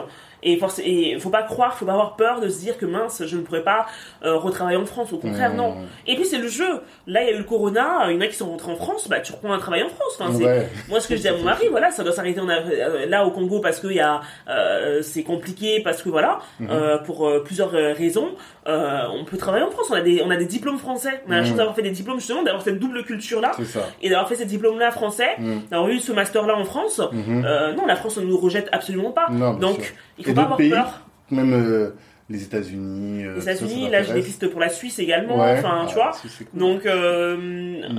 Et 0.46 0.60
et 0.86 1.20
faut 1.20 1.30
pas 1.30 1.44
croire, 1.44 1.78
faut 1.78 1.86
pas 1.86 1.94
avoir 1.94 2.16
peur 2.16 2.40
de 2.42 2.50
se 2.50 2.60
dire 2.60 2.78
que 2.78 2.86
mince, 2.86 3.24
je 3.26 3.38
ne 3.38 3.42
pourrais 3.42 3.64
pas 3.64 3.86
euh, 4.26 4.36
retravailler 4.38 4.78
en 4.78 4.86
France. 4.86 5.14
Au 5.14 5.18
contraire, 5.18 5.54
Mmh. 5.54 5.58
non. 5.58 5.76
Et 6.08 6.16
puis 6.16 6.26
c'est 6.26 6.38
le 6.38 6.48
jeu. 6.48 6.82
Là, 7.08 7.22
il 7.24 7.30
y 7.30 7.32
a 7.32 7.36
eu 7.36 7.38
le 7.38 7.44
Corona. 7.44 8.06
Il 8.10 8.16
y 8.16 8.18
en 8.18 8.22
a 8.22 8.28
qui 8.28 8.36
sont 8.36 8.50
rentrés 8.50 8.72
en 8.72 8.76
France. 8.76 9.08
Bah, 9.08 9.20
tu 9.22 9.32
reprends 9.32 9.54
un 9.54 9.60
travail 9.60 9.84
en 9.84 9.90
France. 9.90 10.18
Enfin, 10.20 10.32
c'est- 10.38 10.46
Ouais. 10.46 10.70
moi, 10.90 11.00
ce 11.00 11.08
que 11.08 11.16
je 11.16 11.22
dis 11.22 11.28
à 11.28 11.34
mon 11.36 11.44
mari, 11.44 11.68
voilà, 11.70 11.92
ça 11.92 12.04
doit 12.04 12.12
s'arrêter 12.14 12.40
euh, 12.42 13.06
là 13.08 13.26
au 13.26 13.32
Congo 13.32 13.60
parce 13.60 13.80
que 13.80 13.88
il 13.88 13.96
y 13.96 14.00
a, 14.00 14.22
euh, 14.50 15.02
c'est 15.02 15.24
compliqué 15.24 15.82
parce 15.84 16.02
que 16.02 16.10
voilà, 16.10 16.40
Mhm. 16.60 16.68
euh, 16.72 16.98
pour 17.00 17.30
plusieurs 17.44 17.72
raisons. 17.72 18.30
On 18.66 19.26
peut 19.26 19.38
travailler 19.38 19.64
en 19.66 19.72
France. 19.72 19.88
On 19.92 19.96
a 19.96 20.02
des, 20.02 20.22
on 20.26 20.30
a 20.30 20.36
des 20.38 20.46
diplômes 20.46 20.78
français. 20.78 21.22
On 21.28 21.32
a 21.32 21.36
la 21.36 21.42
Mhm. 21.42 21.48
chance 21.48 21.58
d'avoir 21.58 21.76
fait 21.76 21.82
des 21.82 21.92
diplômes 21.92 22.20
justement, 22.20 22.44
d'avoir 22.44 22.64
cette 22.64 22.80
double 22.80 23.04
culture 23.04 23.42
là 23.42 23.52
C'est 23.58 23.66
ça. 23.66 23.88
et 24.02 24.10
d'avoir 24.10 24.28
fait 24.30 24.36
ces 24.36 24.46
diplômes 24.46 24.80
là 24.80 24.92
français, 24.92 25.30
Mhm. 25.38 25.62
d'avoir 25.72 25.90
eu 25.90 26.00
ce 26.00 26.12
master 26.12 26.46
là 26.48 26.56
en 26.56 26.64
France. 26.66 27.00
Non, 27.00 27.86
la 27.88 27.96
France 27.96 28.18
ne 28.18 28.24
nous 28.26 28.38
rejette 28.38 28.70
absolument 28.72 29.12
pas. 29.12 29.28
Non, 29.30 29.54
Donc. 29.54 29.94
Il 30.18 30.26
faut 30.26 30.32
Et 30.32 30.34
pas 30.34 30.42
avoir 30.44 30.58
pays 30.58 30.70
peur. 30.70 31.02
Même 31.32 31.54
euh, 31.54 31.90
les 32.30 32.44
États-Unis. 32.44 33.26
euh, 33.26 33.36
Les 33.36 33.42
États-Unis, 33.44 33.90
là, 33.90 34.00
j'ai 34.00 34.00
des 34.00 34.08
t'intéresse 34.08 34.26
pistes 34.26 34.48
pour 34.50 34.60
la 34.60 34.70
Suisse 34.70 35.00
également. 35.00 35.40
Ouais. 35.40 35.56
Enfin, 35.60 35.82
Ah, 35.84 35.86
tu 35.88 35.96
vois. 35.96 36.12
c'est 36.14 36.46
cool. 36.50 36.60
Donc, 36.60 36.86
euh, 36.86 37.36
euh, 37.38 37.90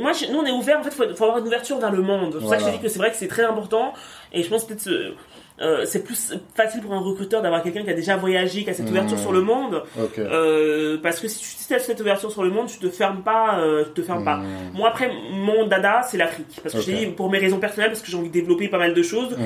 moi, 0.00 0.12
je- 0.12 0.30
nous, 0.32 0.38
on 0.38 0.44
est 0.46 0.50
ouvert. 0.52 0.78
En 0.78 0.82
fait, 0.82 0.90
faut, 0.90 1.04
faut 1.14 1.24
avoir 1.24 1.38
une 1.38 1.46
ouverture 1.46 1.78
vers 1.78 1.90
le 1.92 2.02
monde. 2.02 2.30
C'est 2.34 2.40
pour 2.40 2.48
ça 2.50 2.56
que 2.56 2.64
je 2.64 2.70
dis 2.70 2.78
que 2.78 2.88
c'est 2.88 2.98
vrai 2.98 3.10
que 3.10 3.16
c'est 3.16 3.28
très 3.28 3.44
important. 3.44 3.92
Et 4.32 4.42
je 4.42 4.48
pense 4.48 4.66
peut-être 4.66 4.88
euh, 5.60 5.84
c'est 5.84 6.04
plus 6.04 6.34
facile 6.54 6.80
pour 6.82 6.92
un 6.94 7.00
recruteur 7.00 7.42
d'avoir 7.42 7.62
quelqu'un 7.62 7.82
qui 7.82 7.90
a 7.90 7.94
déjà 7.94 8.16
voyagé, 8.16 8.64
qui 8.64 8.70
a 8.70 8.74
cette 8.74 8.86
Mmh. 8.86 8.90
ouverture 8.90 9.18
sur 9.18 9.32
le 9.32 9.40
monde. 9.40 9.82
Euh, 10.18 10.98
parce 11.02 11.20
que 11.20 11.28
si 11.28 11.66
tu 11.66 11.74
as 11.74 11.78
cette 11.78 12.00
ouverture 12.00 12.30
sur 12.30 12.42
le 12.42 12.50
monde, 12.50 12.66
tu 12.68 12.78
te 12.78 12.88
fermes 12.88 13.22
pas. 13.22 13.58
euh, 13.60 13.84
tu 13.94 14.00
te 14.00 14.06
fermes 14.06 14.24
pas. 14.24 14.36
Mhm. 14.38 14.46
Moi, 14.74 14.88
après, 14.88 15.10
mon 15.32 15.66
dada, 15.66 16.02
c'est 16.02 16.16
l'Afrique. 16.16 16.60
Parce 16.62 16.74
que 16.74 16.80
Ok. 16.80 16.86
je 16.86 16.90
t'ai 16.90 16.96
dit, 16.98 17.06
pour 17.12 17.30
mes 17.30 17.38
raisons 17.38 17.58
personnelles, 17.58 17.90
parce 17.90 18.02
que 18.02 18.10
j'ai 18.10 18.16
envie 18.16 18.28
de 18.28 18.32
développer 18.32 18.68
pas 18.68 18.78
mal 18.78 18.94
de 18.94 19.02
choses. 19.02 19.36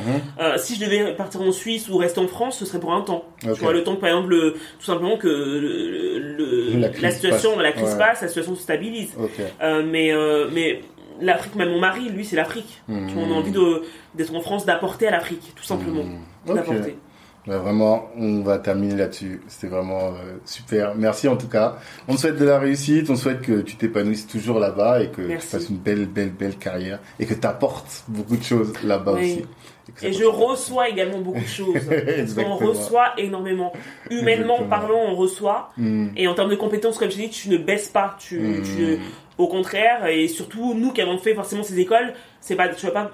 Euh, 0.40 0.54
si 0.58 0.76
je 0.76 0.80
devais 0.84 1.14
partir 1.14 1.40
en 1.42 1.52
Suisse 1.52 1.88
ou 1.88 1.96
rester 1.96 2.20
en 2.20 2.28
France, 2.28 2.58
ce 2.58 2.64
serait 2.66 2.80
pour 2.80 2.92
un 2.92 3.00
temps. 3.02 3.24
Ok. 3.46 3.54
Tu 3.54 3.60
vois, 3.60 3.72
le 3.72 3.82
temps 3.84 3.94
que, 3.96 4.00
par 4.00 4.10
exemple, 4.10 4.30
le- 4.30 4.52
tout 4.78 4.84
simplement 4.84 5.16
que 5.16 5.28
le, 5.28 6.18
le- 6.18 6.90
La 7.00 7.10
situation, 7.10 7.54
passe. 7.54 7.62
la 7.62 7.72
crise 7.72 7.92
Ouais. 7.92 7.98
passe, 7.98 8.22
la 8.22 8.28
situation 8.28 8.54
se 8.54 8.62
stabilise. 8.62 9.10
Mais 9.84 10.80
l'Afrique, 11.20 11.54
même 11.54 11.70
mon 11.70 11.80
mari, 11.80 12.08
lui, 12.10 12.24
c'est 12.24 12.36
l'Afrique. 12.36 12.82
On 12.88 13.30
a 13.32 13.34
envie 13.34 13.50
de- 13.52 13.82
d'être 14.14 14.34
en 14.34 14.40
France, 14.40 14.64
d'apporter 14.66 15.06
à 15.08 15.10
l'Afrique, 15.10 15.52
tout 15.54 15.64
simplement. 15.64 16.04
Bah, 17.44 17.58
vraiment, 17.58 18.08
on 18.16 18.42
va 18.42 18.58
terminer 18.58 18.94
là-dessus. 18.94 19.40
C'était 19.48 19.66
vraiment 19.66 20.10
euh, 20.10 20.38
super. 20.44 20.94
Merci 20.94 21.26
en 21.26 21.36
tout 21.36 21.48
cas. 21.48 21.76
On 22.06 22.14
te 22.14 22.20
souhaite 22.20 22.36
de 22.36 22.44
la 22.44 22.60
réussite. 22.60 23.10
On 23.10 23.16
souhaite 23.16 23.40
que 23.42 23.62
tu 23.62 23.74
t'épanouisses 23.74 24.28
toujours 24.28 24.60
là-bas 24.60 25.02
et 25.02 25.10
que 25.10 25.22
Merci. 25.22 25.48
tu 25.48 25.56
fasses 25.56 25.68
une 25.68 25.78
belle, 25.78 26.06
belle, 26.06 26.30
belle 26.30 26.56
carrière 26.56 27.00
et 27.18 27.26
que 27.26 27.34
tu 27.34 27.44
apportes 27.44 28.04
beaucoup 28.06 28.36
de 28.36 28.44
choses 28.44 28.72
là-bas 28.84 29.14
Oui. 29.14 29.32
aussi. 29.32 29.46
Et 30.02 30.12
je 30.12 30.24
reçois 30.24 30.88
également 30.88 31.18
beaucoup 31.18 31.40
de 31.40 31.46
choses. 31.46 31.74
parce 32.16 32.34
qu'on 32.34 32.56
reçoit 32.56 33.12
énormément. 33.18 33.72
Humainement 34.10 34.62
parlant, 34.64 35.00
on 35.08 35.14
reçoit. 35.14 35.70
Hmm. 35.76 36.08
Et 36.16 36.28
en 36.28 36.34
termes 36.34 36.50
de 36.50 36.56
compétences, 36.56 36.98
comme 36.98 37.10
je 37.10 37.16
dis, 37.16 37.30
tu 37.30 37.48
ne 37.48 37.56
baisses 37.56 37.88
pas. 37.88 38.16
Tu, 38.18 38.62
tu, 38.64 38.98
au 39.38 39.48
contraire, 39.48 40.06
et 40.06 40.28
surtout, 40.28 40.74
nous 40.74 40.92
qui 40.92 41.00
avons 41.00 41.18
fait 41.18 41.34
forcément 41.34 41.62
ces 41.62 41.78
écoles, 41.80 42.14
c'est 42.40 42.56
pas, 42.56 42.68
tu 42.68 42.86
vas 42.86 42.92
pas 42.92 43.10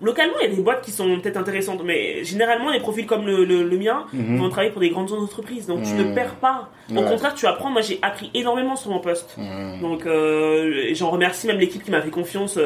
Localement, 0.00 0.34
il 0.40 0.48
y 0.48 0.52
a 0.52 0.54
des 0.54 0.62
boîtes 0.62 0.82
qui 0.82 0.92
sont 0.92 1.18
peut-être 1.18 1.36
intéressantes, 1.36 1.82
mais 1.84 2.22
généralement, 2.22 2.70
les 2.70 2.78
profils 2.78 3.04
comme 3.04 3.26
le, 3.26 3.44
le, 3.44 3.78
mien 3.78 4.04
mhm. 4.12 4.38
vont 4.38 4.48
travailler 4.48 4.70
pour 4.70 4.80
des 4.80 4.90
grandes 4.90 5.12
entreprises. 5.12 5.66
Donc, 5.66 5.82
tu 5.82 5.92
ne 5.94 6.04
mhm. 6.04 6.14
perds 6.14 6.36
pas. 6.36 6.68
Au 6.94 7.02
contraire, 7.02 7.34
tu 7.34 7.46
apprends. 7.46 7.70
Moi, 7.70 7.82
j'ai 7.82 7.98
appris 8.00 8.30
énormément 8.32 8.76
sur 8.76 8.92
mon 8.92 9.00
poste. 9.00 9.36
Mhm. 9.36 9.80
Donc, 9.80 10.06
euh, 10.06 10.90
j'en 10.94 11.10
remercie 11.10 11.48
même 11.48 11.58
l'équipe 11.58 11.82
qui 11.82 11.90
m'a 11.90 12.00
fait 12.00 12.10
confiance. 12.10 12.58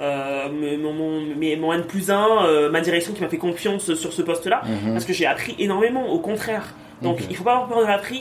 Euh, 0.00 0.48
mon, 0.78 0.92
mon, 0.92 1.22
mon 1.58 1.72
N 1.72 1.84
plus 1.84 2.10
1, 2.10 2.44
euh, 2.44 2.70
ma 2.70 2.82
direction 2.82 3.14
qui 3.14 3.22
m'a 3.22 3.28
fait 3.28 3.38
confiance 3.38 3.94
sur 3.94 4.12
ce 4.12 4.20
poste-là. 4.20 4.62
Parce 4.92 5.06
que 5.06 5.14
j'ai 5.14 5.26
appris 5.26 5.54
énormément. 5.58 6.10
Au 6.10 6.18
contraire. 6.18 6.74
Donc, 7.00 7.20
il 7.30 7.34
faut 7.36 7.44
pas 7.44 7.52
avoir 7.62 7.68
peur 7.68 7.86
de 7.86 8.14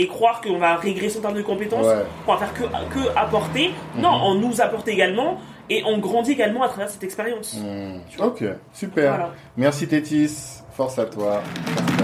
et 0.00 0.06
croire 0.06 0.40
qu'on 0.40 0.58
va 0.58 0.76
régresser 0.76 1.18
en 1.18 1.22
termes 1.22 1.36
de 1.36 1.42
compétences, 1.42 1.86
qu'on 2.24 2.32
va 2.32 2.38
faire 2.38 2.54
que, 2.54 2.62
que 2.94 3.16
apporter. 3.16 3.70
Non, 3.96 4.10
on 4.24 4.34
nous 4.34 4.60
apporte 4.60 4.88
également 4.88 5.38
et 5.70 5.82
on 5.84 5.98
grandit 5.98 6.32
également 6.32 6.62
à 6.62 6.68
travers 6.68 6.88
cette 6.88 7.04
expérience. 7.04 7.54
Hmm. 7.54 8.00
Ok, 8.22 8.44
super. 8.72 9.32
Merci 9.56 9.88
Tétis, 9.88 10.62
force 10.72 10.98
à 10.98 11.06
toi. 11.06 11.42
Force 11.42 11.80
à 11.80 11.84
toi. 11.84 11.97